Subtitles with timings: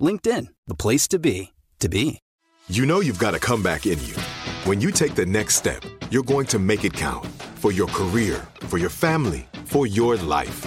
[0.00, 2.18] LinkedIn, the place to be, to be.
[2.68, 4.14] You know you've got a comeback in you.
[4.64, 7.26] When you take the next step, you're going to make it count
[7.56, 10.66] for your career, for your family, for your life.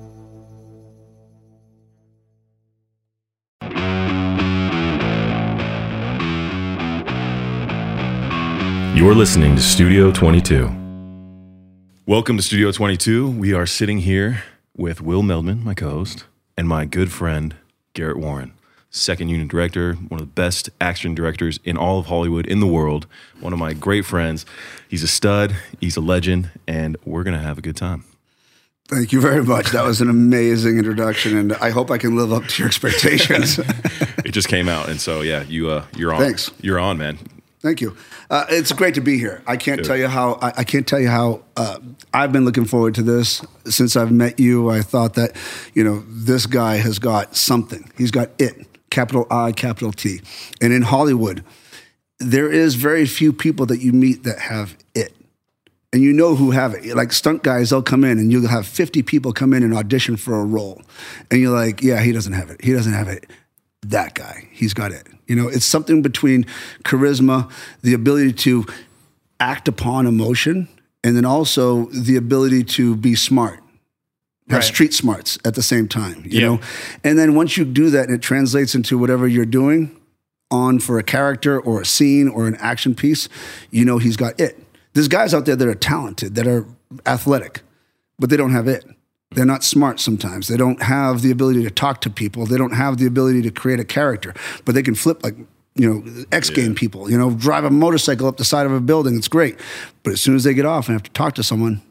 [8.93, 10.65] You're listening to Studio 22.
[12.05, 13.31] Welcome to Studio 22.
[13.31, 14.43] We are sitting here
[14.75, 16.25] with Will Meldman, my co host,
[16.57, 17.55] and my good friend,
[17.93, 18.53] Garrett Warren,
[18.89, 22.67] second unit director, one of the best action directors in all of Hollywood, in the
[22.67, 23.07] world,
[23.39, 24.45] one of my great friends.
[24.89, 28.03] He's a stud, he's a legend, and we're going to have a good time.
[28.89, 29.71] Thank you very much.
[29.71, 33.57] That was an amazing introduction, and I hope I can live up to your expectations.
[34.25, 36.19] it just came out, and so yeah, you uh, you're on.
[36.19, 36.51] Thanks.
[36.59, 37.17] You're on, man.
[37.61, 37.95] Thank you.
[38.29, 39.43] Uh, it's great to be here.
[39.45, 39.87] I can't Good.
[39.87, 41.77] tell you how I, I, can't tell you how uh,
[42.11, 44.71] I've been looking forward to this since I've met you.
[44.71, 45.35] I thought that
[45.75, 47.91] you know this guy has got something.
[47.95, 48.65] He's got it.
[48.89, 50.21] Capital I, capital T.
[50.59, 51.43] And in Hollywood,
[52.19, 55.13] there is very few people that you meet that have it.
[55.93, 56.95] And you know who have it.
[56.95, 60.17] Like stunt guys, they'll come in and you'll have 50 people come in and audition
[60.17, 60.81] for a role.
[61.29, 62.63] And you're like, yeah, he doesn't have it.
[62.63, 63.29] He doesn't have it.
[63.87, 65.07] That guy, he's got it.
[65.27, 66.45] You know, it's something between
[66.83, 68.65] charisma, the ability to
[69.39, 70.67] act upon emotion,
[71.03, 73.59] and then also the ability to be smart.
[74.49, 74.63] Have right.
[74.63, 76.59] street smarts at the same time, you know?
[77.03, 79.95] And then once you do that and it translates into whatever you're doing
[80.51, 83.29] on for a character or a scene or an action piece,
[83.71, 84.59] you know he's got it.
[84.93, 86.65] There's guys out there that are talented, that are
[87.05, 87.61] athletic,
[88.19, 88.85] but they don't have it.
[89.31, 90.47] They're not smart sometimes.
[90.47, 92.45] They don't have the ability to talk to people.
[92.45, 94.33] They don't have the ability to create a character,
[94.65, 95.35] but they can flip like,
[95.75, 96.77] you know, X game yeah.
[96.77, 99.15] people, you know, drive a motorcycle up the side of a building.
[99.15, 99.57] It's great.
[100.03, 101.81] But as soon as they get off and have to talk to someone,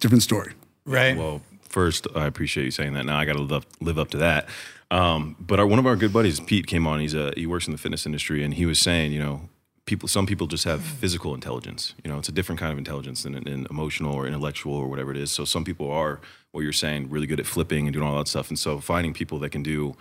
[0.00, 0.52] different story.
[0.84, 1.16] Right.
[1.16, 3.06] Well, first, I appreciate you saying that.
[3.06, 4.48] Now I got to live, live up to that.
[4.90, 7.00] Um, but our, one of our good buddies, Pete, came on.
[7.00, 9.48] He's a, he works in the fitness industry, and he was saying, you know,
[9.86, 10.84] people some people just have mm.
[10.84, 14.74] physical intelligence you know it's a different kind of intelligence than an emotional or intellectual
[14.74, 15.30] or whatever it is.
[15.30, 16.20] So some people are
[16.52, 18.48] what you're saying really good at flipping and doing all that stuff.
[18.48, 19.96] And so finding people that can do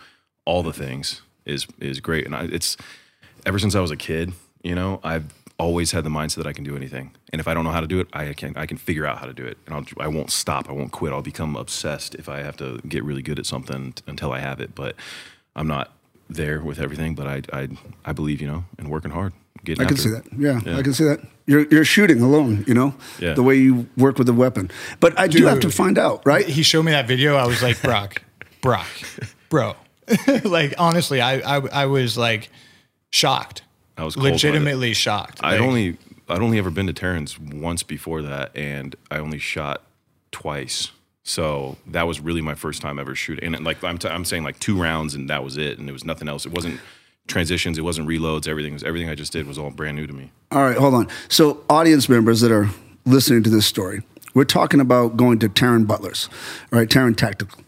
[0.46, 2.26] all the things is is great.
[2.26, 2.78] And I, it's
[3.46, 5.26] ever since i was a kid you know i've
[5.60, 7.12] always had the mindset that i can do anything.
[7.32, 9.18] And if i don't know how to do it i can i can figure out
[9.20, 9.58] how to do it.
[9.66, 10.70] And I'll, i won't stop.
[10.70, 11.14] I won't quit.
[11.14, 14.40] I'll become obsessed if i have to get really good at something t- until i
[14.40, 14.76] have it.
[14.76, 14.96] But
[15.56, 15.92] i'm not
[16.28, 17.68] there with everything but i i,
[18.04, 19.32] I believe you know and working hard
[19.66, 19.84] getting.
[19.84, 20.26] I can see that.
[20.38, 21.22] Yeah, yeah, I can see that.
[21.46, 22.64] You're you're shooting alone.
[22.68, 23.34] You know, yeah.
[23.34, 24.72] the way you work with the weapon.
[25.00, 26.46] But I Dude, do have to find out, right?
[26.46, 27.36] He showed me that video.
[27.36, 28.22] I was like, Brock,
[28.62, 28.88] Brock,
[29.50, 29.76] bro.
[30.44, 32.50] like honestly, I, I I was like
[33.12, 33.64] shocked.
[33.98, 35.40] I was legitimately shocked.
[35.44, 35.98] I'd like, only
[36.28, 39.84] I'd only ever been to Taran's once before that, and I only shot
[40.32, 40.92] twice.
[41.24, 43.56] So that was really my first time ever shooting.
[43.56, 45.80] And like I'm, t- I'm saying, like two rounds, and that was it.
[45.80, 46.46] And it was nothing else.
[46.46, 46.80] It wasn't
[47.28, 47.78] transitions.
[47.78, 48.48] It wasn't reloads.
[48.48, 50.32] Everything was everything I just did was all brand new to me.
[50.52, 51.08] All right, hold on.
[51.28, 52.70] So, audience members that are
[53.06, 56.30] listening to this story, we're talking about going to Taran Butler's,
[56.72, 57.60] right, Taran Tactical,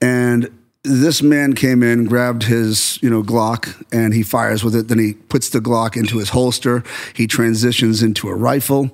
[0.00, 0.50] and
[0.86, 4.88] this man came in, grabbed his, you know, Glock, and he fires with it.
[4.88, 6.84] Then he puts the Glock into his holster.
[7.14, 8.90] He transitions into a rifle,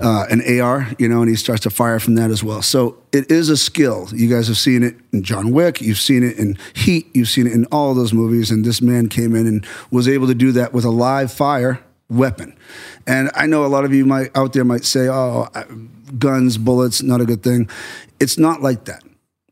[0.00, 2.60] uh, an AR, you know, and he starts to fire from that as well.
[2.60, 4.08] So it is a skill.
[4.12, 5.80] You guys have seen it in John Wick.
[5.80, 7.06] You've seen it in Heat.
[7.14, 8.50] You've seen it in all those movies.
[8.50, 11.80] And this man came in and was able to do that with a live fire
[12.10, 12.56] weapon.
[13.06, 15.48] And I know a lot of you might out there might say, "Oh,
[16.18, 17.68] guns, bullets, not a good thing."
[18.18, 19.02] It's not like that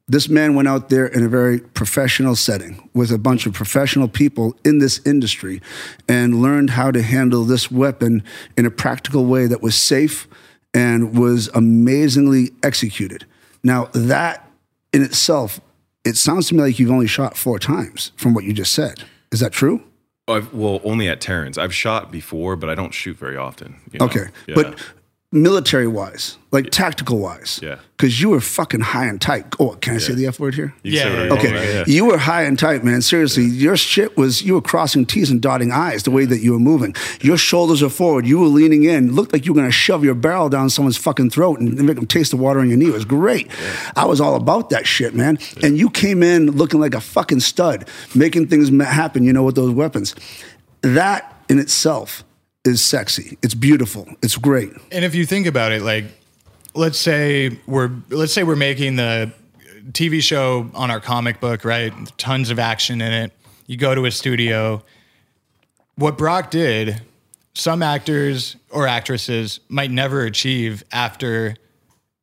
[0.08, 4.06] this man went out there in a very professional setting with a bunch of professional
[4.08, 5.60] people in this industry
[6.08, 8.22] and learned how to handle this weapon
[8.56, 10.28] in a practical way that was safe
[10.72, 13.26] and was amazingly executed.
[13.64, 14.48] Now, that
[14.92, 15.60] in itself,
[16.04, 19.02] it sounds to me like you've only shot four times from what you just said.
[19.32, 19.82] Is that true?
[20.28, 21.58] I've, well, only at Taran's.
[21.58, 23.80] I've shot before, but I don't shoot very often.
[23.92, 24.06] you know?
[24.06, 24.26] Okay.
[24.46, 24.54] Yeah.
[24.54, 24.78] But
[25.42, 27.60] military wise, like tactical wise.
[27.62, 27.76] Yeah.
[27.96, 29.46] Because you were fucking high and tight.
[29.58, 30.74] Oh, can I say the F word here?
[30.82, 31.84] You can Yeah, Okay, want, yeah.
[31.86, 33.00] you were high and tight, man.
[33.00, 36.52] Seriously, your shit was you were crossing T's and dotting I's the way that you
[36.52, 36.94] were moving.
[37.22, 38.26] Your shoulders are forward.
[38.26, 39.14] You were leaning in.
[39.14, 42.06] Looked like you were gonna shove your barrel down someone's fucking throat and make them
[42.06, 42.88] taste the water on your knee.
[42.88, 43.50] It was great.
[43.96, 45.38] I was all about that shit, man.
[45.62, 49.24] And you came in looking like a fucking stud, making things happen.
[49.24, 50.14] You know, with those weapons.
[50.82, 52.24] That in itself
[52.66, 53.38] is sexy.
[53.42, 54.06] It's beautiful.
[54.22, 54.72] It's great.
[54.90, 56.04] And if you think about it, like,
[56.74, 59.32] let's say we're let's say we're making the
[59.92, 61.92] TV show on our comic book, right?
[62.18, 63.32] Tons of action in it.
[63.66, 64.82] You go to a studio.
[65.94, 67.00] What Brock did,
[67.54, 71.56] some actors or actresses might never achieve after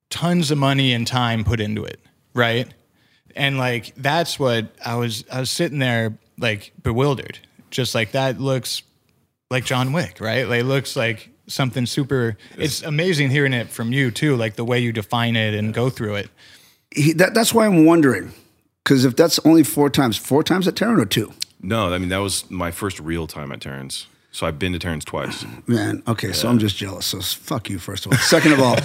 [0.09, 1.99] tons of money and time put into it,
[2.35, 2.71] right?
[3.35, 7.39] And like that's what I was I was sitting there like bewildered.
[7.71, 8.83] Just like that looks
[9.53, 10.47] like John Wick, right?
[10.49, 14.65] Like it looks like something super it's amazing hearing it from you too, like the
[14.65, 16.29] way you define it and go through it.
[16.93, 18.33] He, that, that's why I'm wondering.
[18.83, 21.31] Because if that's only four times, four times at Taran or two?
[21.61, 24.07] No, I mean that was my first real time at Taran's.
[24.31, 25.45] So I've been to Taran's twice.
[25.67, 27.05] Man, okay, so I'm just jealous.
[27.05, 28.17] So fuck you, first of all.
[28.17, 28.77] Second of all,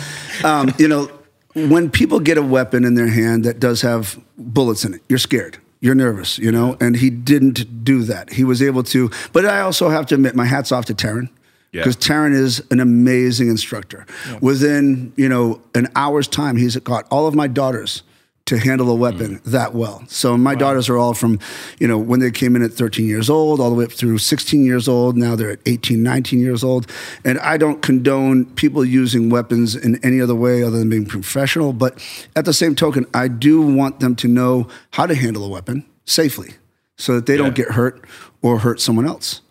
[0.44, 1.10] um, you know,
[1.54, 5.18] when people get a weapon in their hand that does have bullets in it, you're
[5.18, 5.58] scared.
[5.80, 8.32] You're nervous, you know, and he didn't do that.
[8.32, 11.28] He was able to, but I also have to admit, my hat's off to Taran.
[11.70, 11.82] Yeah.
[11.82, 14.06] Because Taran is an amazing instructor.
[14.40, 18.02] Within, you know, an hour's time, he's got all of my daughters
[18.48, 20.02] to handle a weapon that well.
[20.08, 21.38] So my daughters are all from,
[21.78, 24.16] you know, when they came in at 13 years old, all the way up through
[24.16, 25.18] 16 years old.
[25.18, 26.90] Now they're at 18, 19 years old.
[27.26, 31.74] And I don't condone people using weapons in any other way other than being professional.
[31.74, 32.02] But
[32.34, 35.84] at the same token, I do want them to know how to handle a weapon
[36.06, 36.54] safely
[36.96, 38.02] so that they don't get hurt
[38.40, 39.42] or hurt someone else.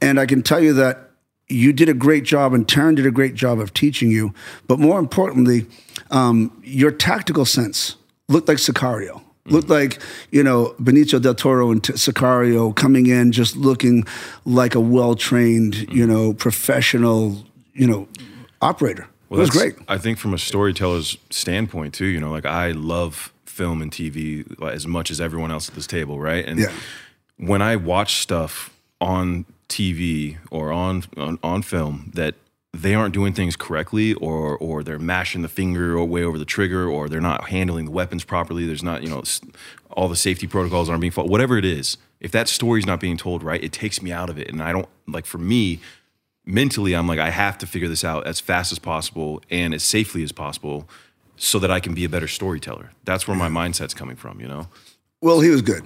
[0.00, 1.10] And I can tell you that
[1.48, 4.32] you did a great job, and Taran did a great job of teaching you.
[4.68, 5.66] But more importantly,
[6.12, 7.96] um, your tactical sense
[8.28, 9.22] looked like Sicario.
[9.46, 9.52] Mm.
[9.52, 14.04] Looked like you know Benicio del Toro and T- Sicario coming in, just looking
[14.44, 15.92] like a well trained, mm.
[15.94, 17.44] you know, professional,
[17.74, 18.08] you know,
[18.60, 19.06] operator.
[19.30, 19.84] it was that's- great.
[19.88, 24.44] I think from a storyteller's standpoint too, you know, like I love film and TV
[24.62, 26.44] as much as everyone else at this table, right?
[26.46, 26.72] And Yeah.
[27.38, 28.70] when I watch stuff
[29.00, 32.34] on TV or on, on on film that
[32.72, 36.44] they aren't doing things correctly or or they're mashing the finger or way over the
[36.44, 39.22] trigger or they're not handling the weapons properly there's not you know
[39.90, 43.16] all the safety protocols aren't being followed whatever it is if that story's not being
[43.16, 44.48] told right it takes me out of it.
[44.48, 45.80] And i don't like for me
[46.44, 49.82] mentally i'm like i have to figure this out as fast as possible and as
[49.82, 50.88] safely as possible
[51.36, 52.90] so that i can be a better storyteller.
[53.04, 54.68] That's where my mindset's coming from you know?
[55.22, 55.84] Well, he was good.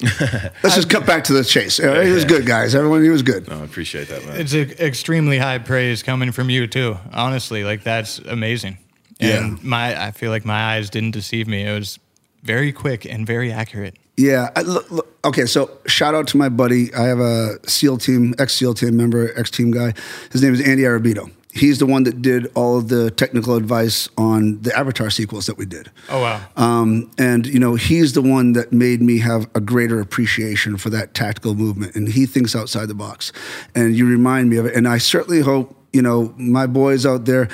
[0.62, 1.78] Let's just cut back to the chase.
[1.80, 2.74] Uh, He was good, guys.
[2.74, 3.48] Everyone, he was good.
[3.48, 6.96] no, i appreciate that man It's a, extremely high praise coming from you too.
[7.12, 8.78] Honestly, like that's amazing.
[9.20, 9.62] And Yeah.
[9.62, 11.66] my I feel like my eyes didn't deceive me.
[11.66, 11.98] It was
[12.42, 13.96] very quick and very accurate.
[14.16, 14.50] Yeah.
[14.56, 15.46] I, look, look, okay.
[15.46, 16.92] So shout out to my buddy.
[16.94, 19.92] I have a SEAL team, ex SEAL team member, ex team guy.
[20.32, 21.30] His name is Andy Arabito.
[21.52, 25.58] He's the one that did all of the technical advice on the Avatar sequels that
[25.58, 25.90] we did.
[26.08, 26.40] Oh wow.
[26.56, 30.90] Um, and you know, he's the one that made me have a greater appreciation for
[30.90, 31.96] that tactical movement.
[31.96, 33.32] And he thinks outside the box.
[33.74, 34.76] And you remind me of it.
[34.76, 37.48] And I certainly hope, you know, my boys out there.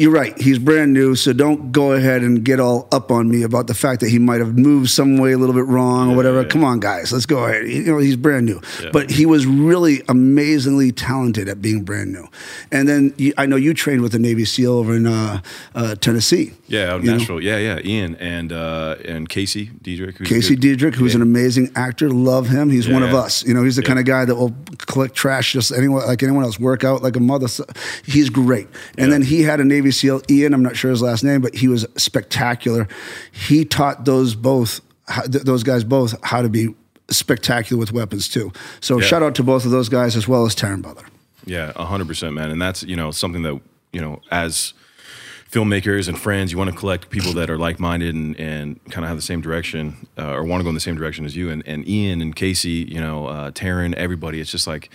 [0.00, 0.32] You're right.
[0.40, 3.74] He's brand new, so don't go ahead and get all up on me about the
[3.74, 6.42] fact that he might have moved some way a little bit wrong or whatever.
[6.42, 7.68] Come on, guys, let's go ahead.
[7.68, 8.62] You know, he's brand new,
[8.94, 12.26] but he was really amazingly talented at being brand new.
[12.72, 15.42] And then you, I know you trained with the Navy SEAL over in uh,
[15.74, 16.54] uh, Tennessee.
[16.66, 17.16] yeah out of you know?
[17.18, 20.78] nashville yeah yeah ian and uh and casey deidrick who's Casey good.
[20.78, 22.70] Deidrick, who's an amazing actor, love him.
[22.70, 23.18] He's one of Yeah.
[23.18, 23.44] us.
[23.44, 26.44] You know, he's the kind of guy that will collect trash just anyone like anyone
[26.44, 26.58] else.
[26.58, 27.48] Work out like a mother.
[28.06, 28.68] He's great.
[28.96, 30.54] And then he had a Navy SEAL, Ian.
[30.54, 32.88] I'm not sure his last name, but he was spectacular.
[33.32, 36.74] He taught those both how, th- those guys both how to be
[37.10, 38.52] spectacular with weapons too.
[38.80, 39.06] So Yeah.
[39.06, 41.04] shout out to both of those guys as well as Taran Butler.
[41.46, 42.50] Yeah, hundred percent, man.
[42.50, 43.60] And that's you know something that
[43.92, 44.72] you know as
[45.50, 49.04] filmmakers and friends, you want to collect people that are like minded and, and kind
[49.04, 51.34] of have the same direction uh, or want to go in the same direction as
[51.34, 51.50] you.
[51.50, 54.40] And, and Ian and Casey, you know, uh, Taran, everybody.
[54.40, 54.90] It's just like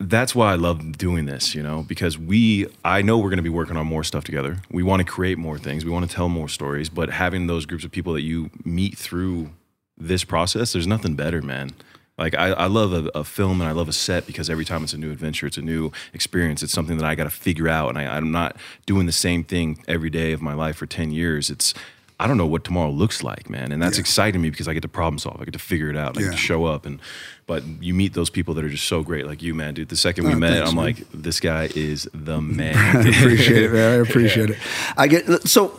[0.00, 3.42] that's why I love doing this, you know, because we, I know we're going to
[3.42, 4.58] be working on more stuff together.
[4.70, 5.84] We want to create more things.
[5.84, 8.98] We want to tell more stories, but having those groups of people that you meet
[8.98, 9.50] through
[9.96, 11.70] this process, there's nothing better, man.
[12.18, 14.84] Like I, I love a, a film and I love a set because every time
[14.84, 16.62] it's a new adventure, it's a new experience.
[16.62, 19.42] It's something that I got to figure out, and I, I'm not doing the same
[19.42, 21.50] thing every day of my life for ten years.
[21.50, 21.74] It's
[22.20, 24.82] I don't know what tomorrow looks like, man, and that's exciting me because I get
[24.82, 25.40] to problem solve.
[25.40, 26.16] I get to figure it out.
[26.16, 27.00] I get to show up, and
[27.46, 29.88] but you meet those people that are just so great, like you, man, dude.
[29.88, 30.84] The second we Oh, met, thanks, I'm man.
[30.84, 32.76] like, this guy is the man.
[32.76, 33.08] I man.
[33.08, 33.92] appreciate it, man.
[33.92, 34.58] I appreciate it.
[34.96, 35.78] I get so,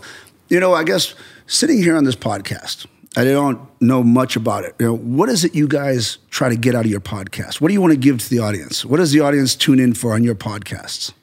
[0.50, 1.16] you know, I guess
[1.48, 2.86] sitting here on this podcast,
[3.18, 4.76] I don't know much about it.
[4.78, 7.62] You know, what is it you guys try to get out of your podcast?
[7.62, 8.84] What do you want to give to the audience?
[8.84, 11.14] What does the audience tune in for on your podcasts?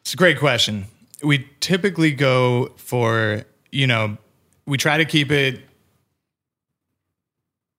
[0.00, 0.86] It's a great question.
[1.22, 4.18] We typically go for, you know,
[4.68, 5.62] we try to keep it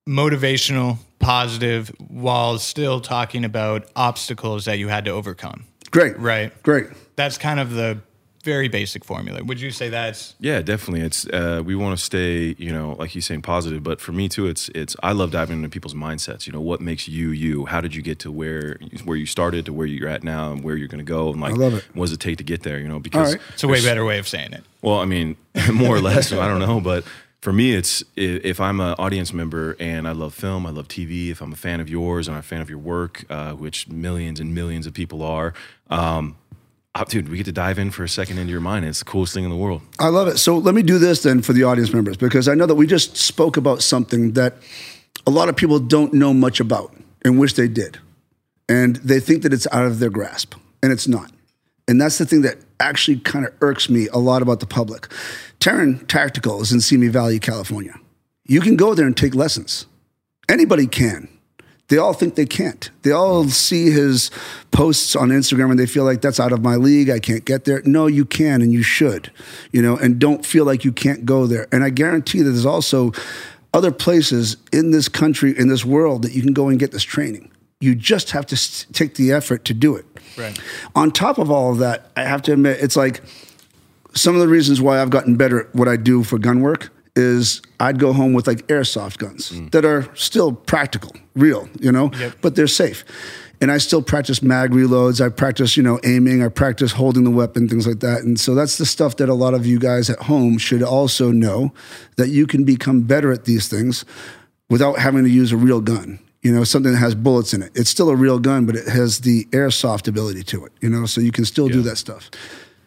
[0.07, 5.65] motivational, positive, while still talking about obstacles that you had to overcome.
[5.91, 6.51] Great, Right.
[6.63, 6.87] great.
[7.15, 7.99] That's kind of the
[8.43, 9.43] very basic formula.
[9.43, 11.01] Would you say that's Yeah, definitely.
[11.01, 13.83] It's uh, we want to stay, you know, like he's saying, positive.
[13.83, 16.47] But for me too, it's it's I love diving into people's mindsets.
[16.47, 17.65] You know, what makes you you?
[17.65, 20.63] How did you get to where where you started to where you're at now and
[20.63, 21.31] where you're going to go?
[21.31, 21.85] And like, I love it.
[21.93, 22.79] what does it take to get there?
[22.79, 23.41] You know, because right.
[23.53, 24.63] it's a way better way of saying it.
[24.81, 25.35] well, I mean,
[25.73, 26.31] more or less.
[26.31, 27.03] I don't know, but
[27.41, 31.29] for me, it's if I'm an audience member and I love film, I love TV.
[31.29, 33.87] If I'm a fan of yours and I'm a fan of your work, uh, which
[33.87, 35.53] millions and millions of people are,
[35.89, 36.35] um,
[36.99, 38.85] uh, dude, we get to dive in for a second into your mind.
[38.85, 39.81] It's the coolest thing in the world.
[39.99, 40.37] I love it.
[40.37, 42.87] So let me do this then for the audience members because I know that we
[42.87, 44.55] just spoke about something that
[45.25, 47.99] a lot of people don't know much about and wish they did.
[48.67, 50.53] And they think that it's out of their grasp,
[50.83, 51.31] and it's not.
[51.87, 55.07] And that's the thing that actually kind of irks me a lot about the public.
[55.59, 57.95] Taran Tactical is in Simi Valley, California.
[58.45, 59.87] You can go there and take lessons.
[60.47, 61.27] Anybody can.
[61.89, 62.89] They all think they can't.
[63.01, 64.31] They all see his
[64.71, 67.09] posts on Instagram and they feel like that's out of my league.
[67.09, 67.81] I can't get there.
[67.83, 69.31] No, you can and you should,
[69.71, 71.67] you know, and don't feel like you can't go there.
[71.71, 73.11] And I guarantee that there's also
[73.73, 77.03] other places in this country, in this world, that you can go and get this
[77.03, 77.51] training.
[77.79, 80.05] You just have to take the effort to do it.
[80.37, 80.59] Right.
[80.95, 83.21] On top of all of that, I have to admit, it's like
[84.13, 86.91] some of the reasons why I've gotten better at what I do for gun work
[87.19, 89.69] is I'd go home with like airsoft guns mm.
[89.71, 92.11] that are still practical, real, you know,
[92.41, 93.03] but they're safe.
[93.61, 95.23] And I still practice mag reloads.
[95.23, 96.41] I practice, you know, aiming.
[96.41, 98.21] I practice holding the weapon, things like that.
[98.21, 101.31] And so that's the stuff that a lot of you guys at home should also
[101.31, 101.73] know
[102.15, 104.05] that you can become better at these things
[104.69, 106.19] without having to use a real gun.
[106.41, 107.71] You know, something that has bullets in it.
[107.75, 110.71] It's still a real gun, but it has the airsoft ability to it.
[110.79, 112.31] You know, so you can still do that stuff.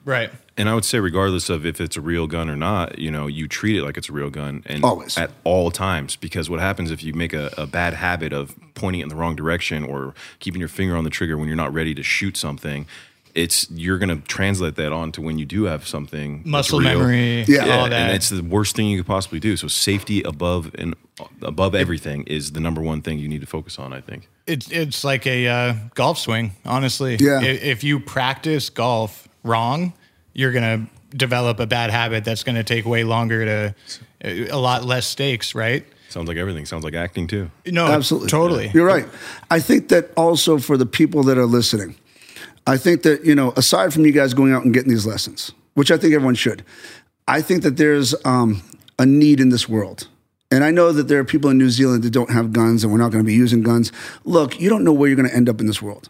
[0.04, 0.30] Right.
[0.56, 3.26] And I would say, regardless of if it's a real gun or not, you know,
[3.26, 5.16] you treat it like it's a real gun, and Always.
[5.16, 6.16] at all times.
[6.16, 9.16] Because what happens if you make a, a bad habit of pointing it in the
[9.16, 12.36] wrong direction or keeping your finger on the trigger when you're not ready to shoot
[12.36, 12.86] something,
[13.34, 16.98] it's you're going to translate that on to when you do have something Muscle real.
[16.98, 17.64] memory, Yeah.
[17.64, 17.92] Yeah, all that.
[17.92, 19.56] and it's the worst thing you could possibly do.
[19.56, 20.94] So safety above and
[21.40, 23.94] above everything is the number one thing you need to focus on.
[23.94, 24.28] I think.
[24.46, 27.16] it's it's like a uh, golf swing, honestly.
[27.20, 27.38] Yeah.
[27.40, 29.92] I- If you practice golf wrong,
[30.32, 33.74] you're gonna develop a bad habit that's gonna take way longer to
[34.24, 35.84] a lot less stakes, right?
[36.08, 36.66] Sounds like everything.
[36.66, 37.50] Sounds like acting too.
[37.66, 38.28] No, Absolutely.
[38.28, 38.70] totally.
[38.74, 39.06] You're right.
[39.50, 41.96] I think that also for the people that are listening,
[42.66, 45.52] I think that, you know, aside from you guys going out and getting these lessons,
[45.74, 46.64] which I think everyone should,
[47.26, 48.62] I think that there's um,
[48.98, 50.08] a need in this world.
[50.50, 52.92] And I know that there are people in New Zealand that don't have guns and
[52.92, 53.90] we're not going to be using guns.
[54.24, 56.08] Look, you don't know where you're going to end up in this world.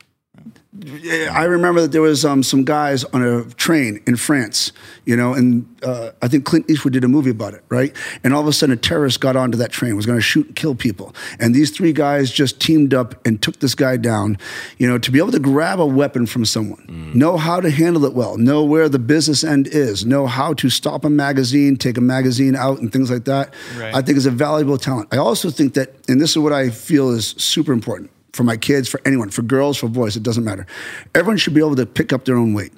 [0.75, 4.73] I remember that there was um, some guys on a train in France,
[5.05, 7.95] you know, and uh, I think Clint Eastwood did a movie about it, right?
[8.25, 10.47] And all of a sudden, a terrorist got onto that train, was going to shoot
[10.47, 14.38] and kill people, and these three guys just teamed up and took this guy down,
[14.79, 18.07] you know, to be able to grab a weapon from someone, know how to handle
[18.07, 21.99] it well, know where the business end is, know how to stop a magazine, take
[21.99, 23.52] a magazine out, and things like that.
[23.76, 23.95] Right.
[23.95, 25.12] I think is a valuable talent.
[25.12, 28.57] I also think that, and this is what I feel is super important for my
[28.57, 30.67] kids, for anyone, for girls, for boys, it doesn't matter.
[31.15, 32.73] Everyone should be able to pick up their own weight.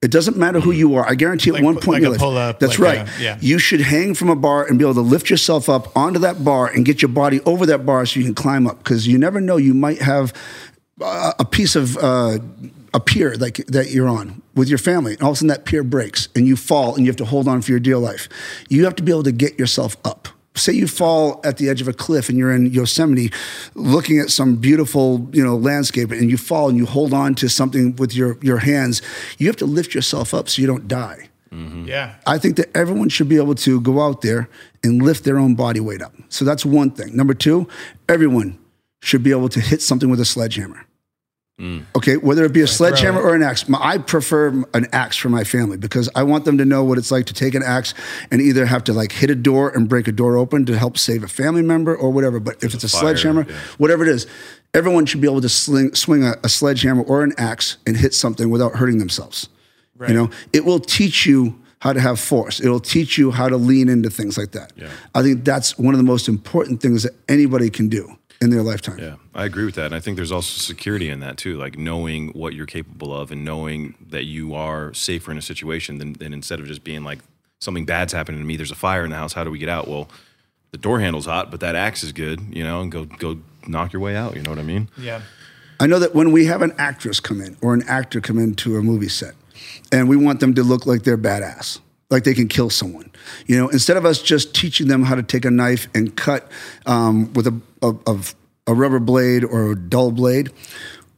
[0.00, 1.08] It doesn't matter who you are.
[1.08, 3.08] I guarantee Like- at one point like in your life, that's like right.
[3.18, 3.38] a- yeah.
[3.40, 6.44] You should hang from a bar and be able to lift yourself up onto that
[6.44, 8.78] bar and get your body over that bar so you can climb up.
[8.78, 10.32] Because you never know, you might have
[11.00, 12.38] a piece of uh,
[12.94, 15.64] a pier like that you're on with your family, and all of a sudden that
[15.64, 18.28] pier breaks and you fall and you have to hold on for your dear life.
[18.68, 20.17] You have to be able to get yourself up
[20.58, 23.32] say you fall at the edge of a cliff and you're in Yosemite
[23.74, 27.48] looking at some beautiful, you know, landscape and you fall and you hold on to
[27.48, 29.00] something with your your hands,
[29.38, 31.28] you have to lift yourself up so you don't die.
[31.50, 31.86] Mm-hmm.
[31.86, 32.14] Yeah.
[32.26, 34.48] I think that everyone should be able to go out there
[34.82, 36.12] and lift their own body weight up.
[36.28, 37.16] So that's one thing.
[37.16, 37.68] Number two,
[38.08, 38.58] everyone
[39.00, 40.84] should be able to hit something with a sledgehammer.
[41.58, 41.84] Mm.
[41.96, 43.68] Okay, whether it be a sledgehammer or an axe.
[43.68, 46.98] My- I prefer an axe for my family because I want them to know what
[46.98, 47.94] it's like to take an axe
[48.30, 50.96] and either have to like hit a door and break a door open to help
[50.96, 52.38] save a family member or whatever.
[52.38, 53.56] But if it's a fire, sledgehammer, yeah.
[53.78, 54.28] whatever it is,
[54.72, 58.14] everyone should be able to sling, swing a, a sledgehammer or an axe and hit
[58.14, 59.48] something without hurting themselves.
[59.96, 60.10] Right.
[60.10, 62.60] You know, it will teach you how to have force.
[62.60, 64.72] It'll teach you how to lean into things like that.
[64.76, 64.90] Yeah.
[65.14, 68.62] I think that's one of the most important things that anybody can do in their
[68.62, 68.98] lifetime.
[68.98, 69.86] Yeah, I agree with that.
[69.86, 73.30] And I think there's also security in that too, like knowing what you're capable of
[73.32, 77.04] and knowing that you are safer in a situation than, than instead of just being
[77.04, 77.18] like
[77.60, 78.56] something bad's happening to me.
[78.56, 79.32] There's a fire in the house.
[79.32, 79.88] How do we get out?
[79.88, 80.08] Well,
[80.70, 83.92] the door handle's hot, but that axe is good, you know, and go go knock
[83.92, 84.36] your way out.
[84.36, 84.88] You know what I mean?
[84.96, 85.22] Yeah.
[85.80, 88.76] I know that when we have an actress come in or an actor come into
[88.76, 89.34] a movie set
[89.92, 91.80] and we want them to look like they're badass,
[92.10, 93.10] like they can kill someone,
[93.46, 96.50] you know, instead of us just teaching them how to take a knife and cut
[96.86, 98.16] um, with a, a,
[98.66, 100.50] a rubber blade or a dull blade,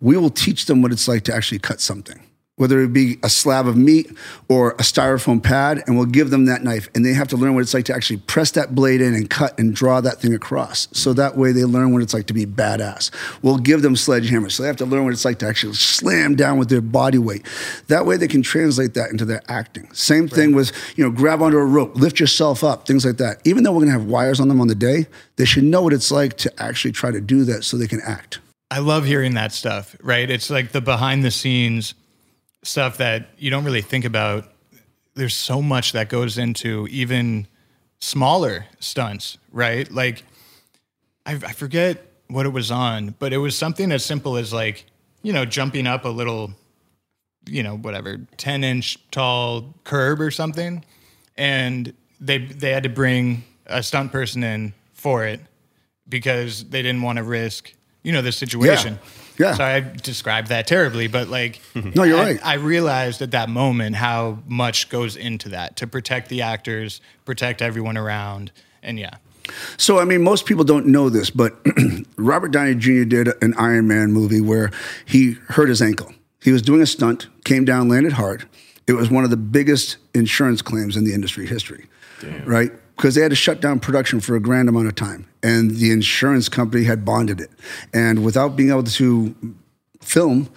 [0.00, 2.20] we will teach them what it's like to actually cut something.
[2.60, 4.14] Whether it be a slab of meat
[4.50, 7.54] or a styrofoam pad, and we'll give them that knife, and they have to learn
[7.54, 10.34] what it's like to actually press that blade in and cut and draw that thing
[10.34, 10.86] across.
[10.92, 13.10] So that way they learn what it's like to be badass.
[13.40, 16.34] We'll give them sledgehammers, so they have to learn what it's like to actually slam
[16.34, 17.46] down with their body weight.
[17.88, 19.90] That way they can translate that into their acting.
[19.94, 23.40] Same thing with you know grab onto a rope, lift yourself up, things like that.
[23.46, 25.94] Even though we're gonna have wires on them on the day, they should know what
[25.94, 28.38] it's like to actually try to do that so they can act.
[28.70, 30.30] I love hearing that stuff, right?
[30.30, 31.94] It's like the behind the scenes
[32.62, 34.50] stuff that you don't really think about.
[35.14, 37.46] There's so much that goes into even
[37.98, 39.90] smaller stunts, right?
[39.90, 40.24] Like,
[41.26, 44.84] I, I forget what it was on, but it was something as simple as like,
[45.22, 46.52] you know, jumping up a little,
[47.46, 50.84] you know, whatever, 10 inch tall curb or something.
[51.36, 55.40] And they, they had to bring a stunt person in for it
[56.08, 58.94] because they didn't want to risk, you know, the situation.
[58.94, 59.10] Yeah.
[59.54, 62.40] So I described that terribly, but like, No, you're I- right.
[62.44, 67.62] I realized at that moment how much goes into that to protect the actors, protect
[67.62, 69.16] everyone around, and yeah.
[69.78, 71.54] So, I mean, most people don't know this, but
[72.16, 73.04] Robert Downey Jr.
[73.04, 74.70] did an Iron Man movie where
[75.04, 76.12] he hurt his ankle.
[76.42, 78.46] He was doing a stunt, came down, landed hard.
[78.86, 81.86] It was one of the biggest insurance claims in the industry history,
[82.44, 82.70] right?
[83.00, 85.91] Because they had to shut down production for a grand amount of time, and the
[85.91, 87.49] insurance company had bonded it.
[87.95, 89.34] And without being able to
[90.02, 90.50] film,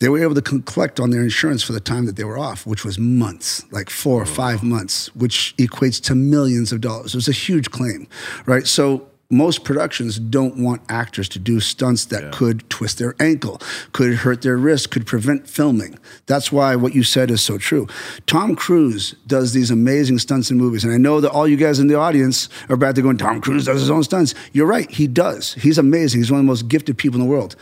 [0.00, 2.66] they were able to collect on their insurance for the time that they were off,
[2.66, 7.14] which was months, like four or five months, which equates to millions of dollars.
[7.14, 8.08] It was a huge claim,
[8.46, 8.66] right?
[8.66, 13.60] So most productions don't want actors to do stunts that could twist their ankle,
[13.92, 15.98] could hurt their wrist, could prevent filming.
[16.26, 17.88] That's why what you said is so true.
[18.26, 20.84] Tom Cruise does these amazing stunts in movies.
[20.84, 23.40] And I know that all you guys in the audience are about to go, Tom
[23.40, 24.34] Cruise does his own stunts.
[24.52, 25.54] You're right, he does.
[25.54, 26.20] He's amazing.
[26.20, 27.56] He's one of the most gifted people in the world.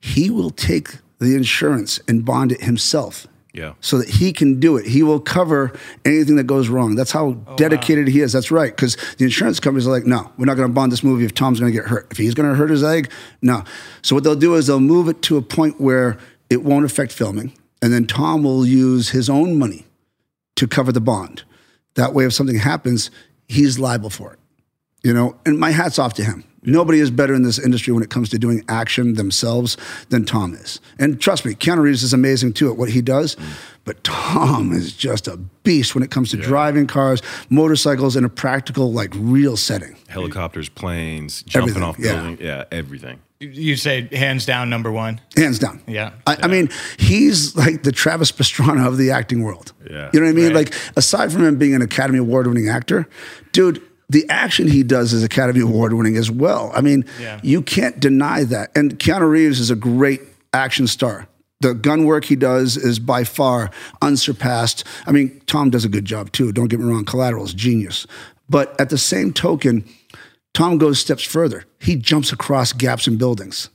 [0.00, 3.74] He will take the insurance and bond it himself Yeah.
[3.80, 4.86] so that he can do it.
[4.86, 6.94] He will cover anything that goes wrong.
[6.94, 8.32] That's how oh, dedicated he is.
[8.32, 8.74] That's right.
[8.74, 11.34] Because the insurance companies are like, no, we're not going to bond this movie if
[11.34, 12.08] Tom's going to get hurt.
[12.10, 13.10] If he's going to hurt his leg,
[13.42, 13.62] no.
[14.00, 16.16] So what they'll do is they'll move it to a point where
[16.48, 17.52] it won't affect filming.
[17.82, 19.84] And then Tom will use his own money
[20.56, 21.42] to cover the bond.
[21.94, 23.10] That way, if something happens,
[23.48, 24.38] he's liable for it.
[25.02, 26.44] You know, and my hat's off to him.
[26.64, 29.76] Nobody is better in this industry when it comes to doing action themselves
[30.10, 30.80] than Tom is.
[30.96, 33.34] And trust me, Keanu Reeves is amazing too at what he does.
[33.34, 33.44] Mm.
[33.84, 38.28] But Tom is just a beast when it comes to driving cars, motorcycles in a
[38.28, 39.96] practical, like real setting.
[40.06, 42.36] Helicopters, planes, jumping Everything, off yeah.
[42.38, 43.18] Yeah, everything.
[43.40, 45.20] You say hands down number one.
[45.36, 45.82] Hands down.
[45.88, 46.12] Yeah.
[46.28, 49.72] I, I mean, he's like the Travis Pastrana of the acting world.
[49.90, 50.10] Yeah.
[50.12, 50.54] You know what I mean?
[50.54, 50.72] Right.
[50.72, 53.08] Like, aside from him being an Academy Award winning actor,
[53.50, 56.70] dude, the action he does is Academy Award winning as well.
[56.74, 57.40] I mean, Yeah.
[57.42, 58.70] you can't deny that.
[58.76, 60.20] And Keanu Reeves is a great
[60.52, 61.26] action star.
[61.60, 63.70] The gun work he does is by far
[64.02, 64.84] unsurpassed.
[65.06, 66.52] I mean, Tom does a good job too.
[66.52, 67.04] Don't get me wrong.
[67.04, 68.06] Collateral is genius.
[68.50, 69.84] But at the same token,
[70.54, 71.64] Tom goes steps further.
[71.80, 73.70] He jumps across gaps in buildings.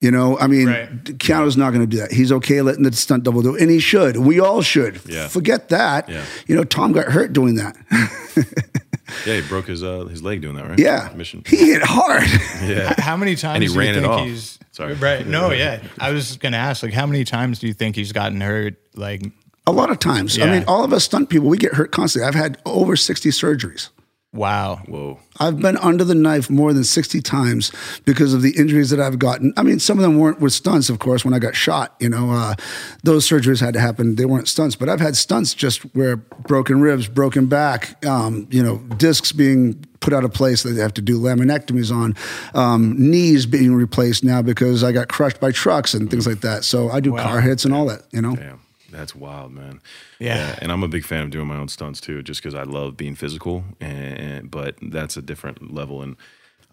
[0.00, 1.04] You know, I mean, Right.
[1.04, 2.12] Keanu's not going to do that.
[2.12, 4.16] He's okay letting the stunt double do, it, and he should.
[4.16, 5.00] We all should.
[5.06, 5.26] Yeah.
[5.28, 6.08] Forget that.
[6.08, 6.24] Yeah.
[6.46, 7.76] You know, Tom got hurt doing that.
[9.26, 10.78] Yeah, he broke his uh, his leg doing that, right?
[10.78, 11.42] yeah, Mission.
[11.46, 12.22] he hit hard.
[12.62, 12.94] Yeah.
[13.00, 14.26] How many times And he do you ran it think off.
[14.26, 14.94] he's Sorry.
[14.94, 15.26] right?
[15.26, 15.80] No, yeah.
[15.98, 18.74] I was going to ask, like, how many times do you think he's gotten hurt?
[18.94, 19.22] Like,
[19.66, 20.38] A lot of times.
[20.38, 20.52] I Yeah.
[20.52, 22.26] mean, all of us stunt people, we get hurt constantly.
[22.28, 23.88] I've had over sixty surgeries.
[24.34, 24.82] Wow.
[24.86, 25.20] Whoa.
[25.40, 27.72] I've been under the knife more than 60 times
[28.04, 29.54] because of the injuries that I've gotten.
[29.56, 31.94] I mean, some of them weren't with stunts, of course, when I got shot.
[31.98, 32.54] You know, uh,
[33.02, 34.16] those surgeries had to happen.
[34.16, 38.62] They weren't stunts, but I've had stunts just where broken ribs, broken back, um, you
[38.62, 42.14] know, discs being put out of place that they have to do laminectomies on,
[42.54, 46.64] um, knees being replaced now because I got crushed by trucks and things like that.
[46.64, 47.22] So I do Wow.
[47.22, 48.36] car hits and all that, you know?
[48.36, 48.60] Damn.
[48.90, 49.80] That's wild, man.
[50.18, 50.58] Yeah.
[50.62, 52.96] and I'm a big fan of doing my own stunts too, just because I love
[52.96, 53.64] being physical.
[53.80, 56.02] And but that's a different level.
[56.02, 56.16] And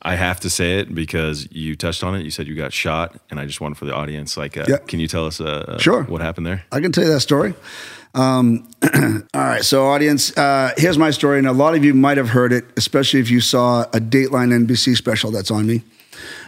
[0.02, 2.24] I have to say it because you touched on it.
[2.24, 4.78] You said you got shot, and I just wanted for the audience, like, uh, Yeah.
[4.88, 6.04] can you tell us, uh, Sure.
[6.04, 6.64] what happened there?
[6.72, 7.54] I can tell you that story.
[8.14, 12.18] Um, all right, so audience, uh, here's my story, and a lot of you might
[12.18, 15.82] have heard it, especially if you saw a Dateline NBC special that's on me.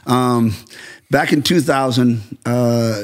[0.05, 0.53] Um,
[1.09, 3.01] back in 2000, uh,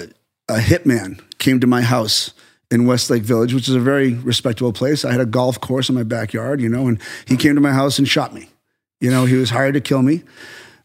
[0.49, 2.31] a hitman came to my house
[2.73, 5.05] in Westlake Village, which is a very respectable place.
[5.05, 7.71] I had a golf course in my backyard, you know, and he came to my
[7.71, 8.49] house and shot me.
[8.99, 10.23] You know, he was hired to kill me.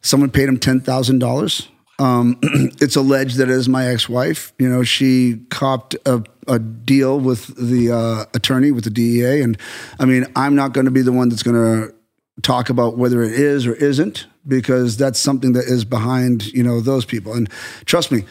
[0.02, 1.66] Someone paid him ten thousand dollars.
[1.98, 4.52] Um, it's alleged that it is my ex-wife.
[4.58, 9.56] You know, she copped a, a deal with the uh, attorney with the DEA, and
[9.98, 11.94] I mean, I'm not going to be the one that's going to
[12.42, 16.82] talk about whether it is or isn't because that's something that is behind you know
[16.82, 17.32] those people.
[17.32, 17.48] And
[17.86, 18.24] trust me,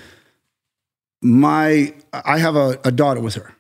[1.21, 3.55] my I have a, a daughter with her,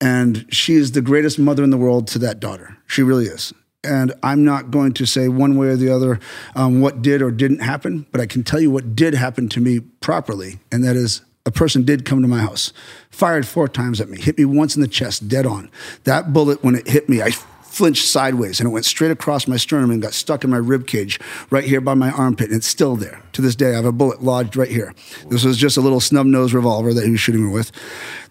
[0.00, 2.76] and she is the greatest mother in the world to that daughter.
[2.86, 3.52] She really is.
[3.84, 6.18] And I'm not going to say one way or the other
[6.56, 9.60] um, what did or didn't happen, but I can tell you what did happen to
[9.60, 12.72] me properly, and that is a person did come to my house,
[13.10, 15.70] fired four times at me, hit me once in the chest, dead on.
[16.02, 17.30] That bullet, when it hit me, I
[17.76, 20.86] flinched sideways and it went straight across my sternum and got stuck in my rib
[20.86, 22.48] cage right here by my armpit.
[22.48, 23.72] And it's still there to this day.
[23.72, 24.94] I have a bullet lodged right here.
[25.28, 27.70] This was just a little snub nose revolver that he was shooting me with.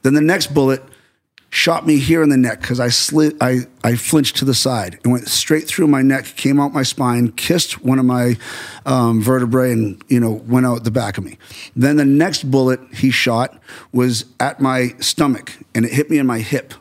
[0.02, 0.82] Then the next bullet
[1.52, 5.00] shot me here in the neck because I slid, I, I flinched to the side
[5.04, 8.38] and went straight through my neck, came out my spine, kissed one of my
[8.88, 11.38] um, vertebrae, and you know went out the back of me.
[11.76, 13.58] Then the next bullet he shot
[13.94, 16.74] was at my stomach and it hit me in my hip,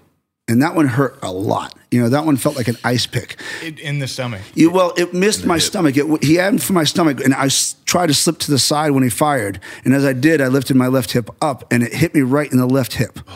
[0.49, 1.75] and that one hurt a lot.
[1.91, 3.37] You know that one felt like an ice pick.
[3.63, 4.43] It, in the stomach.
[4.55, 5.97] You, well, it missed my stomach.
[5.97, 8.91] It, he aimed for my stomach, and I s- tried to slip to the side
[8.91, 9.61] when he fired.
[9.85, 12.51] And as I did, I lifted my left hip up, and it hit me right
[12.51, 13.19] in the left hip.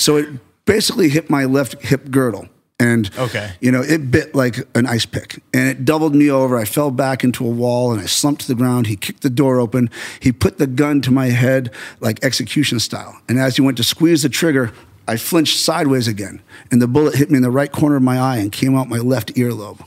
[0.00, 0.28] So it
[0.64, 2.48] basically hit my left hip girdle.
[2.78, 3.50] And Okay.
[3.60, 6.56] you know, it bit like an ice pick, and it doubled me over.
[6.56, 8.86] I fell back into a wall, and I slumped to the ground.
[8.86, 9.90] He kicked the door open.
[10.20, 13.18] He put the gun to my head like execution style.
[13.28, 14.72] And as he went to squeeze the trigger,
[15.08, 16.40] I flinched sideways again,
[16.70, 18.88] and the bullet hit me in the right corner of my eye and came out
[18.88, 19.80] my left earlobe,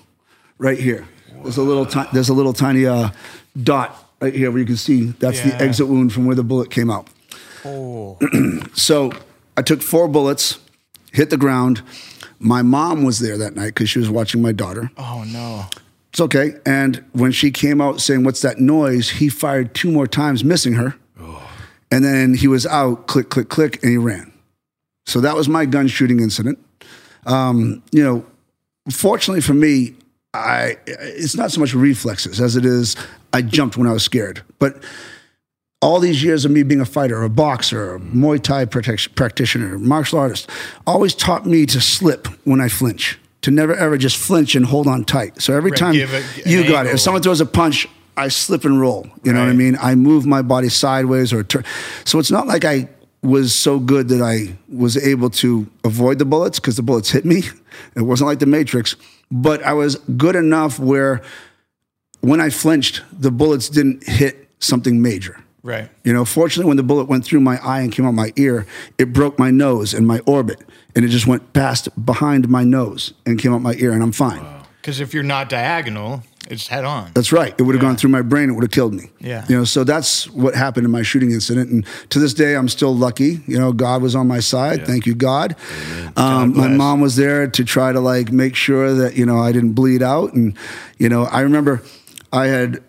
[0.58, 1.08] right here.
[1.44, 3.12] There's a little, ti- there's a little tiny uh,
[3.62, 5.58] dot right here where you can see that's Yeah.
[5.58, 7.08] the exit wound from where the bullet came out.
[7.64, 8.18] Oh.
[8.74, 9.12] so
[9.56, 10.58] I took four bullets,
[11.14, 11.82] hit the ground.
[12.40, 14.90] My mom was there that night because she was watching my daughter.
[14.98, 15.66] Oh no.
[16.10, 16.56] It's okay.
[16.66, 19.10] And when she came out saying, What's that noise?
[19.12, 20.96] He fired two more times, missing her.
[21.20, 21.48] Oh.
[21.92, 24.31] And then he was out, click, click, click, and he ran.
[25.12, 26.58] So that was my gun shooting incident.
[27.26, 28.26] Um, you know,
[28.90, 29.96] fortunately for me,
[30.34, 32.96] I it's not so much reflexes as it is
[33.34, 34.42] I jumped when I was scared.
[34.60, 34.82] But
[35.82, 40.20] all these years of me being a fighter, a boxer, a Muay Thai practitioner, martial
[40.20, 40.50] artist,
[40.88, 44.88] always taught me to slip when I flinch, to never ever just flinch and hold
[44.88, 45.42] on tight.
[45.42, 47.88] So every Right, time give a- an you got it, if someone throws a punch,
[48.16, 49.08] I slip and roll.
[49.24, 49.78] You know what I mean?
[49.82, 51.64] I move my body sideways or turn.
[52.06, 52.88] So it's not like I
[53.24, 57.26] was so good that I was able to avoid the bullets because the bullets hit
[57.26, 57.44] me.
[57.96, 58.98] It wasn't like the Matrix,
[59.32, 61.22] but I was good enough where
[62.20, 65.42] when I flinched, the bullets didn't hit something major.
[65.64, 65.90] Right.
[66.04, 68.66] You know, fortunately, when the bullet went through my eye and came out my ear,
[68.98, 70.60] it broke my nose and my orbit,
[70.96, 74.12] and it just went past behind my nose and came out my ear, and I'm
[74.12, 74.46] fine.
[74.82, 77.12] Because if you're not diagonal, it's head on.
[77.14, 77.56] That's right.
[77.58, 78.50] It would have gone through my brain.
[78.50, 79.10] It would have killed me.
[79.20, 79.46] Yeah.
[79.48, 81.70] You know, so that's what happened in my shooting incident.
[81.70, 83.40] And to this day, I'm still lucky.
[83.48, 84.86] You know, God was on my side.
[84.86, 85.56] Thank you, God.
[86.18, 89.52] Um, my mom was there to try to like make sure that, you know, I
[89.52, 90.34] didn't bleed out.
[90.34, 90.58] And,
[90.98, 91.82] you know, I remember
[92.34, 92.84] I had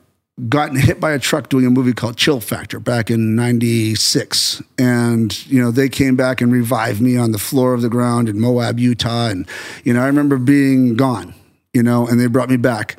[0.48, 4.62] gotten hit by a truck doing a movie called Chill Factor back in 96.
[4.78, 8.28] And, you know, they came back and revived me on the floor of the ground
[8.28, 9.28] in Moab, Utah.
[9.28, 9.46] And,
[9.84, 11.34] you know, I remember being gone,
[11.72, 12.98] you know, and they brought me back.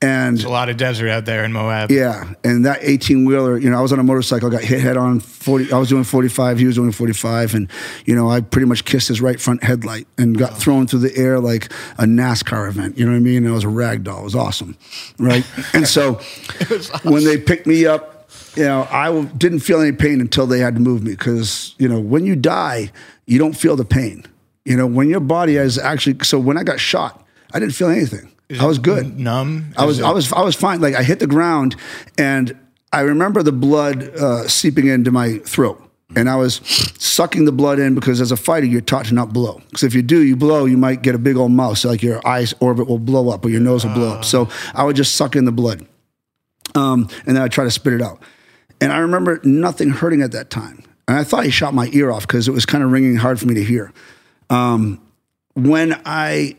[0.00, 1.90] And There's a lot of desert out there in Moab.
[1.90, 4.96] yeah, and that 18 wheeler, you know, I was on a motorcycle, got hit head
[4.96, 5.72] on 40.
[5.72, 7.68] I was doing 45, he was doing 45, and
[8.04, 11.16] you know, I pretty much kissed his right front headlight and got thrown through the
[11.16, 12.96] air like a NASCAR event.
[12.96, 13.38] You know what I mean?
[13.38, 14.20] And I was a rag doll.
[14.20, 14.78] It was awesome,
[15.18, 15.44] right?
[15.74, 16.20] and so
[17.02, 20.74] when they picked me up, you know, I didn't feel any pain until they had
[20.74, 22.92] to move me because you know, when you die,
[23.26, 24.24] you don't feel the pain.
[24.64, 27.88] You know, when your body is actually so when I got shot, I didn't feel
[27.88, 28.30] anything.
[28.48, 29.18] Is I was good.
[29.18, 29.72] Numb.
[29.76, 30.80] I was Is I was I was fine.
[30.80, 31.76] Like I hit the ground,
[32.16, 32.56] and
[32.92, 35.82] I remember the blood uh, seeping into my throat,
[36.16, 36.60] and I was
[36.98, 39.60] sucking the blood in because as a fighter you're taught to not blow.
[39.66, 42.02] Because if you do, you blow, you might get a big old mouth, so like
[42.02, 44.24] your eyes orbit will blow up or your nose will blow up.
[44.24, 45.86] So I would just suck in the blood,
[46.74, 48.22] um, and then I try to spit it out.
[48.80, 52.10] And I remember nothing hurting at that time, and I thought he shot my ear
[52.10, 53.92] off because it was kind of ringing hard for me to hear.
[54.48, 55.02] Um,
[55.54, 56.56] when I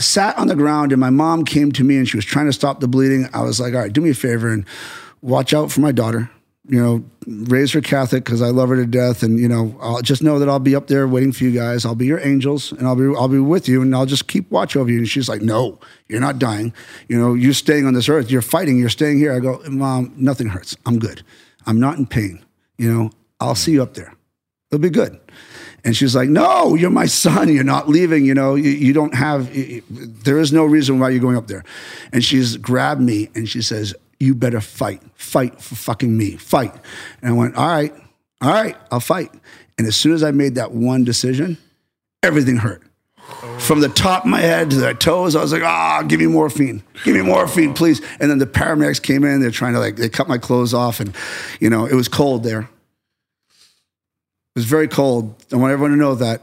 [0.00, 2.52] sat on the ground and my mom came to me and she was trying to
[2.52, 3.28] stop the bleeding.
[3.32, 4.64] I was like, all right, do me a favor and
[5.22, 6.30] watch out for my daughter.
[6.68, 10.02] You know, raise her Catholic because I love her to death, and you know, I'll
[10.02, 11.84] just know that I'll be up there waiting for you guys.
[11.84, 14.48] I'll be your angels, and I'll be I'll be with you, and I'll just keep
[14.52, 14.98] watch over you.
[14.98, 16.72] And she's like, No, you're not dying.
[17.08, 18.30] You know, you're staying on this earth.
[18.30, 18.78] You're fighting.
[18.78, 19.34] You're staying here.
[19.34, 20.76] I go, Mom, nothing hurts.
[20.86, 21.24] I'm good.
[21.66, 22.44] I'm not in pain.
[22.78, 23.10] You know,
[23.40, 24.14] I'll see you up there.
[24.70, 25.18] It'll be good.
[25.84, 27.52] And she's like, No, you're my son.
[27.52, 28.24] You're not leaving.
[28.24, 31.46] You know, you, you don't have, you- there is no reason why you're going up
[31.46, 31.64] there.
[32.12, 35.02] And she's grabbed me and she says, You better fight.
[35.14, 36.36] Fight for fucking me.
[36.36, 36.74] Fight.
[37.22, 37.94] And I went, All right,
[38.42, 39.30] all right, I'll fight.
[39.78, 41.56] And as soon as I made that one decision,
[42.22, 42.82] everything hurt.
[43.60, 46.26] From the top of my head to the toes, I was like, ah, give me
[46.26, 46.82] morphine.
[47.04, 48.02] Give me morphine, please.
[48.18, 50.98] And then the paramedics came in, they're trying to like, they cut my clothes off
[50.98, 51.14] and,
[51.60, 52.68] you know, it was cold there.
[54.56, 55.34] It was very cold.
[55.52, 56.42] I want everyone to know that.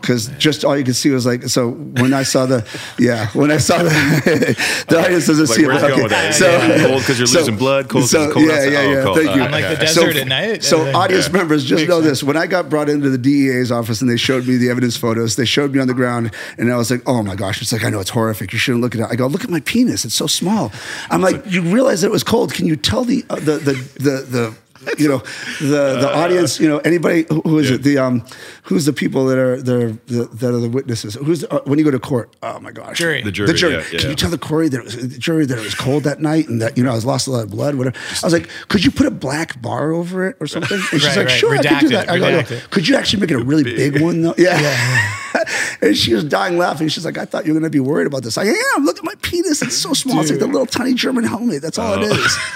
[0.00, 2.66] Because just all you could see was like, so when I saw the,
[2.98, 3.88] yeah, when I saw the,
[4.88, 5.66] the audience doesn't Like, see it.
[5.68, 5.90] where's okay.
[5.90, 6.34] going with that?
[6.34, 8.72] So, Yeah, cold 'cause you're losing blood, cold 'cause it's cold yeah, outside.
[8.72, 9.02] yeah, Oh, yeah.
[9.04, 9.16] cold.
[9.18, 9.42] Thank you.
[9.42, 10.64] On like the So- at night.
[10.64, 11.32] So, and then- audience Yeah.
[11.32, 12.10] members, just Makes know sense.
[12.10, 14.96] this: when I got brought into the DEA's office and they showed me the evidence
[14.96, 17.72] photos, they showed me on the ground, and I was like, "Oh my gosh!" It's
[17.72, 18.52] like I know it's horrific.
[18.52, 19.06] You shouldn't look at it.
[19.08, 20.72] I go, "Look at my penis; it's so small."
[21.10, 22.52] I'm like, "You realize that it was cold?
[22.54, 24.54] Can you tell the uh, the the the the."
[24.98, 25.18] You know,
[25.60, 26.58] the the audience.
[26.60, 27.82] You know, anybody who who is it?
[27.82, 28.24] The um,
[28.64, 31.14] who's the people that are that are the, that are the witnesses?
[31.14, 32.34] Who's the, uh, when you go to court?
[32.42, 33.22] Oh my gosh, Jury.
[33.22, 33.74] The jury, The jury.
[33.74, 34.08] yeah, Can yeah.
[34.08, 36.48] you tell the jury that it was, the jury that it was cold that night
[36.48, 37.74] and that you know I was lost a lot of blood?
[37.76, 37.96] Whatever.
[38.22, 40.76] I was like, could you put a black bar over it or something?
[40.92, 41.38] And she's Right, like, right.
[41.38, 42.10] sure, I can do that.
[42.10, 42.60] I go, "No.
[42.70, 44.34] could you actually make it a really big, one though?
[44.36, 45.14] Yeah.
[45.80, 46.88] and she was dying laughing.
[46.88, 48.36] She's like, I thought you were going to be worried about this.
[48.38, 48.84] I am.
[48.84, 49.62] Look at my penis.
[49.62, 50.20] It's so small.
[50.20, 51.62] It's like the little tiny German helmet.
[51.62, 52.38] That's all it is.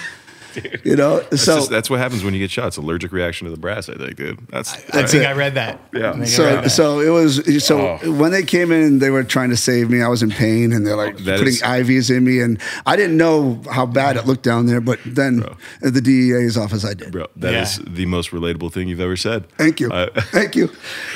[0.84, 1.20] You know.
[1.20, 2.68] That's, so just, that's what happens when you get shot.
[2.68, 4.38] It's allergic reaction to the brass, I think, dude.
[4.48, 5.26] That's, I That's think it.
[5.26, 5.80] I read that.
[5.92, 6.10] Yeah.
[6.10, 6.70] I think I read So, that.
[6.70, 7.64] so it was.
[7.64, 8.12] So Oh.
[8.12, 10.02] when they came in, they were trying to save me.
[10.02, 12.96] I was in pain, and they're like That putting is- IVs in me, and I
[12.96, 14.80] didn't know how bad it looked down there.
[14.80, 15.44] But then
[15.84, 17.12] at the DEA's office, I did.
[17.12, 17.84] bro, that is Yeah.
[17.88, 19.48] the most relatable thing you've ever said.
[19.58, 20.70] Thank you, Uh, thank you.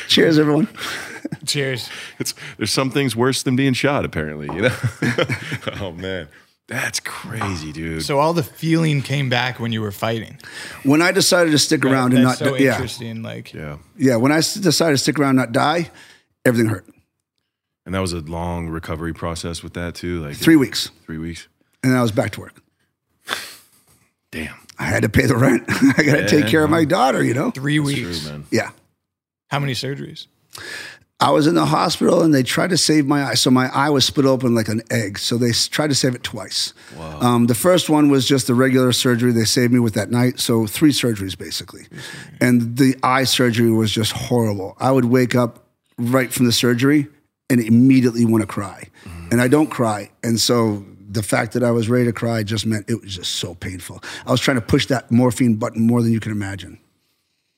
[0.08, 0.68] Cheers, everyone.
[1.46, 1.88] Cheers.
[2.18, 4.46] it's there's some things worse than being shot, apparently.
[4.54, 4.76] You know?
[5.80, 6.28] oh man,
[6.70, 7.72] that's crazy, ah.
[7.72, 8.02] dude.
[8.04, 10.38] So all the feeling came back when you were fighting.
[10.84, 13.22] When I decided to stick around and not, That's so yeah, interesting.
[13.22, 14.16] Like, yeah, yeah.
[14.16, 15.90] When I decided to stick around, and not die,
[16.44, 16.86] everything hurt.
[17.84, 20.20] and that was a long recovery process with that too.
[20.22, 21.48] Like Three weeks, three weeks.
[21.82, 22.62] and then I was back to work.
[24.30, 25.64] Damn, I had to pay the rent.
[25.68, 27.22] I got to take care of my daughter.
[27.24, 27.50] You know.
[27.50, 28.24] three True, weeks.
[28.26, 28.46] man.
[28.52, 28.70] Yeah.
[29.48, 30.28] How many surgeries?
[31.20, 33.34] I was in the hospital and they tried to save my eye.
[33.34, 35.18] So my eye was split open like an egg.
[35.18, 36.72] So they tried to save it twice.
[36.98, 39.30] Um, the first one was just the regular surgery.
[39.32, 40.40] They saved me with that night.
[40.40, 41.86] So three surgeries basically.
[42.40, 44.76] And the eye surgery was just horrible.
[44.80, 45.66] I would wake up
[45.98, 47.08] right from the surgery
[47.50, 48.88] and immediately want to cry.
[49.30, 50.10] And I don't cry.
[50.22, 53.32] And so the fact that I was ready to cry just meant it was just
[53.32, 54.00] so painful.
[54.26, 56.78] I was trying to push that morphine button more than you can imagine.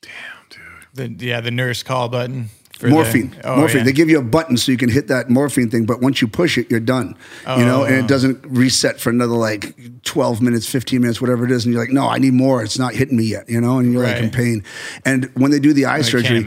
[0.01, 0.11] Damn,
[0.49, 1.19] dude.
[1.19, 2.49] The yeah, the nurse call button.
[2.77, 3.35] For the- morphine.
[3.43, 3.77] oh, morphine.
[3.79, 3.83] yeah.
[3.85, 6.27] They give you a button so you can hit that morphine thing, but once you
[6.27, 7.15] push it, you're done.
[7.57, 7.85] you know, Oh.
[7.85, 8.07] and it oh.
[8.07, 11.65] doesn't reset for another like 12 minutes, 15 minutes, whatever it is.
[11.65, 12.63] And you're like, no, I need more.
[12.63, 14.63] It's not hitting me yet, you know, and you're like in pain.
[15.05, 16.45] And when they do the eye can't surgery,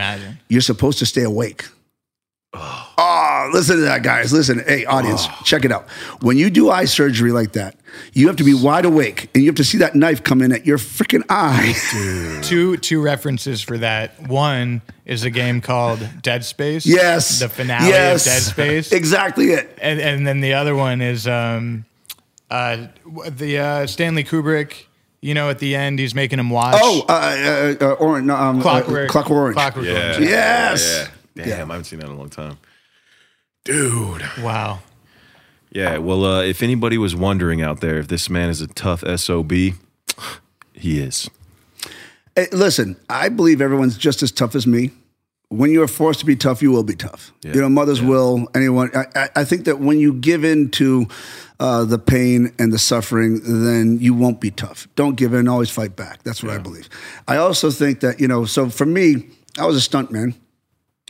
[0.49, 1.65] you're supposed to stay awake.
[2.53, 2.86] Oh,
[3.53, 4.33] listen to that, guys.
[4.33, 5.89] Listen, hey, audience, check it out.
[6.21, 7.77] When you do eye surgery like that,
[8.13, 10.53] you have to be wide awake and you have to see that knife come in
[10.53, 11.73] at your freaking eye.
[12.43, 14.29] two two references for that.
[14.29, 16.85] One is a game called Dead Space.
[16.87, 17.41] yes.
[17.41, 18.27] The finale yes.
[18.27, 18.93] of Dead Space.
[18.93, 19.79] Exactly it.
[19.81, 21.85] and, and then the other one is um,
[22.51, 22.87] uh,
[23.29, 24.85] the uh, Stanley Kubrick.
[25.23, 26.79] You know, at the end, he's making him watch.
[26.81, 28.31] Oh, uh, uh, uh, Orange.
[28.31, 29.57] Um, Clockwork, Uh, Clockwork Orange.
[29.57, 29.93] Clockwork Yeah.
[30.13, 30.19] Orange.
[30.29, 31.09] Yes.
[31.35, 31.45] Yeah.
[31.45, 32.59] Damn, I haven't seen that in a long time.
[33.67, 34.23] Dude.
[34.41, 34.81] Wow.
[35.71, 39.03] Yeah, well, uh, if anybody was wondering out there if this man is a tough
[39.19, 39.53] SOB,
[40.73, 41.29] he is.
[42.35, 44.93] Hey, listen, I believe everyone's just as tough as me.
[45.49, 47.33] When you are forced to be tough, you will be tough.
[47.43, 47.55] Yeah.
[47.55, 48.49] You know, mothers will.
[48.55, 48.91] Anyone.
[48.95, 51.07] I, I- I think that when you give in to
[51.61, 54.89] uh, the pain and the suffering, then you won't be tough.
[54.97, 55.47] Don't give in.
[55.49, 56.23] Always fight back.
[56.25, 56.89] That's what I believe.
[57.29, 58.45] I also think that you know.
[58.45, 60.35] So for me, I was a stunt man.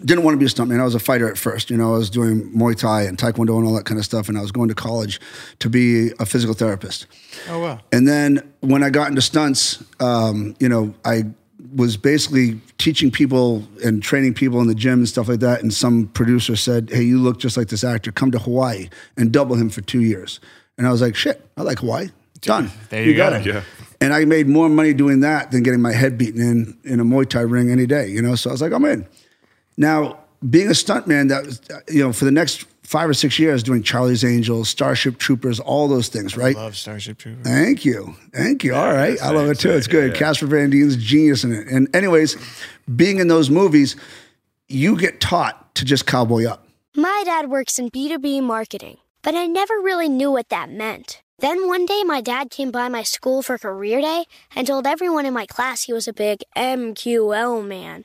[0.04, 0.78] Didn't want to be a stuntman.
[0.78, 1.70] I was a fighter at first.
[1.70, 4.28] You know, I was doing Muay Thai and Taekwondo and all that kind of stuff.
[4.28, 5.20] And I was going to college
[5.60, 7.06] to be a physical therapist.
[7.48, 7.80] Oh wow.
[7.92, 11.24] And then when I got into stunts, um, you know, I
[11.74, 15.62] was basically teaching people and training people in the gym and stuff like that.
[15.62, 18.12] And some producer said, Hey, you look just like this actor.
[18.12, 20.40] Come to Hawaii and double him for two years.
[20.76, 22.10] And I was like, Shit, I like Hawaii.
[22.42, 22.70] Done.
[22.90, 23.38] There you got go.
[23.38, 23.46] it.
[23.46, 23.62] Yeah.
[23.98, 27.04] And I made more money doing that than getting my head beaten in in a
[27.04, 28.34] Muay Thai ring any day, you know?
[28.34, 29.06] So I was like, I'm in.
[29.76, 33.62] Now, being a stuntman, that was, you know, for the next five or six years,
[33.62, 36.54] doing Charlie's Angels, Starship Troopers, all those things, right?
[36.54, 37.44] Love Starship Troopers.
[37.44, 38.14] Thank you.
[38.32, 38.74] Thank you.
[38.74, 39.20] All right.
[39.20, 39.70] I love it too.
[39.70, 40.12] It's good.
[40.12, 40.18] yeah.
[40.18, 41.66] Casper Van Dien's genius in it.
[41.68, 42.36] And, anyways,
[42.94, 43.96] being in those movies,
[44.68, 46.66] you get taught to just cowboy up.
[46.94, 51.22] My dad works in B2B marketing, but I never really knew what that meant.
[51.38, 55.26] Then one day, my dad came by my school for career day and told everyone
[55.26, 58.04] in my class he was a big MQL man.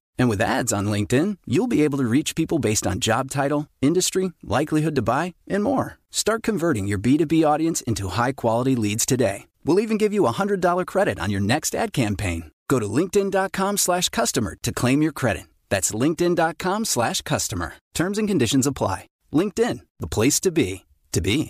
[0.21, 3.65] And with ads on LinkedIn, you'll be able to reach people based on job title,
[3.81, 5.97] industry, likelihood to buy, and more.
[6.11, 9.47] Start converting your B2B audience into high quality leads today.
[9.65, 12.51] We'll even give you a $100 credit on your next ad campaign.
[12.69, 15.47] Go to linkedin.com slash customer to claim your credit.
[15.69, 17.73] That's linkedin.com slash customer.
[17.95, 19.07] Terms and conditions apply.
[19.33, 21.49] LinkedIn, the place to be, to be.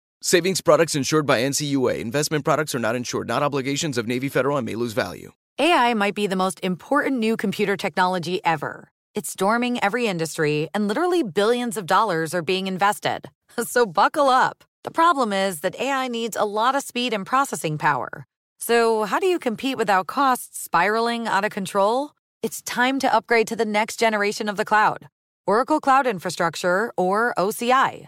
[0.23, 1.99] Savings products insured by NCUA.
[1.99, 5.31] Investment products are not insured, not obligations of Navy Federal and may lose value.
[5.57, 8.89] AI might be the most important new computer technology ever.
[9.15, 13.29] It's storming every industry, and literally billions of dollars are being invested.
[13.65, 14.63] So buckle up.
[14.83, 18.25] The problem is that AI needs a lot of speed and processing power.
[18.59, 22.11] So, how do you compete without costs spiraling out of control?
[22.43, 25.09] It's time to upgrade to the next generation of the cloud
[25.47, 28.07] Oracle Cloud Infrastructure, or OCI.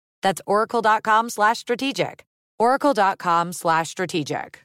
[0.21, 2.25] That's oracle.com slash strategic.
[2.59, 4.63] oracle.com slash strategic.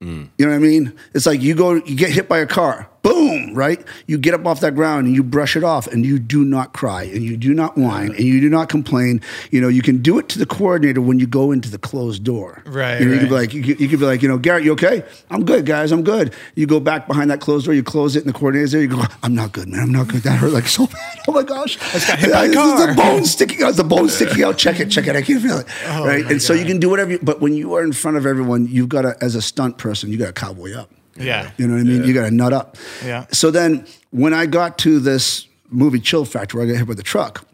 [0.00, 0.26] Hmm.
[0.38, 0.92] You know what I mean?
[1.12, 3.84] It's like you go, you get hit by a car, boom, right?
[4.06, 6.72] You get up off that ground and you brush it off and you do not
[6.72, 9.20] cry and you do not whine and you do not complain.
[9.50, 12.24] You know, you can do it to the coordinator when you go into the closed
[12.24, 12.62] door.
[12.66, 14.38] Right, You, know, you could be like, you, could- you could be like, you know,
[14.38, 15.04] Garrett, you okay?
[15.30, 15.92] I'm good, guys.
[15.92, 16.34] I'm good.
[16.54, 18.80] You go back behind that closed door, you close it, and the coordinator's there.
[18.82, 19.80] You go, I'm not good, man.
[19.80, 20.22] I'm not good.
[20.22, 21.18] That hurt like so bad.
[21.28, 21.76] Oh my gosh.
[21.78, 23.74] I just got hit uh, by a The bone sticking out.
[23.76, 24.56] The bone sticking out.
[24.56, 24.86] Check it.
[24.90, 25.14] Check it.
[25.14, 25.66] I can't feel it.
[25.86, 26.24] Oh right.
[26.24, 27.12] And so you can do whatever.
[27.12, 29.76] You, but when you are in front of everyone, you've got to, as a stunt
[29.76, 30.90] person, you got to cowboy up.
[31.16, 31.50] Yeah.
[31.56, 32.04] You know what I mean?
[32.04, 32.76] You got to nut up.
[33.04, 33.26] Yeah.
[33.32, 37.00] So then when I got to this movie Chill Factor where I got hit with
[37.00, 37.44] a truck,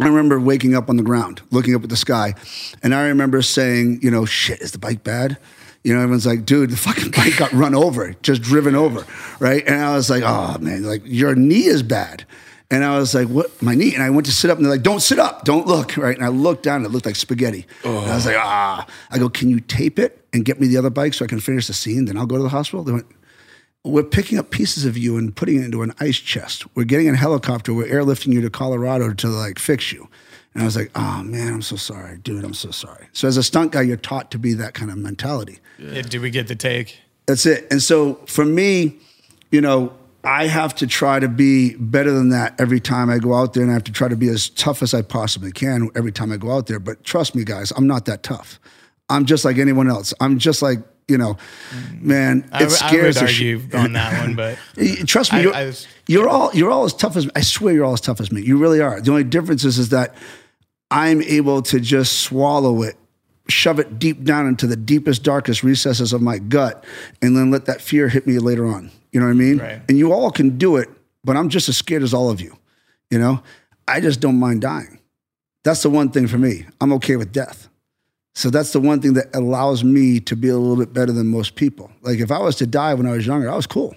[0.00, 2.34] I remember waking up on the ground, looking up at the sky,
[2.82, 5.38] and I remember saying, you know, shit, is the bike bad?
[5.82, 9.04] You know, everyone's like, dude, the fucking bike got run over, just driven over,
[9.40, 9.64] right?
[9.66, 12.24] And I was like, oh man, like your knee is bad.
[12.70, 13.62] And I was like, what?
[13.62, 13.94] My knee.
[13.94, 16.14] And I went to sit up and they're like, don't sit up, don't look, right?
[16.14, 17.66] And I looked down and it looked like spaghetti.
[17.82, 18.86] And I was like, ah.
[19.10, 21.40] I go, can you tape it and get me the other bike so I can
[21.40, 22.04] finish the scene?
[22.04, 22.84] Then I'll go to the hospital.
[22.84, 23.06] They went,
[23.84, 26.66] we're picking up pieces of you and putting it into an ice chest.
[26.76, 27.72] We're getting a helicopter.
[27.72, 30.08] We're airlifting you to Colorado to like fix you.
[30.52, 32.44] And I was like, oh man, I'm so sorry, dude.
[32.44, 33.08] I'm so sorry.
[33.12, 35.60] So as a stunt guy, you're taught to be that kind of mentality.
[35.78, 37.00] Yeah, Did we get the take?
[37.26, 37.66] That's it.
[37.70, 38.96] And so for me,
[39.50, 39.92] you know,
[40.24, 43.62] I have to try to be better than that every time I go out there,
[43.62, 46.32] and I have to try to be as tough as I possibly can every time
[46.32, 46.80] I go out there.
[46.80, 48.58] But trust me, guys, I'm not that tough.
[49.08, 50.12] I'm just like anyone else.
[50.20, 51.38] I'm just like, you know,
[51.70, 52.02] mm.
[52.02, 54.58] man, it I, I scares would the shit- argue on that one, but
[55.06, 57.72] Trust me, I- you're, I was- you're all you're all as tough as I swear
[57.74, 58.42] you're all as tough as me.
[58.42, 59.00] You really are.
[59.00, 60.14] The only difference is is that
[60.90, 62.96] I'm able to just swallow it
[63.48, 66.84] shove it deep down into the deepest, darkest recesses of my gut
[67.22, 68.90] and then let that fear hit me later on.
[69.12, 69.58] You know what I mean?
[69.58, 69.80] Right.
[69.88, 70.88] And you all can do it,
[71.24, 72.56] but I'm just as scared as all of you.
[73.10, 73.42] You know,
[73.86, 75.00] I just don't mind dying.
[75.64, 76.66] That's the one thing for me.
[76.80, 77.68] I'm okay with death.
[78.34, 81.26] So that's the one thing that allows me to be a little bit better than
[81.26, 81.90] most people.
[82.02, 83.96] Like if I was to die when I was younger, I was cool.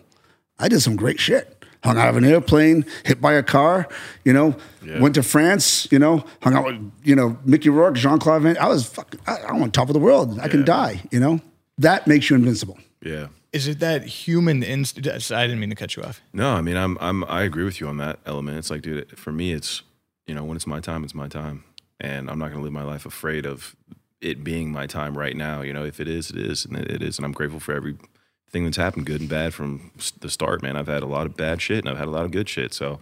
[0.57, 1.63] I did some great shit.
[1.83, 3.87] Hung out of an airplane, hit by a car,
[4.23, 4.55] you know,
[4.99, 8.57] went to France, you know, hung out with, you know, Mickey Rourke, Jean Claude Van.
[8.59, 10.39] I was fucking, I, I'm on top of the world.
[10.39, 11.39] I can die, you know?
[11.79, 12.77] That makes you invincible.
[13.03, 13.27] Yeah.
[13.53, 15.31] Is it that human instinct?
[15.31, 16.21] I didn't mean to cut you off.
[16.31, 18.57] No, I mean I'm I'm I agree with you on that element.
[18.57, 19.81] It's like, dude, for me, it's
[20.25, 21.65] you know when it's my time, it's my time,
[21.99, 23.75] and I'm not gonna live my life afraid of
[24.21, 25.61] it being my time right now.
[25.61, 28.63] You know, if it is, it is, and it is, and I'm grateful for everything
[28.63, 30.61] that's happened, good and bad, from the start.
[30.61, 32.47] Man, I've had a lot of bad shit, and I've had a lot of good
[32.47, 32.73] shit.
[32.73, 32.99] So,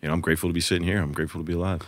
[0.00, 1.02] you know, I'm grateful to be sitting here.
[1.02, 1.82] I'm grateful to be alive.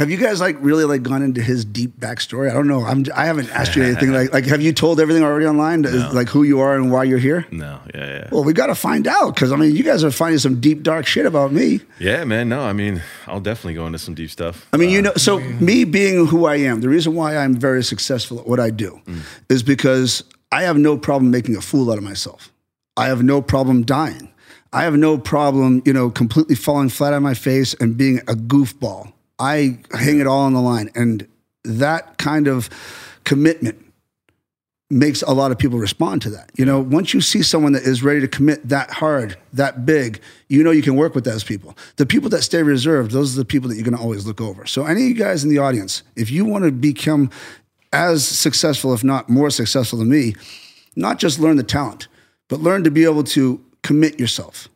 [0.00, 2.50] Have you guys like really like gone into his deep backstory?
[2.50, 2.86] I don't know.
[2.86, 5.82] I'm, I haven't asked you anything like, like, have you told everything already online?
[5.82, 7.46] Like who you are and why you're here?
[7.50, 8.28] No, yeah, yeah.
[8.32, 10.82] Well, we got to find out because I mean, you guys are finding some deep,
[10.82, 11.80] dark shit about me.
[11.98, 12.48] Yeah, man.
[12.48, 14.66] No, I mean, I'll definitely go into some deep stuff.
[14.72, 17.54] I mean, you uh, know, so me being who I am, the reason why I'm
[17.54, 19.20] very successful at what I do mm.
[19.50, 22.50] is because I have no problem making a fool out of myself.
[22.96, 24.32] I have no problem dying.
[24.72, 28.34] I have no problem, you know, completely falling flat on my face and being a
[28.34, 29.12] goofball.
[29.40, 30.90] I hang it all on the line.
[30.94, 31.26] And
[31.64, 32.68] that kind of
[33.24, 33.84] commitment
[34.90, 36.50] makes a lot of people respond to that.
[36.56, 40.20] You know, once you see someone that is ready to commit that hard, that big,
[40.48, 41.76] you know you can work with those people.
[41.96, 44.40] The people that stay reserved, those are the people that you're going to always look
[44.40, 44.66] over.
[44.66, 47.30] So any of you guys in the audience, if you want to become
[47.92, 50.34] as successful, if not more successful than me,
[50.96, 52.08] not just learn the talent,
[52.48, 54.68] but learn to be able to commit yourself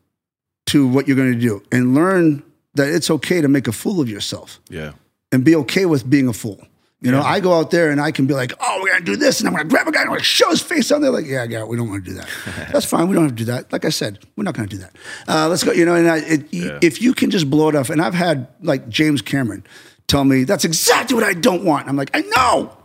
[0.67, 2.41] to what you're going to do and learn
[2.75, 4.91] that it's okay to make a fool of yourself yeah,
[5.31, 6.59] and be okay with being a fool.
[7.01, 9.15] You know, I go out there and I can be like, oh, we're gonna do
[9.15, 11.11] this, and I'm gonna grab a guy and I'm gonna show his face on there.
[11.11, 12.27] They're like, yeah, yeah, we don't want to do that.
[12.73, 13.07] That's fine.
[13.07, 13.71] We don't have to do that.
[13.71, 14.95] Like I said, we're not gonna do that.
[15.27, 15.71] Uh, let's go.
[15.71, 18.47] You know, and I, it, if you can just blow it off, and I've had
[18.61, 19.63] like James Cameron
[20.07, 21.87] tell me that's exactly what I don't want.
[21.87, 22.75] I'm like, I know.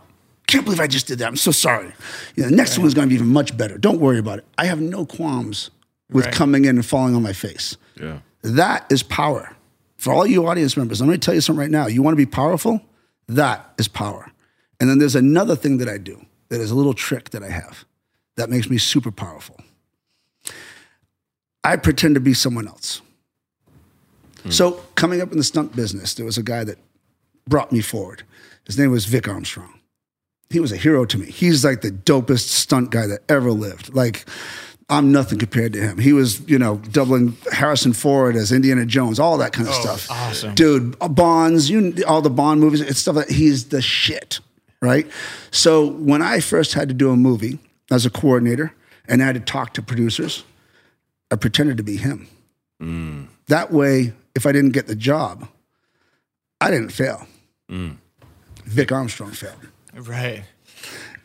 [0.47, 1.27] Can't believe I just did that.
[1.27, 1.91] I'm so sorry.
[2.35, 3.77] You know, the next one's gonna be even much better.
[3.77, 4.45] Don't worry about it.
[4.57, 5.71] I have no qualms
[6.11, 6.33] with Right.
[6.33, 7.75] coming in and falling on my face.
[7.99, 9.55] yeah, That is power.
[10.01, 11.85] For all you audience members, I'm going to tell you something right now.
[11.85, 12.81] You want to be powerful?
[13.27, 14.31] That is power.
[14.79, 17.49] And then there's another thing that I do that is a little trick that I
[17.49, 17.85] have
[18.35, 19.57] that makes me super powerful.
[21.63, 23.03] I pretend to be someone else.
[24.41, 24.49] Hmm.
[24.49, 26.79] So, coming up in the stunt business, there was a guy that
[27.47, 28.23] brought me forward.
[28.65, 29.79] His name was Vic Armstrong.
[30.49, 31.27] He was a hero to me.
[31.27, 33.93] He's like the dopest stunt guy that ever lived.
[33.93, 34.25] Like,
[34.91, 35.97] I'm nothing compared to him.
[35.97, 40.11] He was, you know, doubling Harrison Ford as Indiana Jones, all that kind of stuff.
[40.11, 40.53] awesome.
[40.53, 44.41] Dude, uh, Bonds, you all the Bond movies, it's stuff that he's the shit,
[44.81, 45.09] right?
[45.49, 48.73] So when I first had to do a movie as a coordinator
[49.07, 50.43] and I had to talk to producers,
[51.31, 52.27] I pretended to be him.
[53.47, 55.47] That way, if I didn't get the job,
[56.59, 57.27] I didn't fail.
[58.65, 59.55] Vic Armstrong failed.
[59.95, 60.43] Right.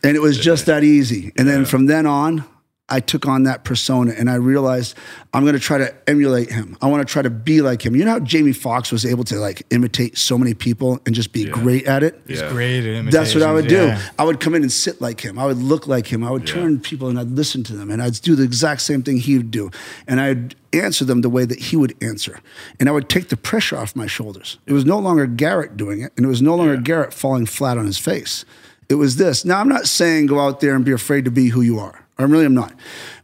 [0.03, 1.33] And it was just that easy.
[1.37, 2.45] And then from then on,
[2.89, 4.95] I took on that persona and I realized
[5.33, 6.77] I'm going to try to emulate him.
[6.81, 7.95] I want to try to be like him.
[7.97, 11.33] You know how Jamie Foxx was able to like imitate so many people and just
[11.33, 12.21] be great at it?
[12.27, 12.49] He's Yeah.
[12.49, 13.77] great at That's what I would do.
[13.87, 15.37] imitations, I would come in and sit like him.
[15.37, 16.23] I would look like him.
[16.23, 19.03] I would turn people and I'd listen to them and I'd do the exact same
[19.03, 19.69] thing he would do.
[20.07, 22.39] And I'd answer them the way that he would answer.
[22.79, 24.59] And I would take the pressure off my shoulders.
[24.65, 27.77] It was no longer Garrett doing it and it was no longer Garrett falling flat
[27.77, 28.45] on his face.
[28.87, 29.43] It was this.
[29.43, 32.05] Now, I'm not saying go out there and be afraid to be who you are.
[32.19, 32.73] I really am not.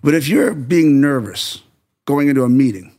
[0.03, 1.61] But if you're being nervous
[2.05, 2.93] going into a meeting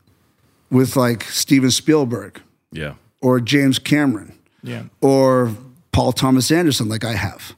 [0.70, 2.40] with like Steven Spielberg
[2.72, 4.84] yeah, or James Cameron, Yeah.
[5.00, 5.52] or
[5.92, 7.54] Paul Thomas Anderson, like I have,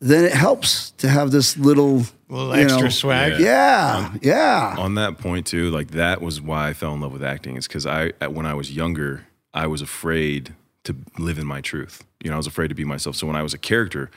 [0.00, 3.40] then it helps to have this little, Little extra know- swag.
[3.40, 4.74] Yeah, yeah.
[4.78, 7.56] on that point too, like that was why I fell in love with acting.
[7.56, 10.54] Is because I, when I was younger, I was afraid
[10.84, 12.04] to live in my truth.
[12.22, 13.16] You know, I was afraid to be myself.
[13.16, 14.10] So when I was a character,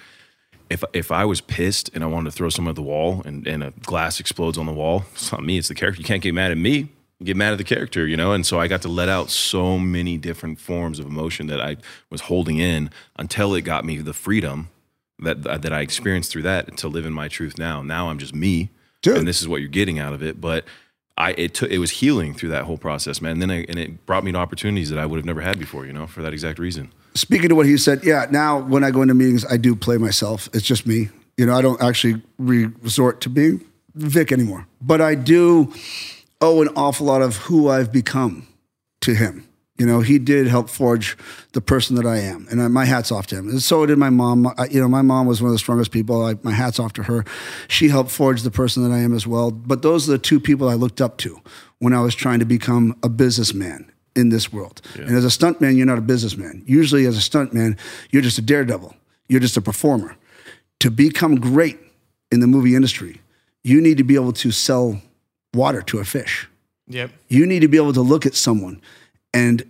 [0.70, 3.48] if if I was pissed and I wanted to throw someone at the wall and,
[3.48, 6.02] and a glass explodes on the wall, it's not me, it's the character.
[6.02, 6.90] You can't get mad at me.
[7.20, 8.32] You get mad at the character, you know?
[8.32, 11.78] And so I got to let out so many different forms of emotion that I
[12.12, 14.70] was holding in until it got me the freedom
[15.20, 17.82] that that I experienced through that to live in my truth now.
[17.82, 18.70] Now I'm just me.
[19.02, 19.18] Dude.
[19.18, 20.40] And this is what you're getting out of it.
[20.40, 20.66] But
[21.18, 23.34] I it took it was healing through that whole process, man.
[23.34, 25.58] And then I, and it brought me to opportunities that I would have never had
[25.58, 26.92] before, you know, for that exact reason.
[27.18, 28.28] Speaking to what he said, yeah.
[28.30, 30.50] Now when I go into meetings, I do play myself.
[30.54, 31.10] It's just me.
[31.38, 33.64] You know, I don't actually re- resort to being
[33.96, 35.74] Vic anymore, but I do
[36.42, 38.48] owe an awful lot of who I've become
[39.02, 39.48] to him.
[39.78, 41.16] You know, he did help forge
[41.54, 43.48] the person that I am, and I, my hats off to him.
[43.50, 44.48] And so did my mom.
[44.58, 46.26] I, you know, my mom was one of the strongest people.
[46.26, 47.26] I, my hats off to her.
[47.68, 49.52] She helped forge the person that I am as well.
[49.52, 51.40] But those are the two people I looked up to
[51.78, 54.82] when I was trying to become a businessman in this world.
[54.96, 56.64] And as a stuntman, you're not a businessman.
[56.66, 57.78] Usually, as a stuntman,
[58.12, 58.96] you're just a daredevil.
[59.30, 60.16] You're just a performer.
[60.80, 61.78] To become great
[62.32, 63.22] in the movie industry,
[63.64, 65.02] you need to be able to sell
[65.54, 66.48] water to a fish.
[66.88, 67.12] Yep.
[67.28, 68.82] You need to be able to look at someone
[69.34, 69.64] and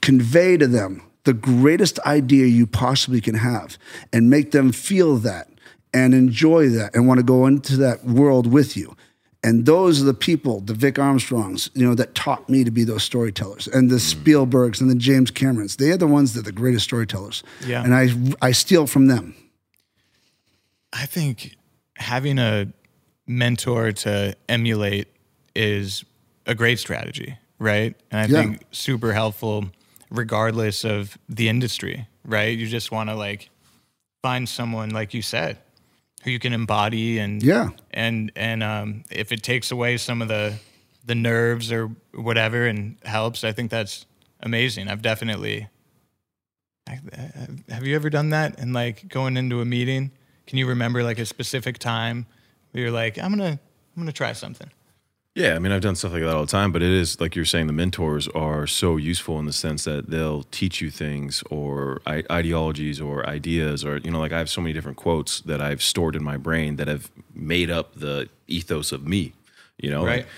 [0.00, 3.78] convey to them the greatest idea you possibly can have
[4.12, 5.48] and make them feel that
[5.92, 8.96] and enjoy that and want to go into that world with you.
[9.44, 12.82] And those are the people, the Vic Armstrongs, you know, that taught me to be
[12.82, 14.14] those storytellers, and the mm.
[14.14, 15.76] Spielbergs and the James Camerons.
[15.76, 17.42] They are the ones that are the greatest storytellers.
[17.64, 17.84] Yeah.
[17.84, 18.08] And I
[18.40, 19.34] I steal from them.
[20.94, 21.56] I think
[21.98, 22.72] having a
[23.26, 25.08] mentor to emulate
[25.54, 26.04] is
[26.46, 27.94] a great strategy, right?
[28.10, 28.42] And I Yeah.
[28.42, 29.70] think super helpful
[30.10, 32.56] regardless of the industry, right?
[32.56, 33.50] You just want to like
[34.22, 35.58] find someone like you said
[36.24, 37.68] who you can embody and Yeah.
[37.92, 40.54] and and um if it takes away some of the
[41.06, 44.06] the nerves or whatever and helps, I think that's
[44.40, 44.88] amazing.
[44.88, 45.68] I've definitely
[46.88, 50.10] I, I- have you ever done that and like going into a meeting
[50.46, 52.26] can you remember like a specific time
[52.72, 53.58] where you're like i'm gonna
[53.96, 54.70] i'm gonna try something
[55.34, 57.34] Yeah, I mean, I've done stuff like that all the time, but it is like
[57.34, 61.42] you're saying, the mentors are so useful in the sense that they'll teach you things
[61.50, 65.40] or I- ideologies or ideas, or, you know, like I have so many different quotes
[65.40, 69.32] that I've stored in my brain that have made up the ethos of me,
[69.76, 70.06] you know?
[70.06, 70.18] Right.
[70.18, 70.28] Like,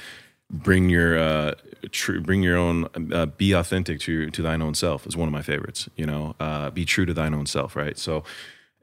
[0.49, 1.55] bring your, uh,
[1.91, 5.29] true, bring your own, uh, be authentic to, your, to thine own self is one
[5.29, 7.99] of my favorites, you know, uh, be true to thine own self, right?
[7.99, 8.25] So,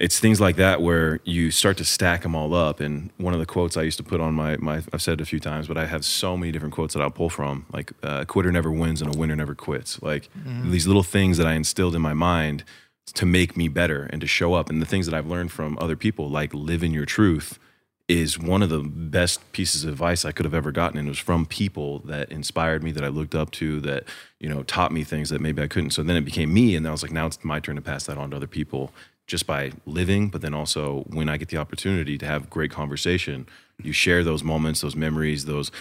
[0.03, 2.81] it's things like that where you start to stack them all up.
[2.81, 5.21] And one of the quotes I used to put on my, my I've said it
[5.21, 7.93] a few times, but I have so many different quotes that I'll pull from, like
[8.03, 10.01] uh, a quitter never wins and a winner never quits.
[10.01, 10.29] Like
[10.65, 12.65] these little things that I instilled in my mind
[13.13, 14.69] to make me better and to show up.
[14.69, 17.57] And the things that I've learned from other people, like live in your truth,
[18.09, 20.99] is one of the best pieces of advice I could have ever gotten.
[20.99, 24.03] And it was from people that inspired me, that I looked up to, that,
[24.41, 25.91] you know, taught me things that maybe I couldn't.
[25.91, 26.75] So then it became me.
[26.75, 28.91] And I was like, now it's my turn to pass that on to other people
[29.27, 30.29] just by living.
[30.29, 33.47] But then also when I get the opportunity to have great conversation,
[33.81, 35.71] you share those moments, those memories, those,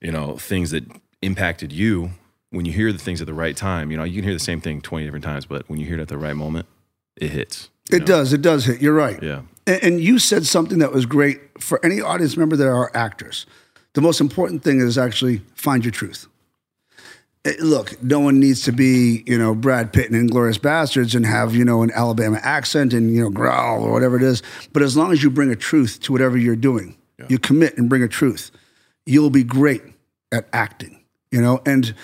[0.00, 0.84] you know, things that
[1.22, 2.10] impacted you.
[2.50, 4.38] When you hear the things at the right time, you know, you can hear the
[4.38, 6.66] same thing 20 different times, but when you hear it at the right moment,
[7.16, 7.68] it hits.
[7.90, 8.06] It know?
[8.06, 8.32] does.
[8.32, 8.80] It does hit.
[8.80, 9.20] You're right.
[9.22, 9.42] Yeah.
[9.66, 13.46] And, and you said something that was great for any audience member that are actors.
[13.94, 16.28] The most important thing is actually find your truth.
[17.44, 21.26] Eh, Look, no one needs to be, you know, Brad Pitt and Inglourious Basterds and
[21.26, 24.42] have, you know, an Alabama accent and, you know, growl or whatever it is.
[24.72, 26.96] But as long as you bring a truth to whatever you're doing,
[27.28, 28.50] you commit and bring a truth,
[29.06, 29.82] you'll be great
[30.32, 31.60] at acting, you know?
[31.64, 31.94] And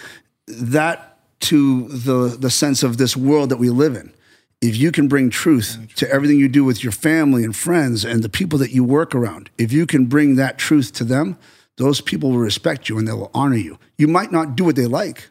[0.47, 1.07] that
[1.41, 4.12] to the the sense of this world that we live in.
[4.61, 8.22] If you can bring truth to everything you do with your family and friends and
[8.22, 11.38] the people that you work around, if you can bring that truth to them,
[11.77, 13.79] those people will respect you and they will honor you.
[13.99, 15.29] You might not do what they like.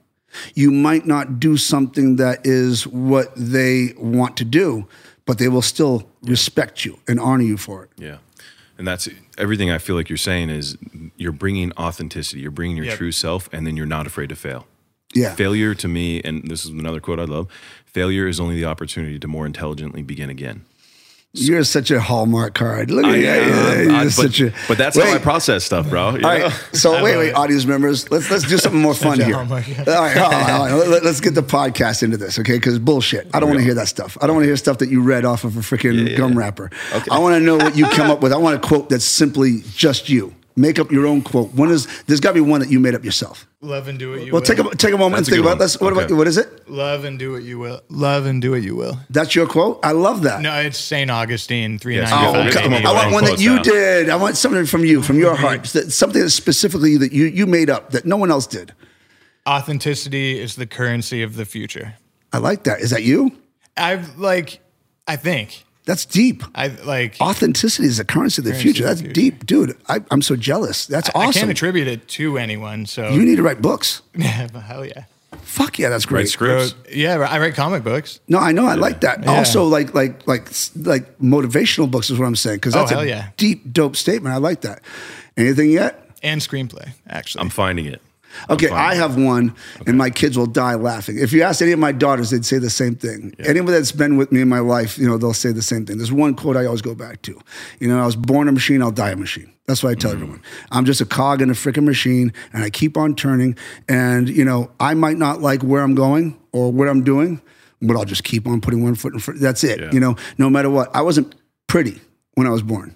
[0.56, 4.88] You might not do something that is what they want to do,
[5.26, 7.90] but they will still respect you and honor you for it.
[7.98, 8.18] Yeah.
[8.78, 10.78] And that's everything I feel like you're saying is
[11.18, 12.98] you're bringing authenticity, you're bringing your Yep.
[12.98, 14.68] true self, and then you're not afraid to fail.
[15.14, 15.34] Yeah.
[15.36, 17.48] Failure to me, and this is another quote I love
[17.86, 20.64] failure is only the opportunity to more intelligently begin again.
[21.34, 22.90] You're such a hallmark card.
[22.90, 23.28] Look at I you.
[23.28, 26.10] Am, You're but, such a- but that's how I process stuff, bro.
[26.10, 26.28] you All know?
[26.46, 26.52] right.
[26.74, 29.36] So wait, wait, audience members, let's let's do something more fun here.
[29.36, 29.66] hallmark.
[29.70, 30.90] All right, hold on, hold on.
[30.92, 32.54] Let- let's get the podcast into this, okay?
[32.58, 33.30] Because bullshit.
[33.32, 34.18] I don't want to hear that stuff.
[34.22, 36.72] I don't want to hear stuff that you read off of a freaking gum wrapper.
[36.94, 37.08] Okay.
[37.12, 38.34] I want to know what you come up with.
[38.34, 40.34] I want a quote that's simply just you.
[40.56, 41.54] Make up your own quote.
[41.54, 43.48] One is there's got to be one that you made up yourself.
[43.62, 44.32] love and do what you will.
[44.34, 45.80] Well, will take a take a moment That's and think about this.
[45.80, 46.70] What, about, what is it?
[46.70, 49.80] love and do what you will love and do what you will That's your quote.
[49.84, 50.42] I love that.
[50.42, 52.62] no it's saint augustine Yes, 395 yeah, Okay.
[52.64, 53.62] come on, I want one that you now.
[53.64, 54.10] did.
[54.10, 55.40] I want something from you, from your mhm.
[55.40, 58.74] heart, that- something that specifically that you you made up that no one else did.
[59.48, 61.96] authenticity is the currency of the future
[62.32, 62.82] I like that.
[62.82, 63.32] Is that you?
[63.78, 64.60] i've like
[65.08, 66.44] i think That's deep.
[66.54, 68.84] i like Authenticity is the currency of the future.
[68.84, 69.14] That's future.
[69.14, 69.76] deep, dude.
[69.88, 70.86] I, I'm so jealous.
[70.86, 71.30] That's I awesome.
[71.30, 74.04] I can't attribute it to anyone so you need to write books.
[74.20, 75.06] hell yeah
[75.42, 76.30] Fuck yeah, that's Write great.
[76.30, 76.74] scripts.
[76.76, 78.66] Wrote- yeah I write comic books No, I know.
[78.68, 79.24] I like that.
[79.24, 79.32] Yeah.
[79.38, 83.00] Also, like like like like motivational books is what I'm saying because Oh, that's hell
[83.02, 83.30] a yeah.
[83.38, 84.34] deep, dope statement.
[84.36, 84.82] I like that.
[85.38, 86.06] Anything yet?
[86.22, 88.02] and screenplay actually I'm finding it.
[88.50, 88.70] Okay.
[88.70, 89.56] I have one,
[89.88, 91.18] and my kids will die laughing.
[91.18, 93.34] If you ask any of my daughters, they'd say the same thing.
[93.40, 95.98] Anyone that's been with me in my life, you know, they'll say the same thing.
[95.98, 97.40] There's one quote I always go back to.
[97.80, 99.54] You know, I was born a machine, I'll die a machine.
[99.66, 100.22] That's what I tell mm-hmm.
[100.22, 100.44] everyone.
[100.72, 103.56] I'm just a cog in a freaking machine, and I keep on turning.
[103.88, 107.42] And you know, I might not like where I'm going or what I'm doing,
[107.82, 109.40] but I'll just keep on putting one foot in front.
[109.40, 109.80] That's it.
[109.80, 109.92] Yeah.
[109.92, 110.90] You know, no matter what.
[110.96, 111.36] I wasn't
[111.68, 112.02] pretty
[112.34, 112.96] when I was born.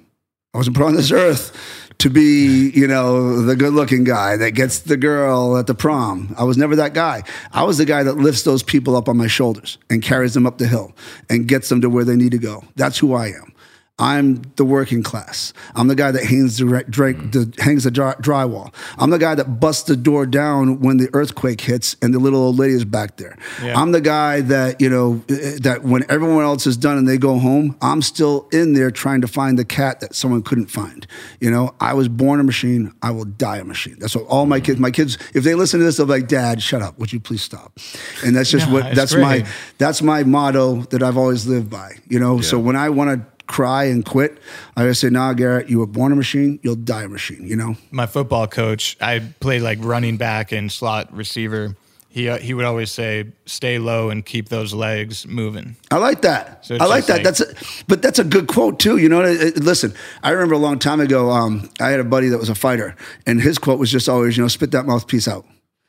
[0.53, 4.51] I wasn't put on this earth to be, you know, the good looking guy that
[4.51, 6.33] gets the girl at the prom.
[6.37, 7.23] I was never that guy.
[7.51, 10.45] I was the guy that lifts those people up on my shoulders and carries them
[10.45, 10.93] up the hill
[11.29, 12.63] and gets them to where they need to go.
[12.75, 13.52] That's who I am.
[13.99, 15.53] I'm the working class.
[15.75, 18.73] I'm the guy that hangs the, re- dra- the hangs the dry- drywall.
[18.97, 22.39] I'm the guy that busts the door down when the earthquake hits and the little
[22.41, 23.37] old lady is back there.
[23.61, 27.19] I'm the guy that you know eh, that when everyone else is done and they
[27.19, 31.05] go home, I'm still in there trying to find the cat that someone couldn't find.
[31.39, 32.91] You know, I was born a machine.
[33.03, 33.97] I will die a machine.
[33.99, 34.79] That's what all my kids.
[34.79, 36.97] My kids, if they listen to this, they'll be like, "Dad, shut up.
[36.97, 37.77] Would you please stop?"
[38.25, 39.45] And that's just No, what it's that's my
[39.77, 41.97] that's my motto that I've always lived by.
[42.07, 44.37] You know, so when I want to cry and quit,
[44.75, 46.59] I just say, "Nah, Garrett, you were born a machine.
[46.63, 47.75] You'll die a machine." You know.
[47.91, 51.75] my football coach, I played like running back and slot receiver.
[52.09, 56.21] He uh, he would always say, "Stay low and keep those legs moving." I like
[56.21, 56.63] that.
[56.63, 57.13] So I like that.
[57.13, 57.55] like- that's a,
[57.87, 58.97] but that's a good quote too.
[58.97, 59.21] You know,
[59.55, 61.31] listen, I remember a long time ago.
[61.31, 64.37] Um, I had a buddy that was a fighter, and his quote was just always,
[64.37, 65.45] you know, spit that mouthpiece out.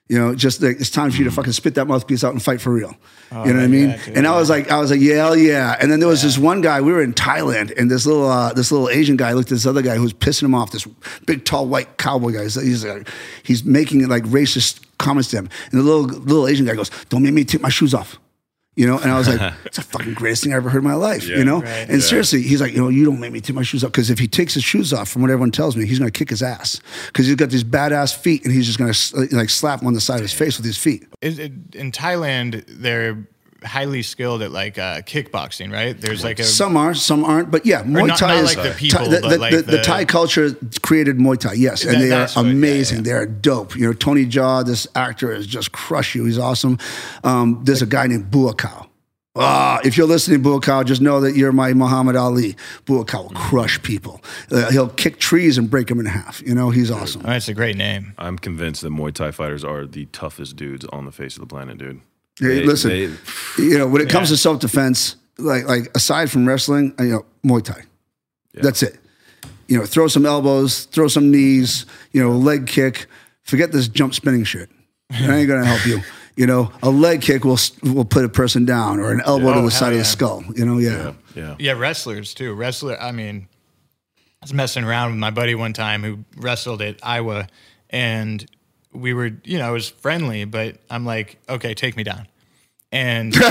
[0.08, 2.42] You know, just like, it's time for you to fucking spit that mouthpiece out and
[2.42, 2.94] fight for real.
[3.30, 3.88] you know what I mean?
[3.88, 5.78] yeah, dude, and I was like, I was like, yeah, hell yeah.
[5.80, 6.82] And then there was this one guy.
[6.82, 9.64] We were in Thailand, and this little uh, this little Asian guy looked at this
[9.66, 10.72] other guy who was pissing him off.
[10.72, 10.86] This
[11.24, 12.42] big, tall, white cowboy guy.
[12.42, 13.08] He's, he's like,
[13.44, 17.22] he's making like racist comments to him, and the little little Asian guy goes, "Don't
[17.22, 18.18] make me take my shoes off."
[18.76, 20.88] You know, and I was like, it's the fucking greatest thing I ever heard in
[20.88, 21.62] my life, you know?
[21.62, 23.92] and seriously, he's like, you know, you don't make me take my shoes off.
[23.92, 26.18] Because if he takes his shoes off, from what everyone tells me, he's going to
[26.18, 26.80] kick his ass.
[27.06, 29.94] Because he's got these badass feet and he's just going to like slap him on
[29.94, 31.06] the side of his face with his feet.
[31.20, 33.26] It, it, in Thailand, they're
[33.64, 35.98] highly skilled at like uh, kickboxing, right?
[35.98, 37.50] There's like a Some are, some aren't.
[37.50, 39.50] But yeah, Muay not- Thai not is like the people, Thai- the, but the, like
[39.52, 41.54] the, the the- Thai culture created Muay Thai.
[41.54, 42.98] Yes, and That- they are that's what- yeah, amazing.
[42.98, 43.02] yeah.
[43.04, 43.76] They are dope.
[43.76, 46.24] You know, Tony Jaa, this actor, is just crush you.
[46.24, 46.78] He's awesome.
[47.24, 48.88] Um, there's a guy named Buakaw.
[49.36, 52.54] Ah, if you're listening, Buakaw, just know that you're my Muhammad Ali.
[52.86, 54.22] Buakaw will crush people.
[54.48, 56.40] Uh, he'll kick trees and break them in half.
[56.46, 57.22] You know, he's awesome.
[57.24, 58.14] Oh, that's a great name.
[58.16, 61.46] I'm convinced that Muay Thai fighters are the toughest dudes on the face of the
[61.48, 62.00] planet, dude.
[62.40, 66.30] Hey, They- listen, they- you know, when it comes to self defense, like like aside
[66.30, 67.82] from wrestling, uh, you know, Muay Thai.
[68.54, 68.98] That's it.
[69.66, 73.06] You know, throw some elbows, throw some knees, you know, leg kick.
[73.42, 74.70] Forget this jump spinning shit.
[75.10, 76.00] It ain't gonna help you.
[76.36, 79.58] You know, a leg kick will will put a person down, or an elbow to
[79.60, 80.44] Oh, the side hell of the skull.
[80.56, 81.12] You know, yeah.
[81.36, 81.54] yeah.
[81.60, 82.54] Yeah, wrestlers too.
[82.54, 83.00] Wrestler.
[83.00, 83.46] I mean,
[84.18, 87.46] I was messing around with my buddy one time who wrestled at Iowa,
[87.88, 88.44] and
[88.94, 92.26] we were, you know, it was friendly, but I'm like, okay, take me down.
[92.92, 93.42] And before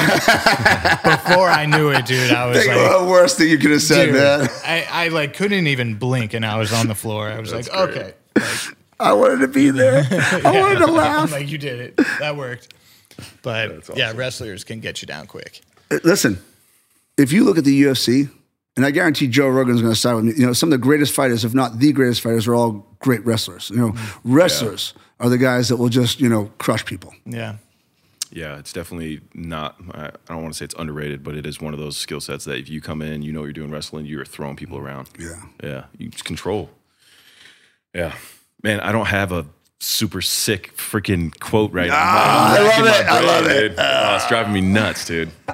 [1.49, 4.05] I knew it, dude, I was Think like, the worst thing you could have said,
[4.05, 4.47] dude, man.
[4.65, 7.27] I, I like couldn't even blink, and I was on the floor.
[7.27, 10.07] I was like, okay, like, I wanted to be there.
[10.11, 10.87] I wanted to laugh.
[10.87, 11.31] I'm laugh.
[11.33, 11.97] like you did it.
[12.19, 12.73] That worked.
[13.41, 15.59] But yeah, wrestlers can get you down quick.
[16.03, 16.39] listen,
[17.17, 18.29] if you look at the UFC,
[18.75, 20.33] and I guarantee Joe Rogan's going to side with me.
[20.35, 23.25] You know, some of the greatest fighters, if not the greatest fighters, are all great
[23.25, 23.69] wrestlers.
[23.69, 24.33] You know, Mm-hmm.
[24.33, 27.13] wrestlers are the guys that will just you know crush people.
[27.25, 27.57] Yeah.
[28.35, 29.75] Yeah, it's definitely not.
[29.91, 32.19] I I don't want to say it's underrated, but it is one of those skill
[32.19, 35.07] sets that if you come in, you know you're doing wrestling, you're throwing people around.
[35.19, 35.43] Yeah.
[35.63, 36.71] yeah, you just control.
[37.93, 38.15] Yeah,
[38.63, 39.45] man, I don't have a
[39.79, 41.95] super sick freaking quote right now.
[41.95, 43.05] Ah, I love it.
[43.05, 43.69] I love it.
[43.69, 43.75] Dude.
[43.77, 45.29] Oh, it's driving me nuts, dude.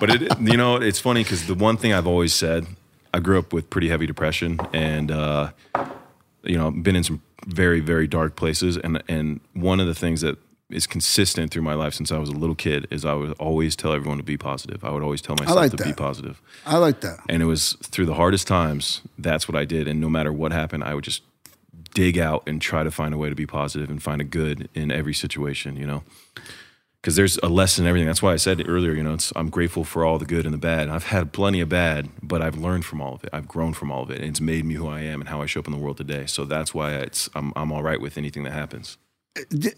[0.00, 2.66] but it, you know, it's funny because the one thing I've always said,
[3.12, 5.50] I grew up with pretty heavy depression, and uh,
[6.42, 8.76] you know, been in some very, very dark places.
[8.76, 10.38] And and one of the things that
[10.68, 13.76] is consistent through my life since I was a little kid is I would always
[13.76, 14.84] tell everyone to be positive.
[14.84, 16.42] I would always tell myself like to be positive.
[16.64, 17.20] I like that.
[17.28, 19.86] And it was through the hardest times, that's what I did.
[19.86, 21.22] And no matter what happened, I would just
[21.94, 24.68] dig out and try to find a way to be positive and find a good
[24.74, 26.02] in every situation, you know?
[27.06, 28.08] Because there's a lesson in everything.
[28.08, 30.58] That's why I said earlier, you know, I'm grateful for all the good and the
[30.58, 30.88] bad.
[30.88, 33.30] I've had plenty of bad, but I've learned from all of it.
[33.32, 34.16] I've grown from all of it.
[34.16, 35.98] And it's made me who I am and how I show up in the world
[35.98, 36.26] today.
[36.26, 38.98] So that's why it's, I'm, I'm all right with anything that happens.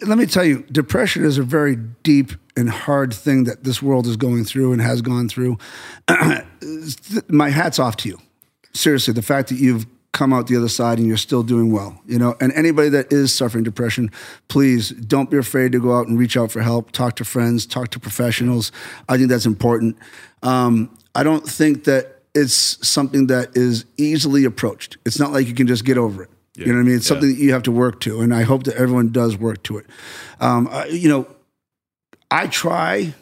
[0.01, 4.07] Let me tell you, depression is a very deep and hard thing that this world
[4.07, 5.59] is going through and has gone through.
[7.29, 8.19] My hat's off to you.
[8.73, 12.01] Seriously, the fact that you've come out the other side and you're still doing well,
[12.07, 12.35] you know.
[12.41, 14.11] And anybody that is suffering depression,
[14.49, 16.93] please don't be afraid to go out and reach out for help.
[16.93, 18.73] Talk to friends, talk to professionals.
[19.09, 19.97] I think that's important.
[20.43, 24.97] Um, I don't think that it's something that is easily approached.
[25.05, 26.31] It's not like you can just get over it.
[26.55, 26.97] You know what I mean?
[26.97, 29.63] It's something that you have to work to, and I hope that everyone does work
[29.65, 29.87] to it.
[30.41, 31.29] Um, uh, you know,
[32.33, 33.15] I try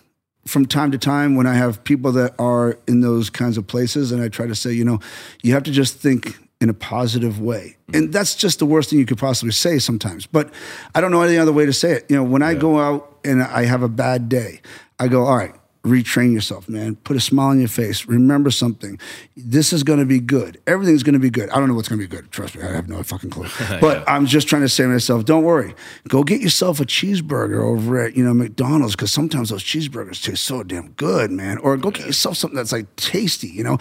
[0.46, 4.10] from time to time when I have people that are in those kinds of places,
[4.10, 5.00] and I try to say, you know,
[5.42, 7.76] you have to just think in a positive way.
[7.92, 10.26] And that's just the worst thing you could possibly say sometimes.
[10.26, 10.52] But
[10.94, 12.06] I don't know any other way to say it.
[12.08, 14.60] You know, when I go out and I have a bad day,
[14.98, 15.54] I go, all right,
[15.86, 16.96] retrain yourself, man.
[16.96, 18.06] Put a smile on your face.
[18.06, 18.98] Remember something.
[19.36, 20.60] This is going to be good.
[20.66, 21.48] Everything's going to be good.
[21.50, 22.30] I don't know what's going to be good.
[22.32, 23.46] Trust me, I have no fucking clue.
[23.80, 25.74] But I'm just trying to say to myself, don't worry.
[26.08, 30.44] Go get yourself a cheeseburger over at you know McDonald's because sometimes those cheeseburgers taste
[30.44, 31.58] so damn good, man.
[31.58, 33.48] Or go get yourself something that's like tasty.
[33.48, 33.78] You know,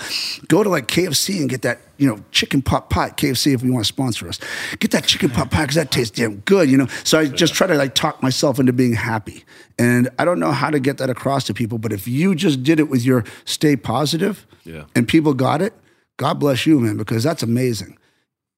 [0.48, 3.10] go to like KFC and get that you know chicken pot pie.
[3.10, 4.40] KFC if you want to sponsor us,
[4.80, 6.70] get that chicken pot pie because that tastes damn good.
[6.70, 9.44] You know, so I just try to like talk myself into being happy.
[9.78, 12.64] And I don't know how to get that across to people, but if you just
[12.64, 14.86] did it with your stay positive, Yeah.
[14.96, 15.74] and people got it,
[16.18, 17.98] God bless you, man, because that's amazing.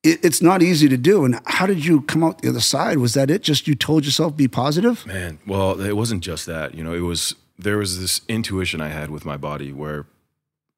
[0.03, 1.25] It, it's not easy to do.
[1.25, 2.99] And how did you come out the other side?
[2.99, 3.41] Was that it?
[3.41, 5.05] Just you told yourself be positive?
[5.07, 6.75] Man, well, it wasn't just that.
[6.75, 10.05] You know, it was there was this intuition I had with my body where,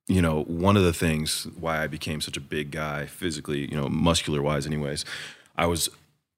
[0.10, 3.78] you know, one of the things why I became such a big guy physically, you
[3.80, 5.06] know, muscular wise, anyways,
[5.56, 5.90] I was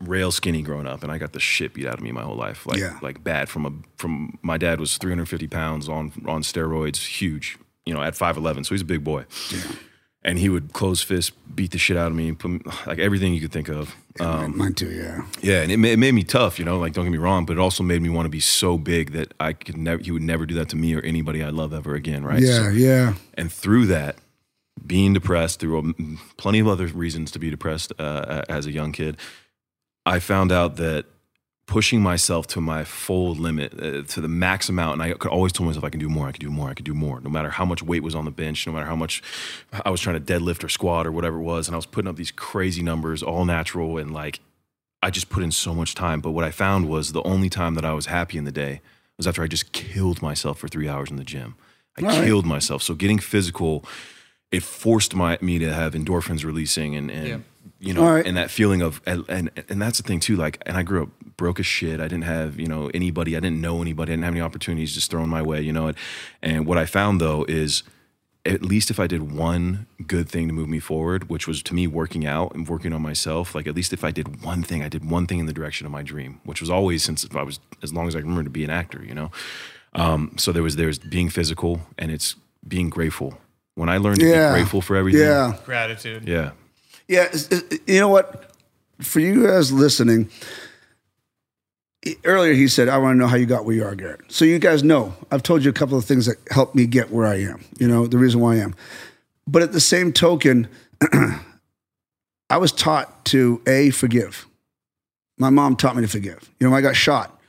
[0.02, 2.36] rail skinny growing up, and I got the shit beat out of me my whole
[2.36, 3.00] life, like Yeah.
[3.02, 3.50] like bad.
[3.50, 7.58] From a from my dad was 350 pounds on on steroids, huge.
[7.86, 9.26] You know, at 5'11, so he's a big boy.
[10.24, 13.34] And he would close fist, beat the shit out of me, put me, like everything
[13.34, 13.96] you could think of.
[14.20, 15.26] Um, Mine too, yeah.
[15.42, 16.78] yeah, and it, ma- it made me tough, you know.
[16.78, 19.14] Like, don't get me wrong, but it also made me want to be so big
[19.14, 20.04] that I could never.
[20.04, 22.40] He would never do that to me or anybody I love ever again, right?
[22.40, 23.14] Yeah, So- yeah.
[23.34, 24.18] and through that,
[24.86, 28.92] being depressed, through um, plenty of other reasons to be depressed uh, as a young
[28.92, 29.18] kid,
[30.06, 31.06] I found out that
[31.72, 35.54] pushing myself to my full limit, uh, to the max amount, and I could always
[35.54, 37.22] tell myself I can do more, I can do more, I can do more.
[37.22, 39.24] No matter how much weight was on the bench, no matter how much
[39.86, 42.10] I was trying to deadlift or squat or whatever it was, and I was putting
[42.10, 44.42] up these crazy numbers, all natural, and like
[45.02, 46.20] I just put in so much time.
[46.20, 48.82] But what I found was the only time that I was happy in the day
[49.16, 51.56] was after I just killed myself for three hours in the gym.
[51.98, 52.26] I All right.
[52.26, 52.84] killed myself.
[52.84, 53.86] So getting physical,
[54.52, 57.46] it forced my me to have endorphins releasing and, and
[57.82, 58.26] you know All right.
[58.26, 60.36] and that feeling of and, and and that's the thing too.
[60.38, 62.00] Like and I grew up broke as shit.
[62.00, 63.36] I didn't have you know anybody.
[63.36, 64.12] I didn't know anybody.
[64.12, 65.62] I didn't have any opportunities just thrown my way.
[65.62, 65.88] You know.
[65.88, 65.98] And,
[66.42, 67.84] and what I found though is
[68.46, 71.76] at least if I did one good thing to move me forward, which was to
[71.76, 74.82] me working out and working on myself, like at least if I did one thing,
[74.82, 77.44] I did one thing in the direction of my dream, which was always since I
[77.44, 79.30] was as long as I remember to be an actor, you know.
[79.94, 82.36] Um, so there was there's being physical and it's
[82.68, 83.38] being grateful.
[83.76, 84.50] When I learned to Yeah.
[84.54, 85.58] be grateful for everything, Yeah.
[85.66, 86.28] Gratitude.
[86.28, 86.52] yeah,
[87.08, 87.34] Yeah,
[87.88, 88.52] you know what?
[89.00, 90.30] For you guys listening,
[92.24, 94.46] earlier he said, "I want to know how you got where you are, Garrett." So
[94.46, 97.26] you guys know I've told you a couple of things that helped me get where
[97.26, 97.64] I am.
[97.80, 98.76] You know the reason why I am,
[99.48, 100.68] but at the same token,
[102.50, 104.48] I was taught to a forgive.
[105.38, 106.50] My mom taught me to forgive.
[106.60, 107.40] You know, I got shot.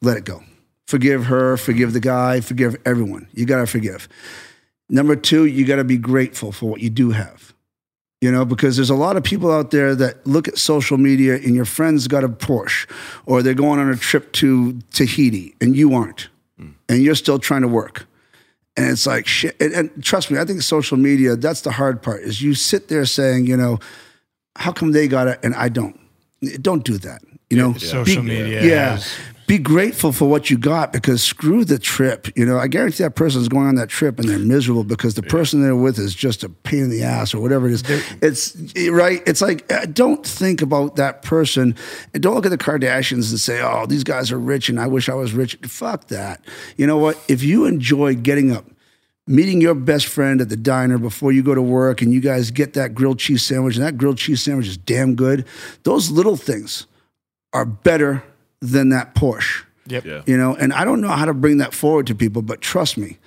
[0.00, 0.42] Let it go.
[0.86, 1.56] Forgive her.
[1.58, 2.40] Forgive the guy.
[2.40, 3.28] Forgive everyone.
[3.34, 4.08] You got to forgive.
[4.88, 7.52] Number two, you got to be grateful for what you do have
[8.20, 11.34] you know, because there's a lot of people out there that look at social media
[11.36, 12.88] and your friends got a Porsche
[13.26, 16.28] or they're going on a trip to Tahiti and you aren't.
[16.58, 16.70] Hmm.
[16.88, 18.06] And you're still trying to work.
[18.76, 19.60] And it's like shit.
[19.60, 22.88] And, and trust me, I think social media, that's the hard part is you sit
[22.88, 23.78] there saying, you know,
[24.56, 25.98] how come they got it and I don't?
[26.60, 27.22] Don't do that.
[27.50, 28.90] You know, Social Be- media Yeah.
[28.96, 29.12] has-
[29.48, 32.28] Be grateful for what you got because screw the trip.
[32.36, 35.22] You know, I guarantee that person's going on that trip and they're miserable because the
[35.22, 37.82] person they're with is just a pain in the ass or whatever it is.
[38.20, 38.54] It's
[38.90, 39.22] right.
[39.26, 41.74] It's like, uh, don't think about that person.
[42.12, 44.86] And don't look at the Kardashians and say, oh, these guys are rich and I
[44.86, 45.56] wish I was rich.
[45.62, 46.44] Fuck that.
[46.76, 47.18] You know what?
[47.26, 48.66] If you enjoy getting up,
[49.26, 52.50] meeting your best friend at the diner before you go to work and you guys
[52.50, 55.46] get that grilled cheese sandwich and that grilled cheese sandwich is damn good,
[55.84, 56.86] those little things
[57.54, 58.22] are better
[58.60, 59.64] than that Porsche.
[59.86, 60.04] Yep.
[60.04, 60.22] yeah.
[60.26, 62.98] You know, and I don't know how to bring that forward to people, but trust
[62.98, 63.18] me,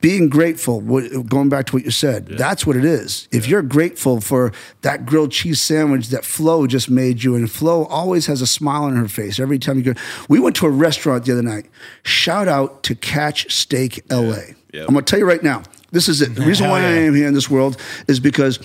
[0.00, 0.80] being grateful,
[1.22, 3.28] going back to what you said, that's what it is.
[3.32, 4.52] If you're grateful for
[4.82, 8.84] that grilled cheese sandwich that Flo just made you, and Flo always has a smile
[8.84, 10.00] on her face every time you go.
[10.28, 11.66] We went to a restaurant the other night.
[12.02, 14.38] Shout out to Catch Steak LA.
[14.72, 14.82] Yeah.
[14.82, 15.62] I'm going to tell you right now,
[15.92, 16.34] this is it.
[16.34, 18.58] The reason Hell why I am here in this world is because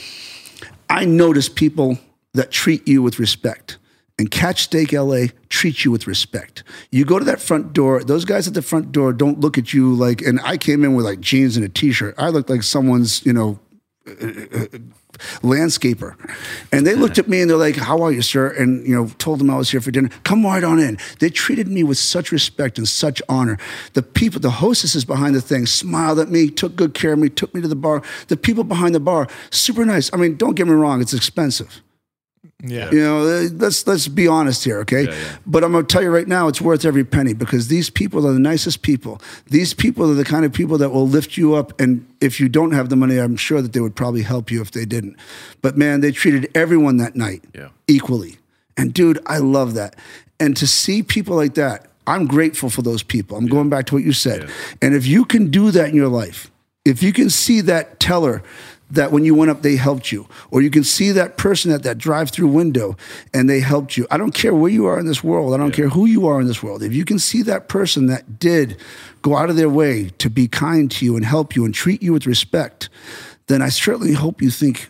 [0.90, 1.98] I notice people
[2.34, 3.78] that treat you with respect.
[4.20, 6.64] And Catch Steak LA treats you with respect.
[6.92, 9.74] You go to that front door, those guys at the front door don't look at
[9.74, 12.16] you like, and I came in with like jeans and a t shirt.
[12.18, 13.60] I looked like someone's, you know,
[14.08, 14.78] uh, uh, uh,
[15.42, 16.16] landscaper.
[16.72, 18.48] And they looked at me and they're like, How are you, sir?
[18.48, 20.10] And, you know, told them I was here for dinner.
[20.24, 20.98] Come right on in.
[21.20, 23.60] They treated me with such respect and such honor.
[23.94, 27.30] The people, the hostesses behind the thing smiled at me, took good care of me,
[27.30, 28.02] took me to the bar.
[28.28, 30.10] The people behind the bar, super nice.
[30.14, 31.82] I mean, don't get me wrong, it's expensive.
[32.64, 32.92] Yeah.
[32.92, 35.04] You know, uh, let's let's be honest here, okay?
[35.06, 35.36] Yeah, yeah.
[35.46, 38.34] But I'm gonna tell you right now, it's worth every penny because these people are
[38.34, 39.20] the nicest people.
[39.48, 41.80] These people are the kind of people that will lift you up.
[41.82, 44.62] And if you don't have the money, I'm sure that they would probably help you
[44.62, 45.16] if they didn't.
[45.62, 47.70] But man, they treated everyone that night Yeah.
[47.88, 48.38] equally.
[48.78, 49.96] And dude, I love that.
[50.40, 53.38] And to see people like that, I'm grateful for those people.
[53.38, 54.50] I'm going back to what you said.
[54.82, 56.50] And if you can do that in your life,
[56.84, 58.42] if you can see that teller
[58.92, 60.28] that when you went up they helped you.
[60.50, 62.98] Or you can see that person at that drive-through window
[63.34, 64.08] and they helped you.
[64.12, 65.54] I don't care where you are in this world.
[65.54, 66.84] I don't care who you are in this world.
[66.84, 68.78] If you can see that person that did
[69.22, 72.02] go out of their way to be kind to you and help you and treat
[72.02, 72.90] you with respect
[73.48, 74.90] then i certainly hope you think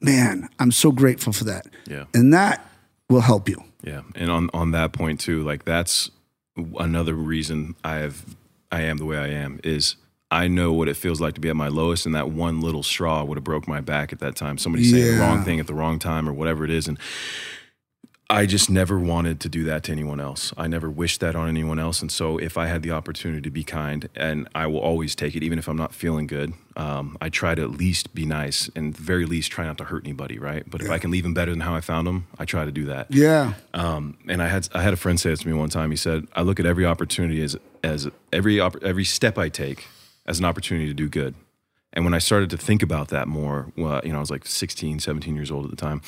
[0.00, 1.66] man i'm so grateful for that.
[1.86, 2.04] Yeah.
[2.12, 2.66] and that
[3.10, 3.62] will help you.
[3.82, 6.10] Yeah, and on on that point too, like that's
[6.56, 8.24] another reason I have
[8.70, 9.96] I am the way I am is
[10.30, 12.82] I know what it feels like to be at my lowest, and that one little
[12.82, 14.58] straw would have broke my back at that time.
[14.58, 16.98] Somebody saying the wrong thing at the wrong time or whatever it is, and
[18.32, 20.54] I just never wanted to do that to anyone else.
[20.56, 23.50] I never wished that on anyone else, and so if I had the opportunity to
[23.50, 26.52] be kind, and I will always take it, even if I'm not feeling good.
[26.76, 30.04] Um, I try to at least be nice, and very least try not to hurt
[30.04, 30.62] anybody, right?
[30.64, 32.70] But if I can leave them better than how I found them, I try to
[32.70, 33.08] do that.
[33.10, 35.90] yeah Um, and I had I had a friend say this to me one time.
[35.90, 39.88] He said, "I look at every opportunity as as every every step I take
[40.30, 41.34] as an opportunity to do good."
[41.92, 44.46] And when I started to think about that more, well, you know, I was like
[44.46, 46.02] 16, 17 years old at the time.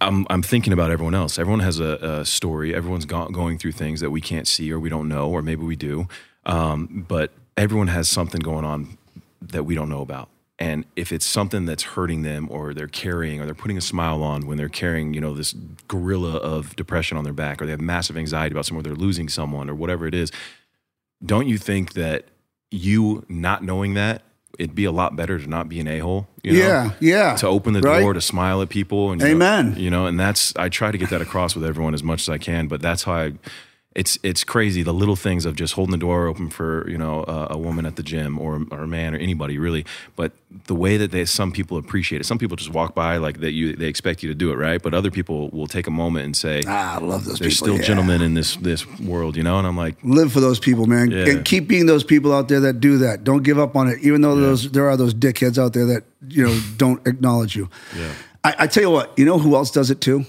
[0.00, 1.38] I'm I'm thinking about everyone else.
[1.38, 2.74] Everyone has a, a story.
[2.74, 5.64] Everyone's go- going through things that we can't see or we don't know, or maybe
[5.64, 6.06] we do.
[6.46, 8.96] Um, but everyone has something going on
[9.42, 10.28] that we don't know about.
[10.60, 14.24] And if it's something that's hurting them, or they're carrying, or they're putting a smile
[14.24, 15.54] on when they're carrying, you know, this
[15.86, 19.06] gorilla of depression on their back, or they have massive anxiety about something, or they're
[19.06, 20.32] losing someone, or whatever it is,
[21.24, 22.24] don't you think that
[22.70, 24.22] you not knowing that
[24.58, 26.26] it'd be a lot better to not be an a hole?
[26.42, 26.58] You know?
[26.58, 27.34] Yeah, yeah.
[27.36, 28.00] To open the Right.
[28.00, 29.74] door, to smile at people, and you know- Amen.
[29.78, 32.28] you know, and that's I try to get that across with everyone as much as
[32.28, 32.66] I can.
[32.68, 33.32] But that's how I.
[33.98, 37.24] It's it's crazy the little things of just holding the door open for you know
[37.26, 39.84] a, a woman at the gym or or a man or anybody really.
[40.14, 40.32] But
[40.66, 42.24] the way that they some people appreciate it.
[42.24, 44.80] Some people just walk by like that you they expect you to do it right,
[44.80, 47.66] but other people will take a moment and say, ah, i love those "There's people
[47.66, 47.86] still yeah.
[47.90, 49.58] gentlemen in this this world," you know.
[49.58, 51.28] And I'm like, live for those people, man, Yeah.
[51.30, 53.24] and keep being those people out there that do that.
[53.24, 56.04] Don't give up on it, even though those there are those dickheads out there that
[56.28, 57.68] you know don't acknowledge you.
[57.96, 58.12] Yeah.
[58.44, 60.24] I, I tell you what, you know who else does it too?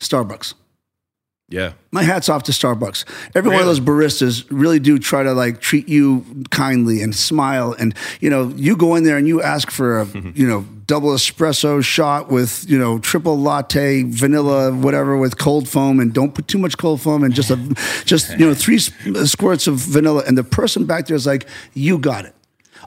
[0.00, 0.52] Starbucks.
[1.50, 3.06] Yeah, My hat's off to Starbucks.
[3.34, 7.74] Every one of those baristas really do try to like treat you kindly and smile.
[7.78, 11.10] And you know, you go in there and you ask for a you know double
[11.10, 16.48] espresso shot with you know triple latte, vanilla, whatever with cold foam, and don't put
[16.48, 17.56] too much cold foam and just a
[18.04, 18.78] just you know three
[19.16, 20.24] uh, squirts of vanilla.
[20.26, 22.34] And the person back there is like, "You got it."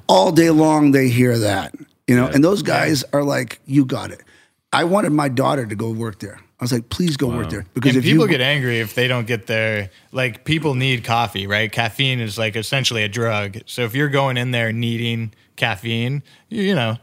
[0.08, 1.74] All day long they hear that,
[2.06, 4.22] you know, and those guys are like, "You got it."
[4.72, 6.40] I wanted my daughter to go work there.
[6.62, 8.94] I was like, "Please go work there," because and if people you get angry if
[8.94, 11.72] they don't get their like people need coffee, right?
[11.72, 13.58] Caffeine is like essentially a drug.
[13.66, 16.98] So if you're going in there needing caffeine, you, you know,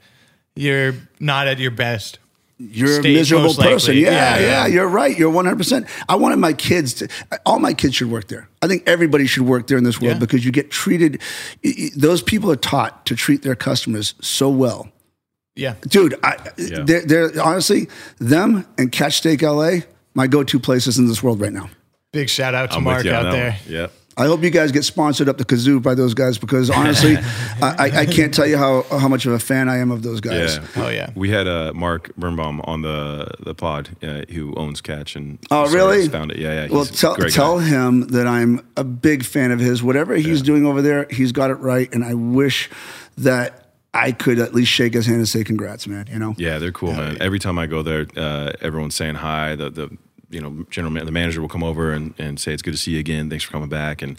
[0.54, 2.20] you're not at your best.
[2.60, 3.96] you're a miserable person.
[3.96, 4.66] Yeah, Yeah, yeah, yeah.
[4.66, 5.16] you're right.
[5.16, 5.88] You're 100%.
[6.08, 7.08] I wanted my kids to,
[7.46, 8.48] all my kids should work there.
[8.62, 10.18] I think everybody should work there in this world Yeah.
[10.18, 11.20] because you get treated,
[11.64, 14.88] y- y- those people are taught to treat their customers so well.
[15.58, 15.74] Yeah.
[15.88, 16.84] Dude, I, Yeah.
[16.84, 17.88] they're, they're honestly,
[18.18, 19.80] them and Catch Steak LA,
[20.14, 21.68] my go to places in this world right now.
[22.12, 23.50] Big shout out to I'm Mark with you on out there.
[23.50, 23.60] one.
[23.66, 23.86] Yeah.
[24.16, 27.16] I hope you guys get sponsored up the kazoo by those guys because honestly,
[27.62, 30.02] I, I- I can't tell you how, how much of a fan I am of
[30.02, 30.56] those guys.
[30.56, 30.66] Yeah.
[30.84, 31.10] Oh, yeah.
[31.14, 35.70] We had uh, Mark Birnbaum on the the pod uh, who owns Catch and Oh,
[35.72, 36.08] really?
[36.08, 36.38] found it.
[36.38, 36.68] Yeah, yeah.
[36.68, 37.66] Well, tell tell guy.
[37.66, 39.84] him that I'm a big fan of his.
[39.84, 42.70] Whatever he's doing over there, he's got it right, and I wish
[43.18, 46.06] that I could at least shake his hand and say congrats, man.
[46.10, 46.34] You know?
[46.36, 47.16] Yeah, they're cool, man.
[47.20, 49.56] Every time I go there, uh, everyone's saying hi.
[49.56, 49.96] The the
[50.30, 52.78] you know general man, the manager will come over and, and say it's good to
[52.78, 53.30] see you again.
[53.30, 54.02] Thanks for coming back.
[54.02, 54.18] And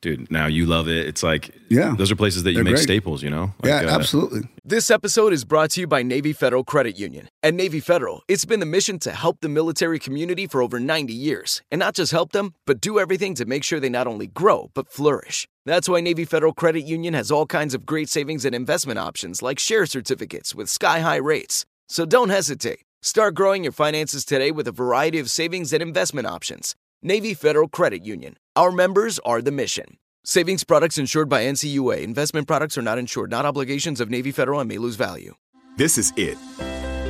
[0.00, 1.06] dude, now you love it.
[1.06, 1.94] It's like Yeah.
[1.96, 2.82] those are places that you They're make great.
[2.82, 3.22] staples.
[3.22, 3.54] You know?
[3.64, 4.42] yeah, uh, absolutely.
[4.64, 7.28] This episode is brought to you by Navy Federal Credit Union.
[7.42, 11.12] At Navy Federal, it's been the mission to help the military community for over 90
[11.14, 11.62] years.
[11.70, 14.70] And not just help them, but do everything to make sure they not only grow,
[14.74, 15.48] but flourish.
[15.68, 19.42] That's why Navy Federal Credit Union has all kinds of great savings and investment options
[19.42, 21.66] like share certificates with sky high rates.
[21.90, 22.86] So don't hesitate.
[23.02, 26.74] Start growing your finances today with a variety of savings and investment options.
[27.02, 28.38] Navy Federal Credit Union.
[28.56, 29.98] Our members are the mission.
[30.24, 32.02] Savings products insured by NCUA.
[32.02, 35.34] Investment products are not insured, not obligations of Navy Federal and may lose value.
[35.76, 36.38] This is it.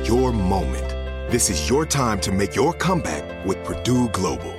[0.05, 1.31] Your moment.
[1.31, 4.58] This is your time to make your comeback with Purdue Global.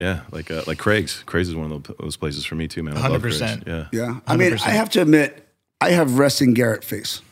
[0.00, 1.22] Yeah, like uh, like Craig's.
[1.24, 2.96] Craig's is one of those places for me too, man.
[2.98, 3.40] I love Craig's.
[3.40, 3.66] 100%.
[3.66, 3.86] Yeah.
[3.92, 4.20] Yeah.
[4.26, 5.48] I mean, I have to admit,
[5.80, 7.22] I have resting Garrett face.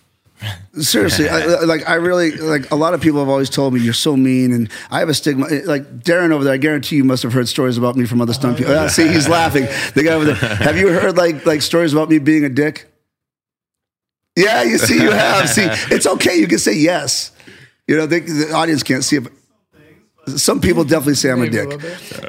[0.78, 2.70] Seriously, I, like I really like.
[2.70, 5.14] A lot of people have always told me you're so mean, and I have a
[5.14, 5.46] stigma.
[5.64, 8.32] Like Darren over there, I guarantee you must have heard stories about me from other
[8.32, 8.76] stunt people.
[8.76, 9.66] Ah, see, he's laughing.
[9.94, 10.34] The guy over there.
[10.34, 12.90] Have you heard like like stories about me being a dick?
[14.36, 15.48] Yeah, you see, you have.
[15.48, 16.36] See, it's okay.
[16.36, 17.30] You can say yes.
[17.86, 19.28] You know, they, the audience can't see it.
[20.28, 21.72] Some people definitely say I'm a dick.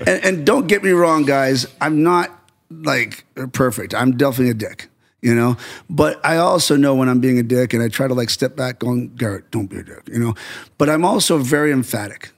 [0.07, 1.67] And, and don't get me wrong, guys.
[1.81, 2.31] I'm not
[2.69, 3.93] like perfect.
[3.93, 4.89] I'm definitely a dick,
[5.21, 5.57] you know.
[5.89, 8.55] But I also know when I'm being a dick, and I try to like step
[8.55, 10.35] back, going, Garrett, don't be a dick, you know.
[10.77, 12.31] But I'm also very emphatic.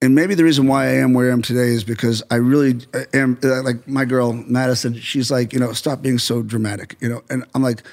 [0.00, 2.80] And maybe the reason why I am where I am today is because I really
[3.14, 4.94] am uh, like my girl Madison.
[4.98, 7.22] She's like, you know, stop being so dramatic, you know.
[7.30, 7.84] And I'm like,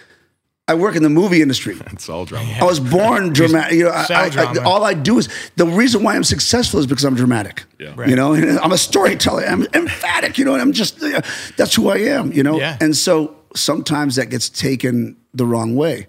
[0.69, 1.75] I work in the movie industry.
[1.93, 2.49] It's all drama.
[2.61, 3.73] I was born dramatic.
[3.77, 6.79] You know, I, Sell I, I, all I do is the reason why I'm successful
[6.79, 7.63] is because I'm dramatic.
[7.79, 8.07] Yeah.
[8.07, 9.43] You know, and I'm a storyteller.
[9.43, 10.37] I'm emphatic.
[10.37, 11.21] You know, and I'm just uh,
[11.57, 12.31] that's who I am.
[12.31, 12.77] You know, Yeah.
[12.79, 16.07] and so sometimes that gets taken the wrong way.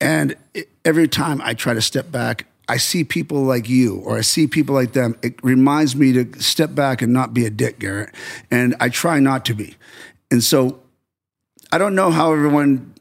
[0.00, 4.16] And it, every time I try to step back, I see people like you or
[4.18, 5.16] I see people like them.
[5.22, 8.14] It reminds me to step back and not be a dick, Garrett.
[8.50, 9.76] And I try not to be.
[10.30, 10.80] And so
[11.70, 12.91] I don't know how everyone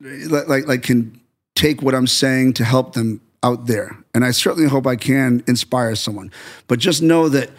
[0.00, 1.20] like like, can
[1.54, 3.96] take what I'm saying to help them out there.
[4.14, 6.30] And I certainly hope I can inspire someone.
[6.68, 7.50] But just know that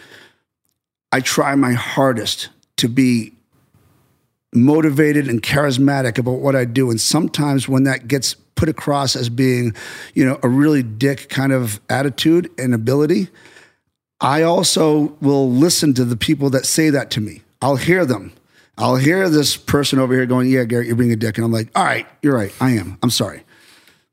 [1.11, 3.33] I try my hardest to be
[4.53, 6.89] motivated and charismatic about what I do.
[6.89, 9.73] And sometimes when that gets put across as being,
[10.13, 13.29] you know, a really dick kind of attitude and ability,
[14.19, 17.41] I also will listen to the people that say that to me.
[17.61, 18.33] I'll hear them.
[18.81, 21.37] I'll hear this person over here going, Yeah, Garrett, you're being a dick.
[21.37, 22.51] And I'm like, All right, you're right.
[22.59, 22.97] I am.
[23.03, 23.43] I'm sorry.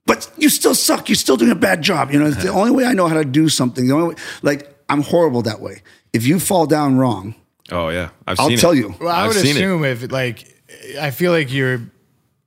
[0.06, 1.08] But you still suck.
[1.08, 2.10] You're still doing a bad job.
[2.10, 3.86] You know, it's the only way I know how to do something.
[3.86, 5.82] The only way, like, I'm horrible that way.
[6.14, 7.34] If you fall down wrong,
[7.70, 8.78] Oh yeah, I've I'll seen tell it.
[8.78, 8.94] you.
[8.98, 9.60] Well, I I've would seen it.
[9.60, 10.46] assume if like
[10.98, 11.82] I feel like you're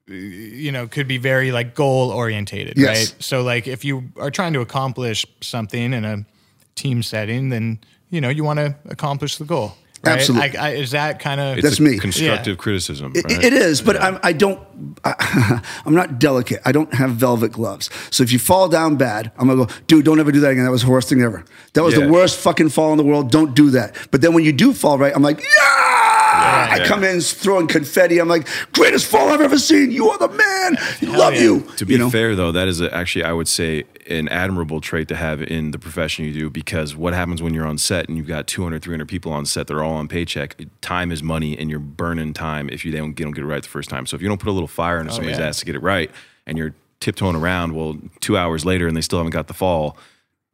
[0.07, 3.11] you know could be very like goal orientated, Yes.
[3.13, 3.23] right?
[3.23, 6.25] So like if you are trying to accomplish something in a
[6.73, 9.75] team setting, then you know you want to accomplish the goal.
[10.03, 10.13] Right?
[10.13, 10.57] Absolutely.
[10.57, 11.99] I, I, is that kind of It's That's a me.
[11.99, 13.11] Constructive criticism.
[13.13, 14.59] It, it is, but I'm, I don't.
[15.03, 16.59] I, I'm not delicate.
[16.65, 17.89] I don't have velvet gloves.
[18.09, 20.05] So if you fall down bad, I'm gonna go, dude.
[20.05, 20.63] Don't ever do that again.
[20.63, 21.45] That was the worst thing ever.
[21.73, 22.05] That was Yeah.
[22.05, 23.29] the worst fucking fall in the world.
[23.29, 23.95] Don't do that.
[24.09, 26.10] But then when you do fall right, I'm like, yeah.
[26.51, 28.19] I come in throwing confetti.
[28.19, 29.91] I'm like, greatest fall I've ever seen.
[29.91, 31.17] You are the man.
[31.17, 31.41] Love yeah.
[31.41, 31.61] you.
[31.77, 32.09] To be you know?
[32.09, 35.71] fair, though, that is a, actually, I would say, an admirable trait to have in
[35.71, 38.81] the profession you do because what happens when you're on set and you've got 200,
[38.81, 40.61] 300 people on set, they're all on paycheck.
[40.81, 43.69] Time is money and you're burning time if you don't, don't get it right the
[43.69, 44.05] first time.
[44.05, 45.47] So if you don't put a little fire into oh, somebody's yeah.
[45.47, 46.11] ass to get it right
[46.45, 49.97] and you're tiptoeing around, well, two hours later and they still haven't got the fall,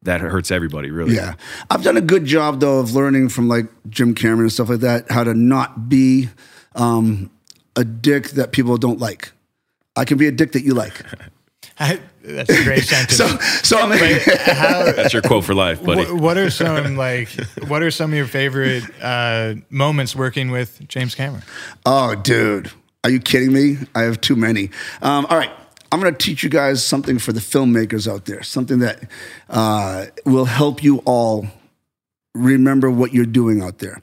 [0.04, 1.16] that hurts everybody, really.
[1.16, 1.34] Yeah.
[1.70, 4.80] I've done a good job though of learning from like Jim Cameron and stuff like
[4.82, 6.30] that how to not be
[6.76, 7.32] um,
[7.76, 9.32] a dick that people don't like.
[9.95, 11.04] I can be a dick that you like.
[11.78, 13.18] that's a great sentence.
[13.18, 13.28] So,
[13.64, 13.89] so I'm
[14.95, 16.12] That's your quote for life, buddy.
[16.12, 17.30] what, what are some like
[17.68, 21.43] what are some of your favorite uh, moments working with James Cameron?
[21.86, 22.72] Oh, dude.
[23.04, 23.78] Are you kidding me?
[23.95, 24.70] I have too many.
[25.02, 25.52] Um, all right.
[25.92, 29.10] I'm going to teach you guys something for the filmmakers out there, something that
[29.50, 31.48] uh, will help you all
[32.34, 34.02] remember what you're doing out there.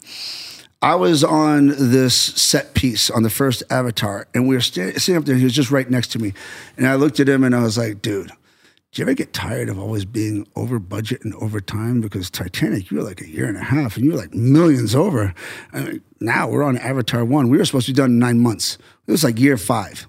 [0.80, 5.16] I was on this set piece on the first Avatar, and we were sta- sitting
[5.16, 5.36] up there.
[5.36, 6.34] He was just right next to me.
[6.76, 9.68] And I looked at him and I was like, dude, do you ever get tired
[9.68, 12.00] of always being over budget and over time?
[12.00, 14.94] Because Titanic, you were like a year and a half and you were like millions
[14.94, 15.34] over.
[15.72, 17.48] I mean, now we're on Avatar 1.
[17.48, 18.78] We were supposed to be done in nine months.
[19.06, 20.06] It was like year five.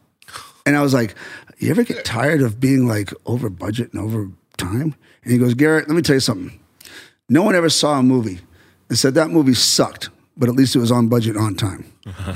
[0.65, 1.15] And I was like,
[1.57, 4.95] you ever get tired of being like over budget and over time?
[5.23, 6.59] And he goes, Garrett, let me tell you something.
[7.29, 8.39] No one ever saw a movie
[8.89, 11.91] and said that movie sucked, but at least it was on budget on time.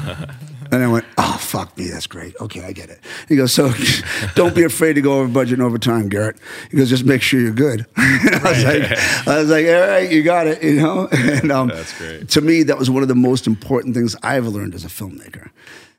[0.71, 2.35] and I went, oh, fuck me, that's great.
[2.41, 2.99] Okay, I get it.
[3.27, 3.71] He goes, so
[4.35, 6.37] don't be afraid to go over budget and over time, Garrett.
[6.71, 7.85] He goes, just make sure you're good.
[7.97, 11.07] I, was like, I was like, all right, you got it, you know?
[11.11, 12.29] And um, That's great.
[12.29, 15.49] to me, that was one of the most important things I've learned as a filmmaker.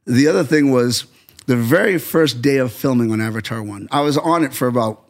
[0.07, 1.07] The other thing was
[1.47, 5.09] the very first day of filming on Avatar 1, I was on it for about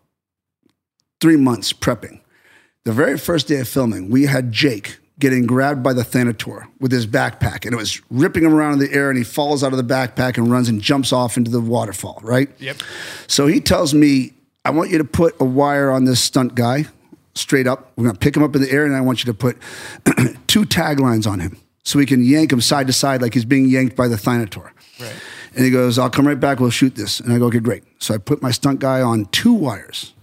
[1.21, 2.21] three months prepping.
[2.85, 6.91] The very first day of filming, we had Jake getting grabbed by the Thanator with
[6.91, 9.73] his backpack, and it was ripping him around in the air, and he falls out
[9.73, 12.49] of the backpack and runs and jumps off into the waterfall, right?
[12.59, 12.79] Yep.
[13.27, 14.33] So he tells me,
[14.65, 16.87] I want you to put a wire on this stunt guy
[17.35, 17.93] straight up.
[17.97, 19.59] We're going to pick him up in the air, and I want you to put
[20.47, 23.69] two taglines on him so we can yank him side to side like he's being
[23.69, 24.71] yanked by the Thanator.
[24.99, 25.15] Right.
[25.55, 27.21] And he goes, I'll come right back, we'll shoot this.
[27.21, 27.85] And I go, okay, great.
[27.99, 30.15] So I put my stunt guy on two wires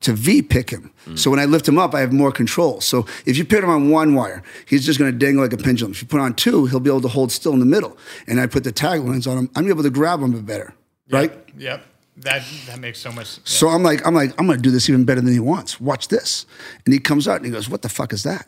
[0.00, 0.92] to V pick him.
[1.06, 1.18] Mm.
[1.18, 2.80] So when I lift him up, I have more control.
[2.80, 5.56] So if you put him on one wire, he's just going to dangle like a
[5.56, 5.92] pendulum.
[5.92, 7.96] If you put on two, he'll be able to hold still in the middle.
[8.26, 9.50] And I put the taglines on him.
[9.56, 10.74] I'm able to grab him a bit better,
[11.10, 11.32] right?
[11.56, 11.84] Yep.
[12.18, 13.40] That that makes so much.
[13.44, 15.80] So I'm like, I'm like, I'm going to do this even better than he wants.
[15.80, 16.46] Watch this.
[16.84, 18.46] And he comes out and he goes, "What the fuck is that?"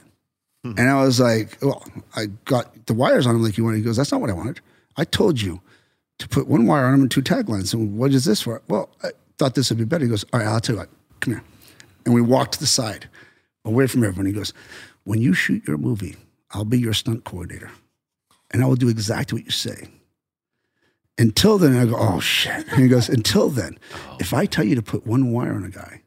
[0.64, 0.72] Hmm.
[0.78, 1.84] And I was like, "Well,
[2.16, 4.32] I got the wires on him like you wanted." He goes, "That's not what I
[4.32, 4.60] wanted.
[4.96, 5.60] I told you
[6.18, 7.72] to put one wire on him and two taglines.
[7.74, 10.04] And what is this for?" Well, I thought this would be better.
[10.04, 10.90] He goes, "All right, I'll tell you what.
[11.20, 11.44] Come here."
[12.04, 13.08] And we walked to the side,
[13.64, 14.26] away from everyone.
[14.26, 14.52] He goes,
[15.04, 16.16] "When you shoot your movie,
[16.50, 17.70] I'll be your stunt coordinator,
[18.50, 19.88] and I will do exactly what you say."
[21.18, 22.68] Until then, I go, oh shit.
[22.68, 24.16] And he goes, until then, oh.
[24.20, 26.02] if I tell you to put one wire on a guy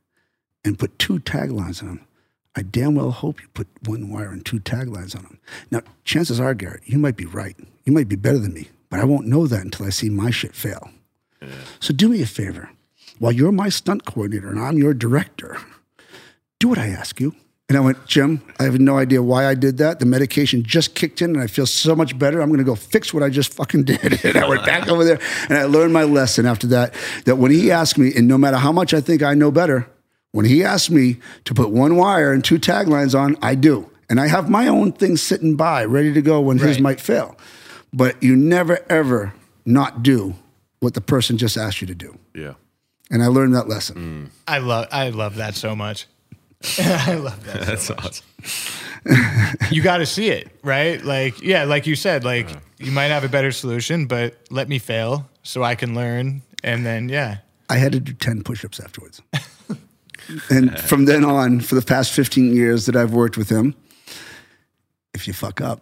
[0.63, 2.07] and put two taglines on him,
[2.55, 5.39] I damn well hope you put one wire and two taglines on him.
[5.69, 7.57] Now, chances are, Garrett, you might be right.
[7.83, 10.29] You might be better than me, but I won't know that until I see my
[10.29, 10.91] shit fail.
[11.79, 12.69] So do me a favor.
[13.17, 15.57] While you're my stunt coordinator and I'm your director,
[16.59, 17.33] do what I ask you.
[17.69, 19.99] And I went, Jim, I have no idea why I did that.
[19.99, 22.41] The medication just kicked in and I feel so much better.
[22.41, 24.25] I'm going to go fix what I just fucking did.
[24.25, 26.93] And I went back over there and I learned my lesson after that.
[27.25, 29.87] That when he asked me, and no matter how much I think I know better,
[30.33, 33.89] when he asked me to put one wire and two taglines on, I do.
[34.09, 37.37] And I have my own thing sitting by, ready to go when his might fail.
[37.93, 39.33] But you never, ever
[39.65, 40.35] not do
[40.79, 42.17] what the person just asked you to do.
[42.33, 42.53] Yeah.
[43.09, 44.31] And I learned that lesson.
[44.47, 46.07] I love I love that so much.
[46.79, 47.61] I love that.
[47.65, 48.25] That's awesome.
[49.71, 51.03] you got to see it, right?
[51.03, 52.59] Like, yeah, like you said, like uh-huh.
[52.77, 56.85] you might have a better solution, but let me fail so I can learn, and
[56.85, 57.39] then yeah,
[57.69, 59.21] I had to do 10 push ups afterwards.
[60.49, 63.75] and from then on, for the past 15 years that I've worked with him,
[65.13, 65.81] if you fuck up,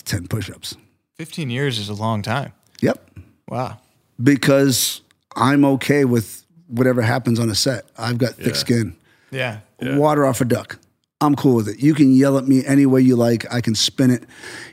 [0.00, 0.76] it's 10 push ups.
[1.14, 2.52] fifteen years is a long time.
[2.82, 3.10] Yep.
[3.48, 3.78] Wow.
[4.22, 5.00] Because
[5.34, 7.84] I'm okay with whatever happens on a set.
[7.96, 8.52] I've got thick Yeah.
[8.54, 8.96] skin.
[9.30, 9.58] Yeah.
[9.80, 10.78] Water off a duck.
[11.22, 11.78] I'm cool with it.
[11.80, 13.50] You can yell at me any way you like.
[13.52, 14.24] I can spin it.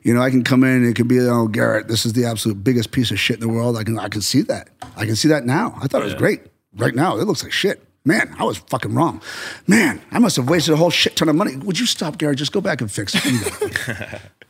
[0.04, 2.26] You know, I can come in and it could be, oh, Garrett, this is the
[2.26, 3.78] absolute biggest piece of shit in the world.
[3.78, 4.68] I can, I can see that.
[4.98, 5.78] I can see that now.
[5.82, 6.42] I thought it was great.
[6.76, 7.82] Right now, it looks like shit.
[8.04, 9.22] Man, I was fucking wrong.
[9.68, 11.56] Man, I must have wasted a whole shit ton of money.
[11.56, 12.38] Would you stop, Garrett?
[12.40, 14.22] Just go back and fix it.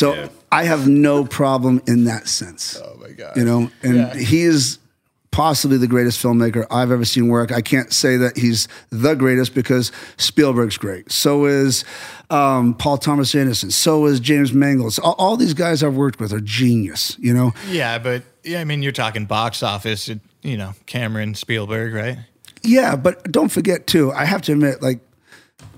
[0.00, 0.30] You got it.
[0.30, 2.80] so I have no problem in that sense.
[2.82, 3.36] Oh my God.
[3.36, 4.14] You know, and Yeah.
[4.14, 4.78] he is
[5.30, 7.52] possibly the greatest filmmaker I've ever seen work.
[7.52, 11.10] I can't say that he's the greatest because Spielberg's great.
[11.10, 11.84] So is
[12.28, 13.70] um, Paul Thomas Anderson.
[13.70, 14.98] So is James Mangold.
[15.02, 17.16] All, all these guys I've worked with are genius.
[17.18, 20.10] You know, Yeah, but yeah, I mean, you're talking box office.
[20.42, 22.18] You know, Cameron Spielberg, right?
[22.62, 22.94] yeah.
[22.96, 24.12] But don't forget too.
[24.12, 25.00] I have to admit, like.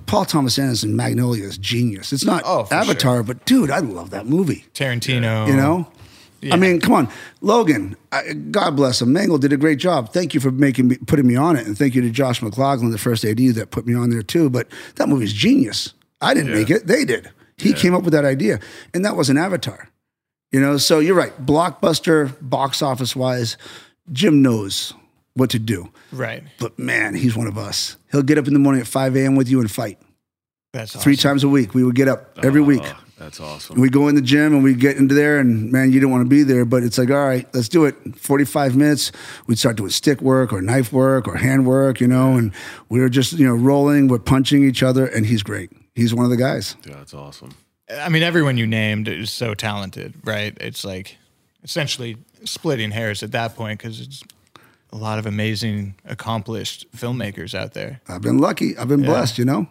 [0.07, 2.13] Paul Thomas Anderson, Magnolia is genius.
[2.13, 4.65] It's not Oh, for Avatar, but dude, I love that movie.
[4.75, 5.47] Tarantino.
[5.47, 5.89] You know?
[6.41, 6.53] Yeah.
[6.55, 7.09] I mean, come on,
[7.41, 7.97] Logan.
[8.13, 9.15] I, God bless him.
[9.15, 10.13] Mangold did a great job.
[10.13, 12.91] Thank you for making me, putting me on it, and thank you to Josh McLaughlin,
[12.91, 14.51] the first AD that put me on there too.
[14.51, 15.95] But that movie's genius.
[16.21, 17.31] I didn't make it; they did.
[17.57, 18.61] He came up with that idea,
[18.93, 19.89] and that was an Avatar.
[20.53, 21.33] You know, so you're right.
[21.47, 23.57] Blockbuster, box office wise,
[24.13, 24.93] Jim knows
[25.35, 25.91] what to do.
[26.13, 26.43] right.
[26.59, 27.97] But man, he's one of us.
[28.11, 29.37] He'll get up in the morning at 5 a.m.
[29.37, 29.99] with you and fight.
[30.73, 31.73] That's Three times a week.
[31.73, 32.83] We would get up every ah, week.
[32.85, 33.81] Oh, that's awesome.
[33.81, 36.25] We go in the gym and we get into there, and man, you didn't want
[36.25, 37.95] to be there, but it's like, all right, let's do it.
[38.17, 39.13] 45 minutes,
[39.47, 42.53] we'd start doing stick work or knife work or hand work, you know, and
[42.89, 45.71] we were just, you know, rolling, we're punching each other, and he's great.
[45.95, 46.77] He's one of the guys.
[46.85, 47.55] yeah, that's awesome.
[47.89, 50.57] I mean, everyone you named is so talented, right?
[50.61, 51.17] It's like
[51.63, 54.25] essentially splitting hairs at that point because it's
[54.95, 58.01] a lot of amazing, accomplished filmmakers out there.
[58.09, 58.79] I've been lucky.
[58.79, 59.67] I've been blessed, you know?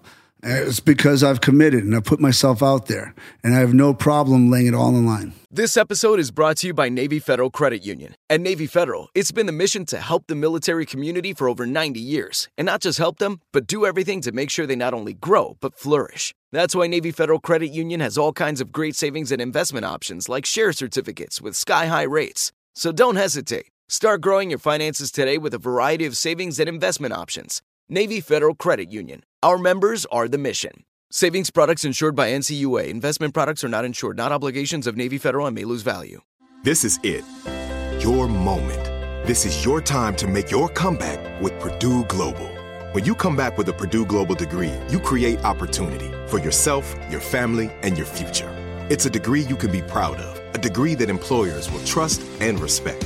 [0.45, 4.52] It's because I've committed and I put myself out there and I have no problem
[4.52, 5.34] laying it all in line.
[5.50, 8.16] This episode is brought to you by Navy Federal Credit Union.
[8.30, 12.02] At Navy Federal, it's been the mission to help the military community for over 90
[12.02, 12.50] years.
[12.58, 15.56] And not just help them, but do everything to make sure they not only grow,
[15.62, 16.34] but flourish.
[16.52, 20.28] That's why Navy Federal Credit Union has all kinds of great savings and investment options
[20.28, 22.52] like share certificates with sky high rates.
[22.76, 23.68] So don't hesitate.
[23.94, 27.61] Start growing your finances today with a variety of savings and investment options.
[27.88, 29.22] Navy Federal Credit Union.
[29.44, 30.84] Our members are the mission.
[31.11, 32.88] Savings products insured by NCUA.
[32.88, 36.22] Investment products are not insured, not obligations of Navy Federal and may lose value.
[36.64, 37.24] This is it.
[38.02, 38.84] Your moment.
[39.28, 42.49] This is your time to make your comeback with Purdue Global.
[42.94, 47.22] When you come back with a Purdue Global degree, you create opportunity for yourself, your
[47.22, 48.49] family, and your future.
[48.90, 52.60] It's a degree you can be proud of, a degree that employers will trust and
[52.60, 53.06] respect.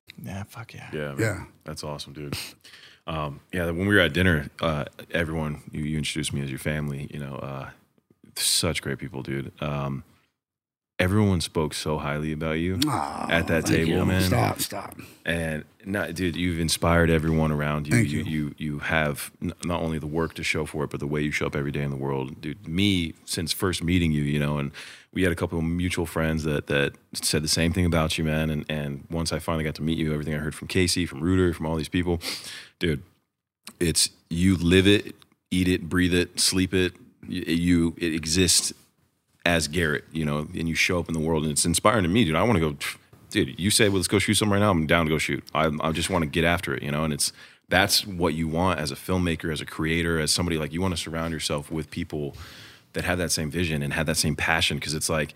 [0.23, 0.89] Yeah, fuck yeah.
[0.93, 1.19] Yeah, man.
[1.19, 1.43] Yeah.
[1.63, 2.37] That's awesome, dude.
[3.07, 6.59] Um, yeah, when we were at dinner, uh, everyone you, you introduced me as your
[6.59, 7.07] family.
[7.11, 7.69] You know, uh,
[8.35, 9.51] such great people, dude.
[9.61, 10.03] Um,
[10.99, 14.05] everyone spoke so highly about you Aw, at that table, you.
[14.05, 14.21] man.
[14.21, 14.95] Stop, stop.
[15.25, 17.93] And not, dude, you've inspired everyone around you.
[17.93, 18.25] Thank you, you.
[18.47, 21.21] you, you have n- not only the work to show for it, but the way
[21.21, 22.67] you show up every day in the world, dude.
[22.67, 24.71] Me, since first meeting you, you know, and
[25.13, 28.23] we had a couple of mutual friends that that said the same thing about you,
[28.23, 28.49] man.
[28.49, 31.21] And and once I finally got to meet you, everything I heard from Casey, from
[31.21, 32.19] Reuter, from all these people,
[32.79, 33.03] dude,
[33.79, 35.15] it's you live it,
[35.49, 36.93] eat it, breathe it, sleep it.
[37.27, 38.73] You, it exists
[39.45, 42.09] as Garrett, you know, and you show up in the world, and it's inspiring to
[42.09, 42.35] me, dude.
[42.35, 42.77] I want to go,
[43.29, 43.59] dude.
[43.59, 44.71] You say, well, let's go shoot some right now.
[44.71, 45.43] I'm down to go shoot.
[45.53, 47.03] I, I just want to get after it, you know.
[47.03, 47.31] And it's
[47.69, 50.95] that's what you want as a filmmaker, as a creator, as somebody like you want
[50.95, 52.35] to surround yourself with people
[52.93, 55.33] that have that same vision and have that same passion, because it's like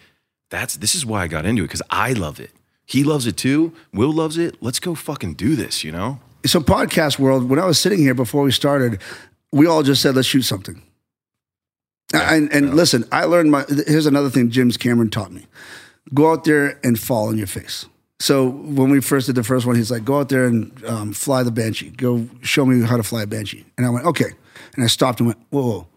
[0.49, 2.51] that's this is why I got into it because I love it.
[2.85, 3.73] He loves it too.
[3.93, 4.61] Will loves it.
[4.61, 6.19] Let's go fucking do this, you know.
[6.45, 9.01] So, podcast world, when I was sitting here before we started,
[9.51, 10.81] we all just said, let's shoot something.
[12.13, 15.47] and and listen, I learned my, here's another thing James Cameron taught me
[16.13, 17.87] go out there and fall on your face.
[18.19, 21.13] So, when we first did the first one, he's like, go out there and um,
[21.13, 21.89] fly the Banshee.
[21.89, 23.65] Go show me how to fly a Banshee.
[23.77, 24.31] And I went, okay.
[24.75, 25.87] And I stopped and went, whoa, whoa.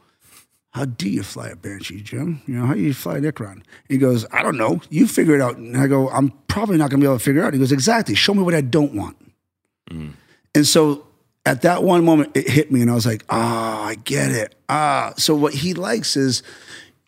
[0.71, 2.43] How do you fly a Banshee, Jim?
[2.47, 3.63] You know, how do you fly an Ikran?
[3.89, 4.81] He goes, I don't know.
[4.91, 5.57] You figure it out.
[5.57, 7.53] And I go, I'm probably not going to be able to figure it out.
[7.55, 8.15] He goes, exactly.
[8.15, 9.17] Show me what I don't want.
[10.55, 11.07] And so
[11.47, 14.55] at that one moment, it hit me, and I was like, ah, I get it.
[14.69, 15.15] Ah.
[15.17, 16.43] So what he likes is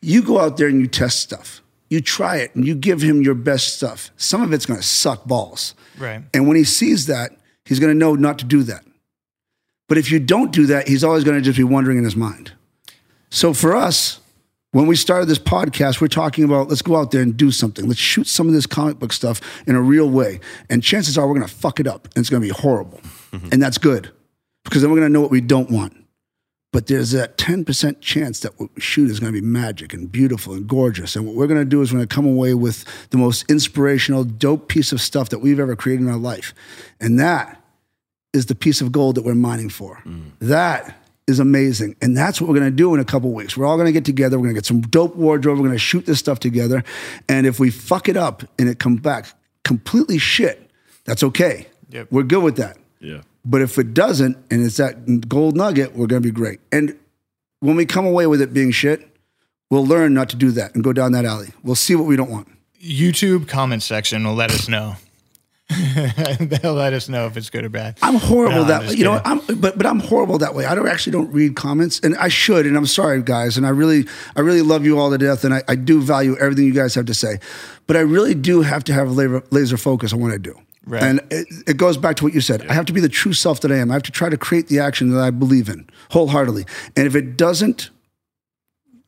[0.01, 1.63] you go out there and you test stuff.
[1.91, 4.11] You try it and you give him your best stuff.
[4.17, 5.75] Some of it's going to suck balls.
[5.99, 6.23] Right.
[6.33, 7.33] And when he sees that,
[7.65, 8.85] he's going to know not to do that.
[9.89, 12.17] But if you don't do that, he's always going to just be wondering in his
[12.17, 12.53] mind.
[13.31, 14.21] So for us,
[14.73, 17.87] when we started this podcast, we're talking about let's go out there and do something.
[17.87, 20.41] Let's shoot some of this comic book stuff in a real way.
[20.69, 23.01] And chances are we're going to fuck it up and it's going to be horrible.
[23.33, 23.49] Mm-hmm.
[23.53, 24.11] And that's good
[24.65, 25.97] because then we're going to know what we don't want.
[26.73, 30.11] But there's that 10% chance that what we shoot is going to be magic and
[30.11, 31.17] beautiful and gorgeous.
[31.17, 33.51] And what we're going to do is we're going to come away with the most
[33.51, 36.55] inspirational, dope piece of stuff that we've ever created in our life.
[37.01, 37.61] And that
[38.33, 40.01] is the piece of gold that we're mining for.
[40.07, 40.31] Mm.
[40.39, 40.97] That
[41.31, 41.97] is amazing.
[42.03, 43.57] And that's what we're going to do in a couple weeks.
[43.57, 44.39] We're all going to get together.
[44.39, 45.59] We're going to get some dope wardrobe.
[45.59, 46.85] We're going to shoot this stuff together.
[47.29, 49.27] And if we fuck it up and it comes back
[49.65, 50.71] completely shit,
[51.05, 51.67] that's okay.
[51.91, 52.09] Yep.
[52.11, 52.77] We're good with that.
[53.01, 53.23] Yeah.
[53.45, 56.61] But if it doesn't and it's that gold nugget, we're going to be great.
[56.71, 56.99] And
[57.61, 59.07] when we come away with it being shit,
[59.71, 61.49] we'll learn not to do that and go down that alley.
[61.63, 62.49] We'll see what we don't want.
[62.83, 64.97] YouTube comment section will let us know.
[66.41, 67.99] They'll let us know if it's good or bad.
[68.03, 68.95] I'm horrible No, that way.
[68.95, 69.21] You know?
[69.25, 70.65] I'm but but I'm horrible that way.
[70.65, 72.67] I don't actually don't read comments, and I should.
[72.67, 73.57] And I'm sorry, guys.
[73.57, 74.07] And I really
[74.37, 76.95] I really love you all to death, and I, I do value everything you guys
[76.95, 77.39] have to say.
[77.87, 80.61] But I really do have to have laser, laser focus on what I do.
[80.87, 81.03] Right.
[81.03, 82.67] And it, it goes back to what you said.
[82.67, 83.91] I have to be the true self that I am.
[83.91, 86.65] I have to try to create the action that I believe in wholeheartedly.
[86.97, 87.91] And if it doesn't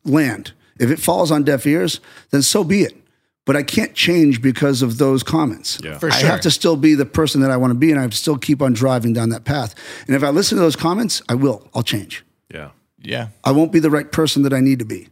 [0.05, 3.02] land, if it falls on deaf ears, then so be it.
[3.45, 5.81] But I can't change because of those comments.
[5.83, 5.99] Yeah.
[5.99, 8.03] For I have to still be the person that I want to be, and I
[8.03, 9.75] have to still keep on driving down that path.
[10.07, 11.69] And if I listen to those comments, I will.
[11.75, 12.25] I'll change.
[12.55, 12.71] Yeah.
[13.01, 13.29] Yeah.
[13.43, 15.09] I won't be the right person that I need to be.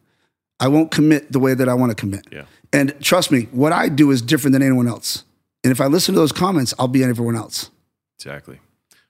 [0.61, 2.27] I won't commit the way that I want to commit.
[2.31, 2.44] Yeah.
[2.73, 5.24] And trust me, what I do is different than anyone else.
[5.65, 7.70] And if I listen to those comments, I'll be everyone else.
[8.19, 8.61] Exactly.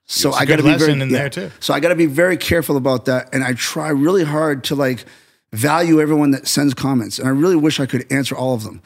[0.06, 1.18] So It's a I got to be very lesson in yeah.
[1.18, 1.50] there, too.
[1.60, 4.74] So I got to be very careful about that, and I try really hard to
[4.74, 5.04] like
[5.52, 7.18] value everyone that sends comments.
[7.18, 8.82] And I really wish I could answer all of them.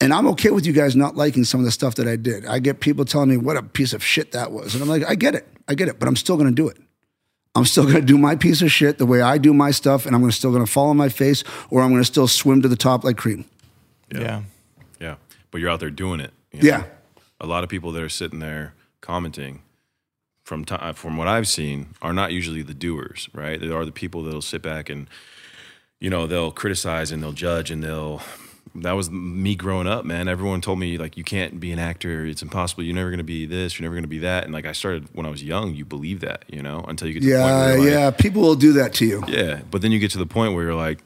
[0.00, 2.46] And I'm okay with you guys not liking some of the stuff that I did.
[2.46, 5.04] I get people telling me what a piece of shit that was, and I'm like,
[5.06, 6.78] I get it, I get it, but I'm still going to do it.
[7.54, 10.06] I'm still going to do my piece of shit the way I do my stuff,
[10.06, 12.28] and I'm gonna still going to fall on my face, or I'm going to still
[12.28, 13.44] swim to the top like cream.
[14.12, 14.42] Yeah.
[15.00, 15.16] Yeah.
[15.50, 16.32] But you're out there doing it.
[16.52, 16.68] you know?
[16.68, 16.84] Yeah.
[17.40, 19.62] A lot of people that are sitting there commenting
[20.44, 23.60] from time, from what I've seen are not usually the doers, right?
[23.60, 25.08] They are the people that'll sit back and
[26.00, 28.22] you know, they'll criticize and they'll judge and they'll
[28.76, 30.28] that was me growing up, man.
[30.28, 32.82] Everyone told me like you can't be an actor, it's impossible.
[32.84, 34.44] You're never going to be this, you're never going to be that.
[34.44, 37.14] And like I started when I was young, you believe that, you know, until you
[37.14, 38.10] get to the point Yeah, where you're like, yeah.
[38.10, 39.24] People will do that to you.
[39.28, 41.00] yeah, but then you get to the point where you're like,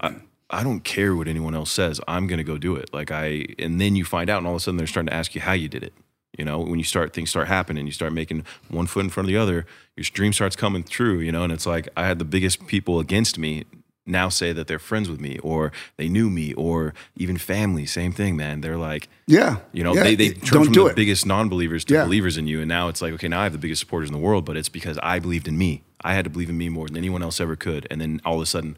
[0.00, 0.16] I,
[0.50, 2.00] I don't care what anyone else says.
[2.08, 2.92] I'm gonna go do it.
[2.92, 5.14] Like I, and then you find out, and all of a sudden they're starting to
[5.14, 5.92] ask you how you did it.
[6.38, 9.26] You know, when you start things start happening, you start making one foot in front
[9.26, 9.66] of the other.
[9.96, 11.20] Your dream starts coming through.
[11.20, 13.64] You know, and it's like I had the biggest people against me
[14.08, 17.86] now say that they're friends with me, or they knew me, or even family.
[17.86, 18.60] Same thing, man.
[18.60, 19.58] They're like, Yeah.
[19.72, 20.96] you know, Yeah, they, they turn from the it.
[20.96, 22.04] biggest non-believers to Yeah.
[22.04, 24.12] believers in you, and now it's like, okay, now I have the biggest supporters in
[24.12, 25.82] the world, but it's because I believed in me.
[26.02, 28.36] I had to believe in me more than anyone else ever could, and then all
[28.36, 28.76] of a sudden,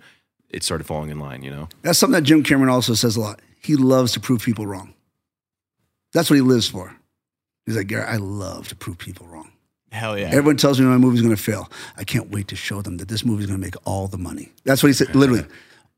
[0.49, 1.43] it started falling in line.
[1.43, 3.41] You know, That's something that Jim Cameron also says a lot.
[3.63, 4.95] He loves to prove people wrong.
[6.13, 6.97] That's what he lives for.
[7.67, 9.50] He's like, Gary, I love to prove people wrong.
[9.93, 10.27] Hell yeah.
[10.27, 11.71] Everyone tells me my movie's going to fail.
[11.97, 14.51] I can't wait to show them that this movie's going to make all the money.
[14.65, 15.45] That's what he said, literally,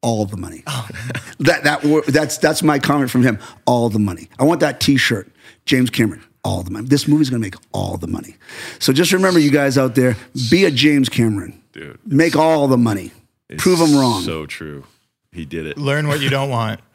[0.01, 0.63] all the money.
[1.41, 3.39] that that that's that's my comment from him.
[3.67, 4.29] All the money.
[4.39, 5.31] I want that T-shirt,
[5.67, 6.23] James Cameron.
[6.45, 6.89] All the money.
[6.89, 8.37] This movie's going to make all the money.
[8.81, 10.17] So just remember, you guys out there,
[10.51, 11.63] be a James Cameron.
[11.73, 13.13] dude, Make all the money.
[13.59, 14.23] Prove them wrong.
[14.23, 14.85] So true.
[15.31, 15.79] He did it.
[15.79, 16.81] Learn what you don't want.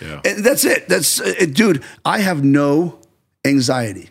[0.00, 0.20] Yeah.
[0.24, 0.88] And that's it.
[0.88, 1.82] That's uh, dude.
[2.06, 3.00] I have no
[3.44, 4.08] anxiety.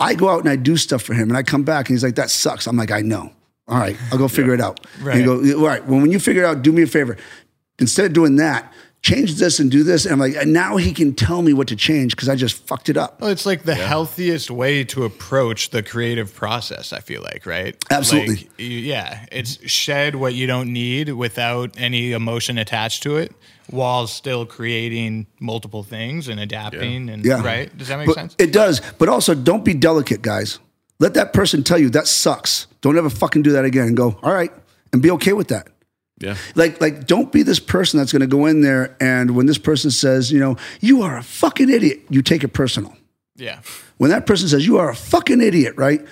[0.00, 2.02] I go out and I do stuff for him, and I come back and he's
[2.02, 3.32] like, "That sucks." I'm like, "I know."
[3.68, 4.80] All right, I'll go figure it out.
[4.98, 5.24] And he Right.
[5.24, 7.16] go, "All right." Well, when you figure it out, do me a favor.
[7.78, 8.72] Instead of doing that,
[9.02, 10.04] change this and do this.
[10.04, 12.66] And I'm like, and now he can tell me what to change because I just
[12.66, 13.20] fucked it up.
[13.20, 17.74] Well, it's like the healthiest way to approach the creative process, I feel like, right?
[17.90, 18.34] Absolutely.
[18.34, 19.24] Like, yeah.
[19.32, 23.32] It's shed what you don't need without any emotion attached to it
[23.70, 27.42] while still creating multiple things and adapting and Yeah.
[27.42, 27.76] right?
[27.76, 28.34] Does that make But sense?
[28.38, 28.80] It does.
[28.98, 30.58] But also, don't be delicate, guys.
[30.98, 32.66] Let that person tell you that sucks.
[32.82, 34.52] Don't ever fucking do that again and go, all right,
[34.92, 35.68] and be okay with that.
[36.18, 36.36] Yeah.
[36.54, 39.56] Like, like, don't be this person that's going to go in there and when this
[39.56, 42.94] person says, you know, you are a fucking idiot, you take it personal.
[43.36, 43.60] yeah.
[43.96, 46.04] When that person says you are a fucking idiot, right?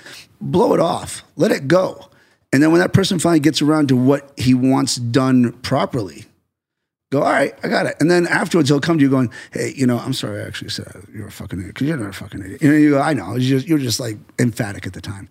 [0.43, 1.22] Blow it off.
[1.36, 2.09] Let it go.
[2.52, 6.26] And then when that person finally gets around to what he wants done properly,
[7.10, 7.97] go, all right, I got it.
[8.01, 10.70] And then afterwards he'll come to you going, hey, you know, I'm sorry I actually
[10.70, 12.62] said you're a fucking idiot because you're not a fucking idiot.
[12.62, 13.36] You know, you go, I know.
[13.36, 15.28] You're just, you're just like emphatic at the time.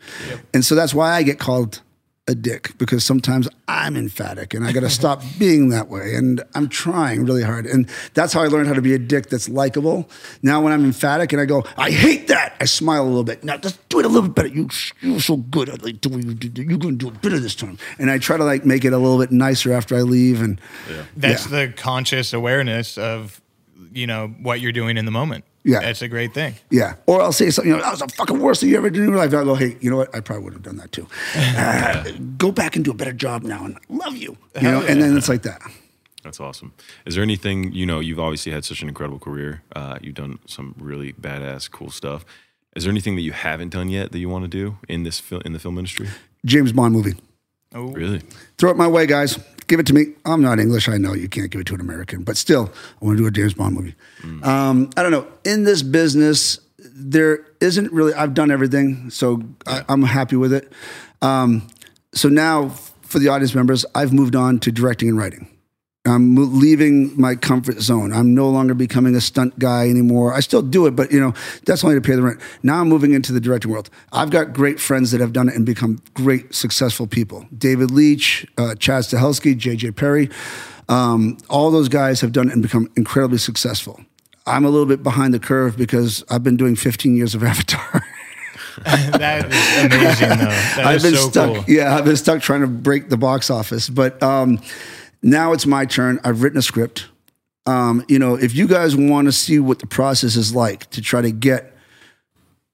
[0.54, 1.82] And so that's why I get called
[2.30, 6.14] a dick because sometimes I'm emphatic and I got to stop being that way.
[6.16, 7.66] And I'm trying really hard.
[7.66, 10.10] And that's how I learned how to be a dick that's likable.
[10.42, 13.44] Now, when I'm emphatic and I go, I hate that, I smile a little bit.
[13.44, 14.48] Now, just do it a little bit better.
[14.50, 14.70] You,
[15.02, 16.24] you're so good at like doing,
[16.56, 17.78] you're going to do it better this time.
[17.98, 20.42] And I try to like make it a little bit nicer after I leave.
[20.42, 20.60] And
[21.16, 21.66] That's Yeah.
[21.68, 23.40] the conscious awareness of,
[23.94, 25.46] you know, what you're doing in the moment.
[25.68, 25.82] Yeah.
[25.82, 26.56] That's a great thing.
[26.72, 26.96] Yeah.
[27.06, 29.04] Or I'll say something, you know, that was the fucking worst thing you ever did
[29.04, 29.34] in your life.
[29.34, 30.16] I'll go, hey, you know what?
[30.16, 31.08] I probably would have done that too.
[31.36, 32.04] Uh,
[32.38, 34.38] go back and do a better job now and I love you.
[34.62, 35.62] You know, and then it's like that.
[36.24, 36.74] That's awesome.
[37.06, 38.00] Is there anything you know?
[38.00, 39.64] You've obviously had such an incredible career.
[39.76, 42.26] Uh, you've done some really badass, cool stuff.
[42.76, 45.20] Is there anything that you haven't done yet that you want to do in this
[45.20, 46.08] fil- in the film industry?
[46.46, 47.16] James Bond movie.
[47.74, 48.22] Oh, really?
[48.58, 49.40] Throw it my way, guys.
[49.68, 50.14] Give it to me.
[50.26, 50.88] I'm not English.
[50.88, 52.72] I know you can't give it to an American, but still,
[53.02, 53.96] I want to do a James Bond movie.
[54.44, 55.28] Um, I don't know.
[55.44, 60.72] In this business, there isn't really, I've done everything, so I, I'm happy with it.
[61.22, 61.68] Um,
[62.14, 62.70] so now,
[63.02, 65.48] for the audience members, I've moved on to directing and writing.
[66.08, 68.14] I'm leaving my comfort zone.
[68.14, 70.34] I'm no longer becoming a stunt guy anymore.
[70.34, 71.34] I still do it, but you know
[71.66, 72.40] that's only to pay the rent.
[72.64, 73.90] Now I'm moving into the directing world.
[74.12, 77.46] I've got great friends that have done it and become great, successful people.
[77.58, 80.30] David Leitch, uh, Chad Stahelski, JJ Perry,
[80.90, 84.00] um, all those guys have done it and become incredibly successful.
[84.46, 88.04] I'm a little bit behind the curve because I've been doing 15 years of Avatar.
[88.86, 90.46] that is amazing, though.
[90.46, 91.56] That I've been so stuck.
[91.56, 91.64] cool.
[91.68, 93.90] Yeah, I've been stuck trying to break the box office.
[93.90, 94.60] But um,
[95.28, 96.22] now it's my turn.
[96.24, 97.08] I've written a script.
[97.66, 101.02] Um, you know, if you guys want to see what the process is like to
[101.02, 101.76] try to get,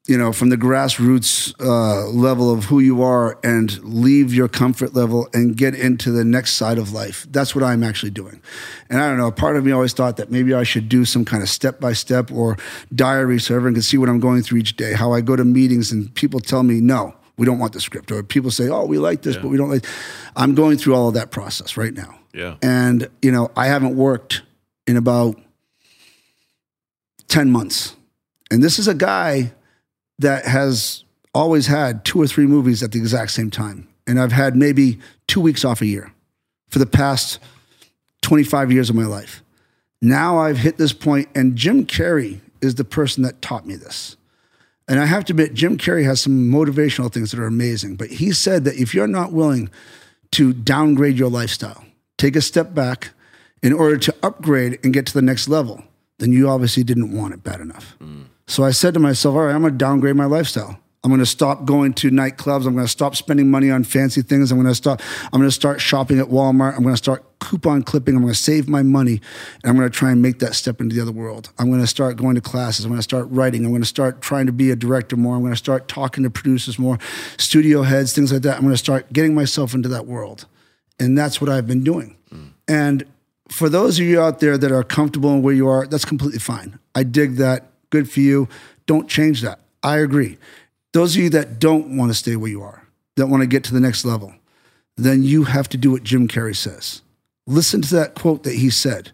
[0.08, 4.94] you know, from the grassroots uh, level of who you are and leave your comfort
[4.94, 8.40] level and get into the next side of life, that's what I'm actually doing.
[8.88, 11.26] And I don't know, part of me always thought that maybe I should do some
[11.26, 12.56] kind of step by step or
[12.94, 15.44] diary so everyone can see what I'm going through each day, how I go to
[15.44, 18.12] meetings and people tell me, no, we don't want the script.
[18.12, 19.88] Or people say, oh, we like this, but we don't like.
[20.36, 22.20] I'm going through all of that process right now.
[22.34, 22.56] Yeah.
[22.62, 24.42] And, you know, I haven't worked
[24.88, 25.40] in about
[27.28, 27.96] 10 months.
[28.52, 29.54] And this is a guy
[30.20, 31.04] that has
[31.34, 33.88] always had two or three movies at the exact same time.
[34.06, 36.14] And I've had maybe two weeks off a year
[36.70, 37.40] for the past
[38.22, 39.42] 25 years of my life.
[40.02, 44.18] Now I've hit this point, and Jim Carrey is the person that taught me this.
[44.88, 47.96] And I have to admit, Jim Carrey has some motivational things that are amazing.
[47.96, 49.70] But he said that if you're not willing
[50.32, 51.86] to downgrade your lifestyle,
[52.24, 53.10] take a step back
[53.62, 55.84] in order to upgrade and get to the next level,
[56.20, 57.98] then you obviously didn't want it bad enough.
[58.48, 60.80] So I said to myself, all right, I'm going to downgrade my lifestyle.
[61.04, 62.66] I'm going to stop going to nightclubs.
[62.66, 64.54] I'm going to stop spending money on fancy things.
[64.54, 65.02] I'm going to stop.
[65.34, 66.78] I'm going to start shopping at Walmart.
[66.78, 68.16] I'm going to start coupon clipping.
[68.16, 69.20] I'm going to save my money,
[69.62, 71.52] and I'm going to try and make that step into the other world.
[71.60, 72.86] I'm going to start going to classes.
[72.86, 73.66] I'm going to start writing.
[73.66, 75.36] I'm going to start trying to be a director more.
[75.36, 76.98] I'm going to start talking to producers more,
[77.38, 78.56] studio heads, things like that.
[78.56, 80.46] I'm going to start getting myself into that world,
[81.00, 82.18] and that's what I've been doing.
[82.68, 83.06] And
[83.50, 86.40] for those of you out there that are comfortable in where you are, that's completely
[86.40, 86.80] fine.
[86.96, 87.72] I dig that.
[87.90, 88.48] Good for you.
[88.86, 89.60] Don't change that.
[89.84, 90.38] I agree.
[90.94, 93.64] Those of you that don't want to stay where you are, that want to get
[93.66, 94.34] to the next level,
[94.96, 97.02] then you have to do what Jim Carrey says.
[97.46, 99.12] Listen to that quote that he said.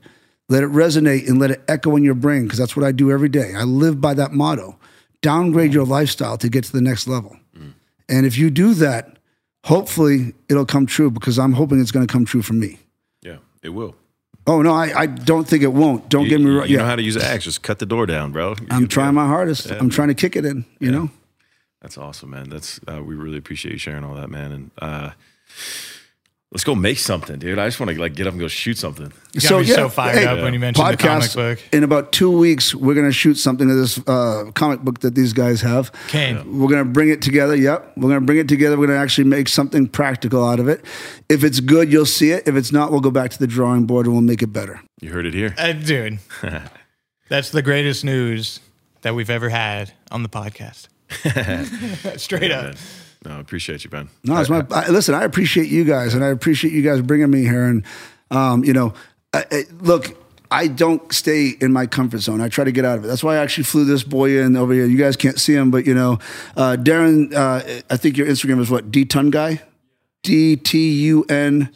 [0.48, 3.12] Let it resonate and let it echo in your brain because that's what I do
[3.12, 3.54] every day.
[3.56, 4.78] I live by that motto.
[5.22, 7.38] Downgrade your lifestyle to get to the next level.
[7.58, 7.74] Mm.
[8.08, 9.19] And if you do that,
[9.64, 12.80] hopefully it'll come true because I'm hoping it's going to come true for me.
[13.22, 13.96] Yeah, it will.
[14.48, 16.10] Oh no, I, I don't think it won't.
[16.10, 16.68] Don't You, get me wrong.
[16.68, 17.44] you Yeah, know how to use an axe.
[17.44, 18.56] Just cut the door down, bro.
[18.60, 19.70] You I'm trying my hardest.
[19.70, 20.66] I'm trying to kick it in.
[20.80, 21.10] You know.
[21.82, 22.50] That's awesome, man.
[22.50, 24.52] That's uh, we really appreciate you sharing all that, man.
[24.52, 25.12] And uh,
[26.52, 27.60] let's go make something, dude.
[27.60, 29.12] I just want to like get up and go shoot something.
[29.34, 31.60] You got me so fired up when you mentioned the comic book.
[31.72, 35.16] In about two weeks, we're going to shoot something of this uh, comic book that
[35.16, 35.92] these guys have.
[36.08, 36.60] Kane.
[36.60, 37.56] We're going to bring it together.
[37.56, 37.94] Yep.
[37.98, 38.78] We're going to bring it together.
[38.78, 40.84] We're going to actually make something practical out of it.
[41.30, 42.48] If it's good, you'll see it.
[42.48, 44.82] If it's not, we'll go back to the drawing board and we'll make it better.
[45.02, 45.54] You heard it here.
[45.58, 46.20] Uh, dude,
[47.30, 48.60] that's the greatest news
[49.02, 50.88] that we've ever had on the podcast.
[52.20, 52.76] Straight up.
[53.26, 54.10] No, I appreciate you, Ben.
[54.24, 54.66] No, it's my.
[54.72, 57.66] I, listen, I appreciate you guys, and I appreciate you guys bringing me here.
[57.66, 57.84] And
[58.32, 58.94] um, you know,
[59.34, 60.18] I, I, look,
[60.52, 62.40] I don't stay in my comfort zone.
[62.40, 63.08] I try to get out of it.
[63.08, 64.86] That's why I actually flew this boy in over here.
[64.86, 66.20] You guys can't see him, but you know,
[66.56, 67.34] uh, Darren.
[67.34, 69.62] Uh, I think your Instagram is what D Tun guy,
[70.24, 71.70] D T U N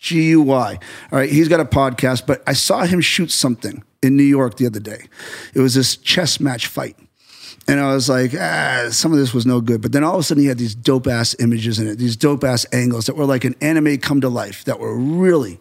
[0.00, 0.78] G U Y.
[1.12, 4.56] All right, he's got a podcast, but I saw him shoot something in New York
[4.56, 5.06] the other day.
[5.54, 6.96] It was this chess match fight.
[7.66, 9.82] And I was like, ah, some of this was no good.
[9.82, 12.16] But then all of a sudden, he had these dope ass images in it, these
[12.16, 15.60] dope ass angles that were like an anime come to life that were really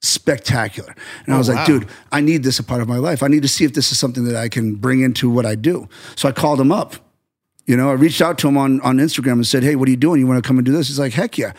[0.00, 0.94] spectacular.
[1.24, 3.22] And I was like, dude, I need this a part of my life.
[3.22, 5.56] I need to see if this is something that I can bring into what I
[5.56, 5.88] do.
[6.14, 6.96] So I called him up.
[7.66, 9.90] You know, I reached out to him on, on Instagram and said, hey, what are
[9.90, 10.20] you doing?
[10.20, 10.86] You want to come and do this?
[10.86, 11.52] He's like, heck yeah.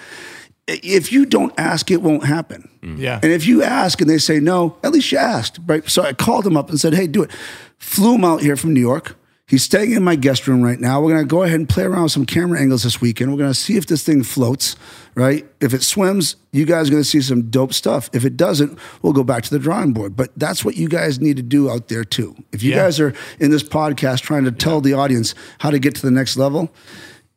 [0.67, 2.69] If you don't ask, it won't happen.
[2.81, 3.19] Yeah.
[3.21, 5.87] And if you ask and they say no, at least you asked, right?
[5.89, 7.31] So I called him up and said, hey, do it.
[7.77, 9.17] Flew him out here from New York.
[9.47, 10.99] He's staying in my guest room right now.
[11.01, 13.31] We're going to go ahead and play around with some camera angles this weekend.
[13.31, 14.75] We're going to see if this thing floats,
[15.15, 15.45] right?
[15.61, 18.09] If it swims, you guys are going to see some dope stuff.
[18.11, 20.17] If it doesn't, we'll go back to the drawing board.
[20.17, 22.35] But that's what you guys need to do out there too.
[22.51, 22.83] If you Yeah.
[22.83, 26.11] guys are in this podcast trying to tell the audience how to get to the
[26.11, 26.69] next level,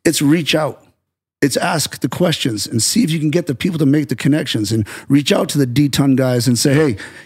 [0.03, 0.83] it's reach out.
[1.41, 4.15] It's ask the questions and see if you can get the people to make the
[4.15, 6.73] connections and reach out to the D-Ton guys and say,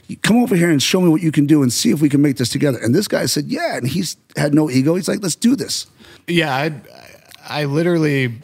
[0.08, 2.08] hey, come over here and show me what you can do and see if we
[2.08, 2.80] can make this together.
[2.82, 3.76] And this guy said, yeah.
[3.76, 4.96] And he's had no ego.
[4.96, 5.88] He's like, let's do this.
[6.28, 6.72] Yeah, I,
[7.46, 8.36] I literally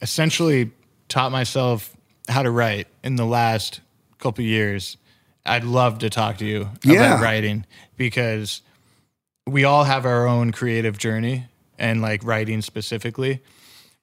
[0.00, 0.70] essentially
[1.08, 1.92] taught myself
[2.28, 3.80] how to write in the last
[4.20, 4.96] couple years.
[5.44, 7.14] I'd love to talk to you Yeah.
[7.14, 7.66] about writing
[7.96, 8.62] because
[9.48, 11.46] we all have our own creative journey
[11.76, 13.40] and like writing specifically,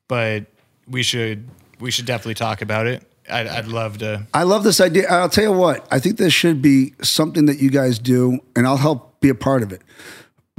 [0.09, 0.45] but
[0.87, 1.47] we should
[1.79, 4.25] we should definitely talk about it I'd, I'd love to.
[4.33, 5.07] I love this idea.
[5.09, 8.67] I'll tell you what, I think this should be something that you guys do, and
[8.67, 9.81] I'll help be a part of it.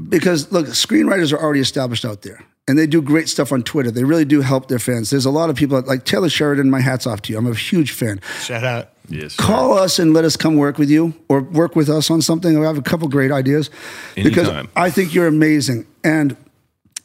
[0.08, 2.44] Because look, screenwriters are already established out there.
[2.68, 3.92] And they do great stuff on Twitter.
[3.92, 5.10] They really do help their fans.
[5.10, 6.68] There's a lot of people like Taylor Sheridan.
[6.68, 7.38] My hat's off to you.
[7.38, 8.20] I'm a huge fan.
[8.40, 8.90] Shout out.
[9.08, 9.34] Yes.
[9.34, 9.42] sir.
[9.44, 12.58] Call us and let us come work with you or work with us on something.
[12.60, 13.70] I have a couple great ideas
[14.16, 14.64] Anytime.
[14.64, 16.36] because I think you're amazing and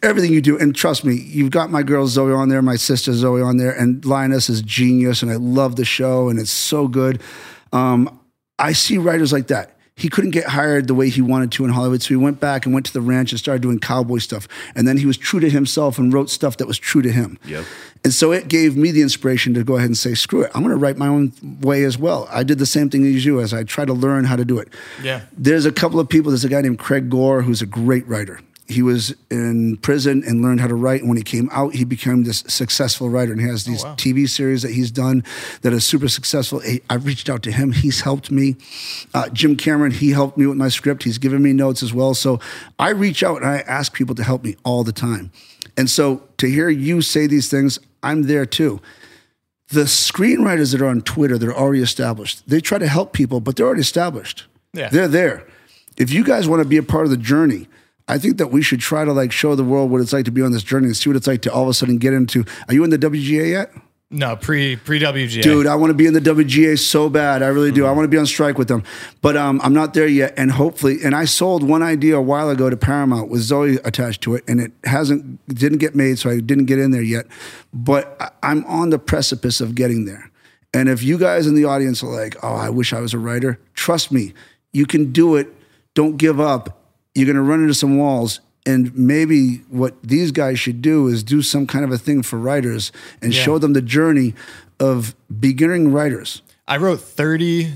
[0.04, 0.58] everything you do.
[0.58, 3.72] And trust me, you've got my girl Zoe on there, my sister Zoe on there,
[3.72, 5.22] and Lioness is genius.
[5.22, 7.22] And I love the show and it's so good.
[7.72, 8.20] Um,
[8.60, 9.78] I see writers like that.
[9.96, 12.66] He couldn't get hired the way he wanted to in Hollywood, so he went back
[12.66, 14.48] and went to the ranch and started doing cowboy stuff.
[14.74, 17.38] And then he was true to himself and wrote stuff that was true to him.
[17.46, 17.66] Yep.
[18.04, 20.64] And so it gave me the inspiration to go ahead and say, screw it, I'm
[20.64, 22.28] going to write my own way as well.
[22.32, 24.58] I did the same thing as you as I tried to learn how to do
[24.58, 24.70] it.
[25.04, 25.22] Yeah.
[25.38, 26.32] There's a couple of people.
[26.32, 28.40] There's a guy named Craig Gore who's a great writer.
[28.72, 31.02] He was in prison and learned how to write.
[31.02, 33.32] And when he came out, he became this successful writer.
[33.32, 35.24] And he has these TV series that he's done
[35.62, 36.62] that are super successful.
[36.66, 37.72] I- I've reached out to him.
[37.74, 38.56] He's helped me.
[39.14, 41.04] Uh, Jim Cameron, he helped me with my script.
[41.04, 42.14] He's given me notes as well.
[42.14, 42.40] So
[42.80, 45.32] I reach out and I ask people to help me all the time.
[45.78, 48.82] And so to hear you say these things, I'm there too
[49.74, 53.40] the screenwriters that are on Twitter that are already established, they try to help people,
[53.40, 54.44] but they're already established.
[54.74, 54.90] Yeah.
[54.90, 55.48] They're there.
[55.96, 57.70] If you guys want to be a part of the journey,
[58.08, 60.32] I think that we should try to like show the world what it's like to
[60.32, 62.14] be on this journey and see what it's like to all of a sudden get
[62.14, 62.46] into.
[62.68, 63.72] Are you in the WGA yet?
[64.14, 65.42] No, pre pre WGA.
[65.42, 67.42] Dude, I want to be in the WGA so bad.
[67.42, 67.86] I really do.
[67.86, 68.84] I want to be on strike with them,
[69.22, 70.34] but um, I'm not there yet.
[70.36, 74.22] And hopefully, and I sold one idea a while ago to Paramount with Zoe attached
[74.24, 77.26] to it, and it hasn't didn't get made, so I didn't get in there yet.
[77.74, 80.30] But I'm on the precipice of getting there.
[80.74, 83.18] And if you guys in the audience are like, "Oh, I wish I was a
[83.18, 84.34] writer," trust me,
[84.74, 85.54] you can do it.
[85.94, 86.81] Don't give up.
[87.16, 88.40] You're going to run into some walls.
[88.66, 92.38] And maybe what these guys should do is do some kind of a thing for
[92.38, 93.42] writers and Yeah.
[93.42, 94.34] show them the journey
[94.80, 96.42] of beginning writers.
[96.68, 97.74] I wrote 30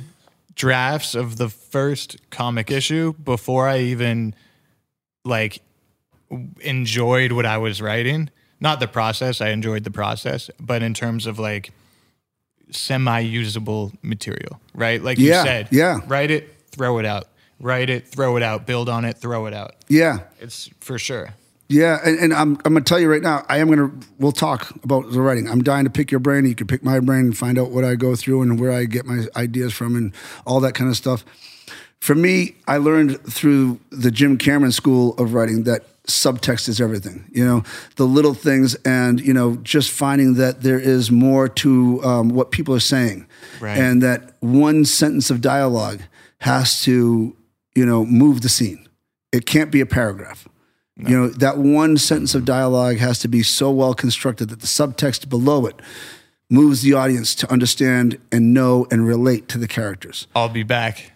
[0.53, 4.36] drafts of the first comic issue before I even
[5.26, 5.60] like
[6.62, 8.30] enjoyed what I was writing.
[8.62, 11.72] Not the process, I enjoyed the process, but in terms of like
[12.72, 15.02] semi-usable material, right?
[15.02, 15.99] Like Yeah, you said, yeah.
[16.07, 17.28] write it, throw it out.
[17.66, 19.74] Write it, throw it out, build on it, throw it out.
[19.88, 20.20] Yeah.
[20.40, 21.34] It's for sure.
[21.68, 24.70] Yeah, and, and I'm I'm gonna tell you right now, I am gonna we'll talk
[24.84, 25.50] about the writing.
[25.50, 26.46] I'm dying to pick your brain.
[26.46, 28.86] You can pick my brain and find out what I go through and where I
[28.86, 30.14] get my ideas from and
[30.46, 31.26] all that kind of stuff.
[32.00, 37.26] For me, I learned through the Jim Cameron School of Writing that subtext is everything.
[37.32, 37.64] You know,
[37.96, 42.52] the little things, and you know, just finding that there is more to um, what
[42.52, 43.26] people are saying,
[43.60, 43.76] Right.
[43.76, 46.02] and that one sentence of dialogue
[46.42, 47.36] has to,
[47.76, 48.88] you know, move the scene.
[49.31, 50.47] It can't be a paragraph.
[50.97, 54.68] You know, that one sentence of dialogue has to be so well constructed that the
[54.68, 55.76] subtext below it
[56.49, 60.27] moves the audience to understand and know and relate to the characters.
[60.34, 61.11] I'll be back.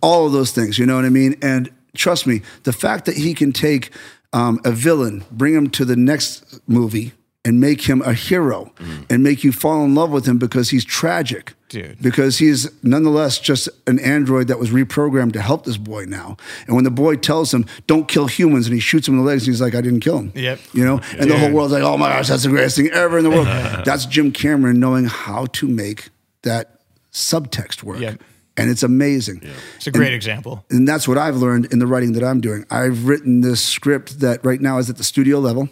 [0.00, 1.36] All of those things, you know what I mean?
[1.42, 3.90] And trust me, the fact that he can take
[4.32, 7.12] um, a villain, bring him to the next movie,
[7.44, 8.72] and make him a hero
[9.08, 11.54] and make you fall in love with him because he's tragic.
[11.70, 12.02] Dude.
[12.02, 16.36] Because he's nonetheless just an android that was reprogrammed to help this boy now.
[16.66, 19.26] And when the boy tells him, don't kill humans, and he shoots him in the
[19.26, 20.32] legs, and he's like, I didn't kill him.
[20.34, 20.58] Yep.
[20.72, 21.00] You know?
[21.16, 23.30] And the whole world's like, oh my gosh, that's the greatest thing ever in the
[23.30, 23.46] world.
[23.84, 26.08] that's Jim Cameron knowing how to make
[26.42, 26.80] that
[27.12, 28.00] subtext work.
[28.00, 28.20] Yep.
[28.56, 29.48] And it's amazing.
[29.76, 30.64] It's a great example.
[30.70, 32.66] And that's what I've learned in the writing that I'm doing.
[32.68, 35.68] I've written this script that right now is at the studio level.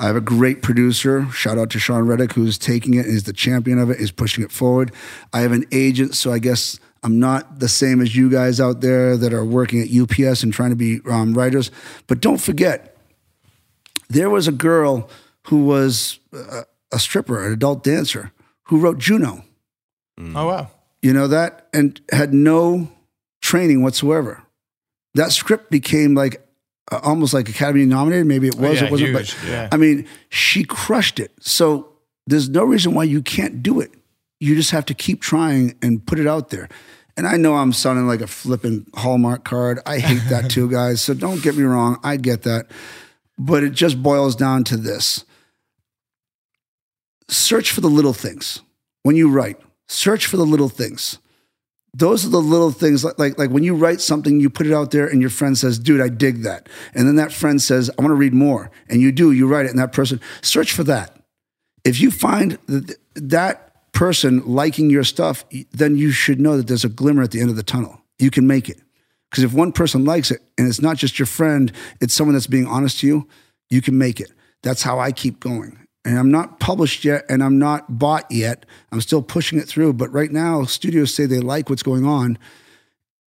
[0.00, 1.30] I have a great producer.
[1.30, 4.42] Shout out to Sean Reddick, who's taking it, is the champion of it, is pushing
[4.42, 4.92] it forward.
[5.34, 8.80] I have an agent, so I guess I'm not the same as you guys out
[8.80, 11.70] there that are working at UPS and trying to be um, writers.
[12.06, 12.96] But don't forget,
[14.08, 15.10] there was a girl
[15.48, 18.32] who was a, a stripper, an adult dancer,
[18.64, 19.44] who wrote Juno.
[20.34, 20.70] Oh wow.
[21.02, 21.68] You know that?
[21.74, 22.90] And had no
[23.42, 24.44] training whatsoever.
[25.14, 26.46] That script became like
[26.90, 28.26] uh, almost like Academy nominated.
[28.26, 29.10] Maybe it was, Oh, yeah, it wasn't.
[29.10, 29.68] huge, But yeah.
[29.72, 31.32] I mean, she crushed it.
[31.40, 31.88] So
[32.26, 33.92] there's no reason why you can't do it.
[34.40, 36.68] You just have to keep trying and put it out there.
[37.16, 39.80] And I know I'm sounding like a flipping Hallmark card.
[39.84, 41.02] I hate that too, guys.
[41.02, 41.98] So don't get me wrong.
[42.02, 42.70] I get that.
[43.38, 45.24] But it just boils down to this
[47.28, 48.60] search for the little things
[49.02, 49.56] when you write.
[49.88, 51.18] Search for the little things.
[51.92, 54.72] Those are the little things like, like like when you write something, you put it
[54.72, 57.90] out there, and your friend says, "Dude, I dig that," and then that friend says,
[57.90, 60.72] "I want to read more," and you do, you write it, and that person search
[60.72, 61.16] for that.
[61.84, 66.84] If you find that that person liking your stuff, then you should know that there's
[66.84, 68.00] a glimmer at the end of the tunnel.
[68.18, 68.80] You can make it
[69.30, 72.46] because if one person likes it, and it's not just your friend, it's someone that's
[72.46, 73.28] being honest to you,
[73.68, 74.30] you can make it.
[74.62, 75.78] That's how I keep going.
[76.10, 78.66] And I'm not published yet, and I'm not bought yet.
[78.92, 79.92] I'm still pushing it through.
[79.94, 82.36] But right now, studios say they like what's going on.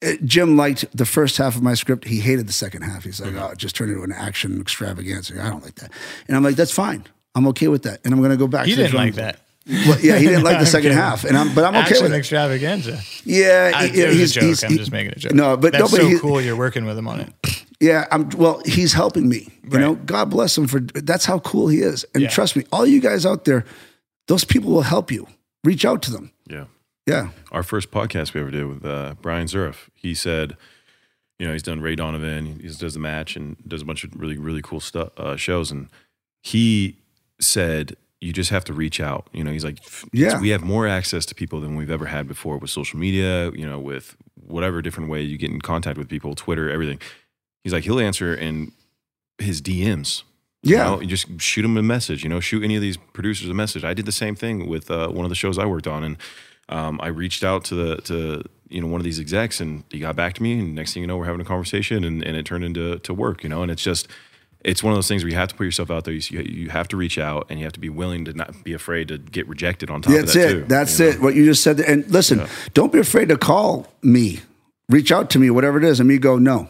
[0.00, 2.06] It- Jim liked the first half of my script.
[2.06, 3.02] He hated the second half.
[3.04, 5.90] He's like, "Oh, it just turned into an action extravaganza." I don't like that,
[6.28, 7.04] and I'm like, "That's fine.
[7.34, 8.66] I'm okay with that." And I'm going to go back.
[8.66, 9.24] He to didn't like board.
[9.24, 9.40] that.
[9.86, 10.96] Well, yeah, he didn't like the second kidding.
[10.98, 12.16] half, and I'm, but I'm okay Action with it.
[12.18, 13.00] extravaganza.
[13.24, 14.44] Yeah, I, he- it was he's, a joke.
[14.44, 15.34] he's- I'm he- just making a joke.
[15.34, 16.40] No, but that's no, but so he- cool.
[16.40, 17.64] You're working with him on it.
[17.80, 19.48] Yeah, I'm well, he's helping me.
[19.70, 22.04] You know, God bless him for that's how cool he is.
[22.14, 22.28] And Yeah.
[22.30, 23.64] trust me, all you guys out there,
[24.26, 25.26] those people will help you.
[25.64, 26.32] Reach out to them.
[26.48, 26.64] Yeah.
[27.06, 27.30] Yeah.
[27.52, 30.56] Our first podcast we ever did with uh, Bryan Zuriff, he said,
[31.38, 34.14] you know, he's done Ray Donovan, he does the match and does a bunch of
[34.16, 35.70] really, really cool stuff, uh, shows.
[35.70, 35.88] And
[36.42, 36.96] he
[37.40, 39.28] said, you just have to reach out.
[39.32, 39.78] You know, he's like,
[40.12, 40.40] Yeah.
[40.40, 43.64] we have more access to people than we've ever had before with social media, you
[43.64, 46.98] know, with whatever different way you get in contact with people, Twitter, everything.
[47.64, 48.72] He's like, he'll answer in
[49.38, 50.22] his DMs.
[50.62, 50.78] Yeah.
[50.78, 53.48] You, know, you just shoot him a message, you know, shoot any of these producers
[53.48, 53.84] a message.
[53.84, 56.02] I did the same thing with uh, one of the shows I worked on.
[56.02, 56.16] And
[56.68, 60.00] um, I reached out to the, to, you know, one of these execs and he
[60.00, 60.58] got back to me.
[60.58, 63.14] And next thing you know, we're having a conversation and, and it turned into to
[63.14, 64.08] work, you know, and it's just,
[64.64, 66.12] it's one of those things where you have to put yourself out there.
[66.12, 68.72] You, you have to reach out and you have to be willing to not be
[68.72, 70.52] afraid to get rejected on top That's of that it.
[70.52, 70.64] too.
[70.64, 71.10] That's you know?
[71.12, 71.20] it.
[71.20, 71.78] What you just said.
[71.80, 74.40] And listen, don't be afraid to call me.
[74.88, 76.68] Reach out to me, whatever it is, and me go, no.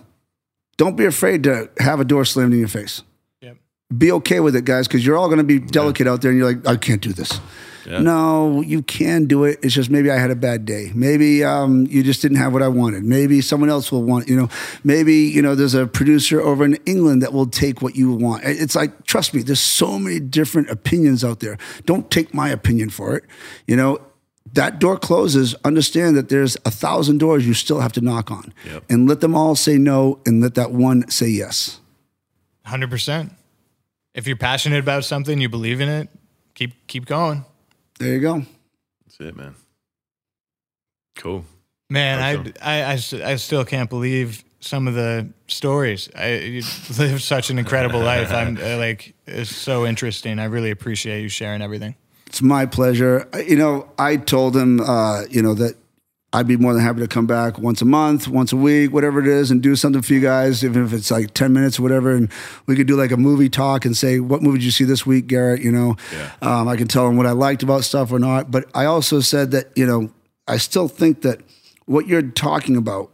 [0.78, 3.02] Don't be afraid to have a door slammed in your face.
[3.42, 3.58] Yep.
[3.98, 6.38] Be okay with it, guys, because you're all going to be delicate out there and
[6.38, 7.38] you're like, I can't do this.
[7.84, 8.00] Yeah.
[8.00, 9.58] No, you can do it.
[9.62, 10.92] It's just maybe I had a bad day.
[10.94, 13.02] Maybe um, you just didn't have what I wanted.
[13.02, 14.48] Maybe someone else will want, you know,
[14.84, 18.44] maybe, you know, there's a producer over in England that will take what you want.
[18.44, 21.56] It's like, trust me, there's so many different opinions out there.
[21.86, 23.24] Don't take my opinion for it.
[23.66, 23.98] You know,
[24.54, 28.52] that door closes, understand that there's a thousand doors you still have to knock on.
[28.66, 28.84] Yep.
[28.90, 31.80] And let them all say no and let that one say yes.
[32.64, 33.32] Hundred percent.
[34.14, 36.08] If you're passionate about something, you believe in it.
[36.54, 37.44] Keep keep going,
[37.98, 38.42] There you go.
[39.06, 39.54] That's it, man.
[41.16, 41.44] Cool.
[41.88, 42.42] man.
[42.60, 43.22] Awesome.
[43.22, 46.08] I still can't believe some of the stories.
[46.16, 46.62] I you
[46.98, 48.32] live such an incredible life.
[48.32, 50.38] I'm uh, like it's so interesting.
[50.38, 51.94] I really appreciate you sharing everything.
[52.28, 53.26] It's my pleasure.
[53.46, 55.76] You know, I told him, uh, you know, that
[56.32, 59.18] I'd be more than happy to come back once a month, once a week, whatever
[59.18, 61.82] it is, and do something for you guys, even if it's like 10 minutes or
[61.82, 62.14] whatever.
[62.14, 62.30] And
[62.66, 65.06] we could do like a movie talk and say, what movie did you see this
[65.06, 65.62] week, Garrett?
[65.62, 65.96] You know,
[66.42, 68.50] um, I can tell him what I liked about stuff or not.
[68.50, 70.12] But I also said that, you know,
[70.46, 71.40] I still think that
[71.86, 73.10] what you're talking about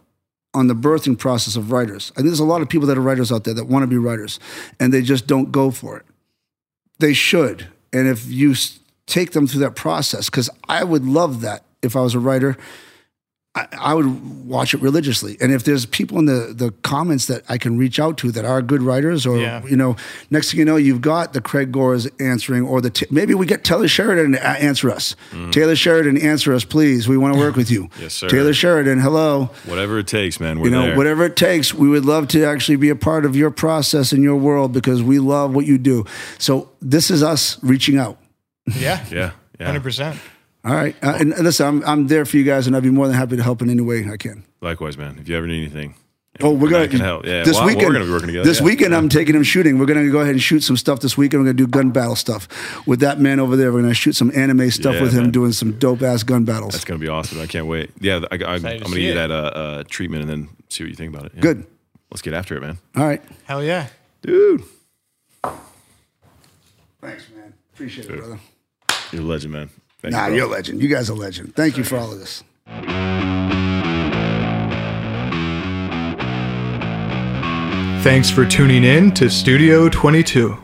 [0.53, 3.03] on the birthing process of writers, I think there's a lot of people that are
[3.03, 4.41] writers out there that want to be writers
[4.81, 6.05] and they just don't go for it
[6.99, 7.69] they should.
[7.93, 8.55] And if you
[9.07, 12.57] take them through that process, because I would love that if I was a writer,
[13.57, 15.37] I, I would watch it religiously.
[15.41, 18.45] And if there's people in the, the comments that I can reach out to that
[18.45, 19.63] are good writers, or, Yeah.
[19.65, 19.95] you know,
[20.31, 23.47] next thing you know, you've got the Craig Gores answering, or the t- maybe we
[23.47, 25.15] get Taylor Sheridan to answer us.
[25.31, 25.51] Mm-hmm.
[25.53, 27.07] Taylor Sheridan, answer us, please.
[27.07, 27.91] We want to work with you.
[28.01, 28.29] Yes, sir.
[28.29, 30.59] Taylor Sheridan, hello Whatever it takes, man.
[30.59, 30.97] We're you know, there.
[30.97, 34.23] whatever it takes, we would love to actually be a part of your process in
[34.23, 36.07] your world because we love what you do.
[36.39, 38.19] So this is us reaching out.
[38.67, 39.31] Yeah, Yeah.
[39.59, 39.67] Yeah.
[39.67, 40.19] hundred percent.
[40.65, 43.07] All right, uh, and listen, I'm I'm there for you guys, and I'd be more
[43.07, 44.45] than happy to help in any way I can.
[44.63, 45.19] Likewise, man.
[45.19, 45.95] If you ever need anything.
[46.41, 47.25] Oh, we're gonna can help.
[47.27, 47.45] Yeah.
[47.45, 48.49] This well, weekend, we're gonna be working together.
[48.49, 48.65] This yeah.
[48.67, 49.79] weekend, I'm taking him shooting.
[49.79, 51.43] We're gonna go ahead and shoot some stuff this weekend.
[51.43, 52.49] We're gonna do gun battle stuff
[52.89, 53.73] with that man over there.
[53.73, 55.31] We're gonna shoot some anime stuff Yeah, with him, man.
[55.31, 56.73] doing some dope ass gun battles.
[56.73, 57.41] That's gonna be awesome.
[57.41, 57.91] I can't wait.
[58.01, 60.31] Yeah, I, I, I'm Excited to gonna see give you that uh, uh, treatment and
[60.31, 61.33] then see what you think about it.
[61.37, 61.41] Yeah.
[61.43, 61.67] Good.
[62.11, 62.79] Let's get after it, man.
[62.97, 63.23] All right.
[63.45, 63.89] Hell yeah.
[64.23, 64.65] Dude,
[67.01, 67.53] Thanks, man.
[67.75, 68.41] Appreciate it, brother.
[69.15, 69.71] You're a legend, man.
[70.03, 70.83] Thank Nah, you, you're a legend.
[70.83, 71.55] You guys are a legend.
[71.55, 72.43] Thank you for all of this.
[78.03, 80.64] Thanks for tuning in to Studio 22.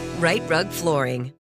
[0.21, 1.33] Rite Rug Flooring.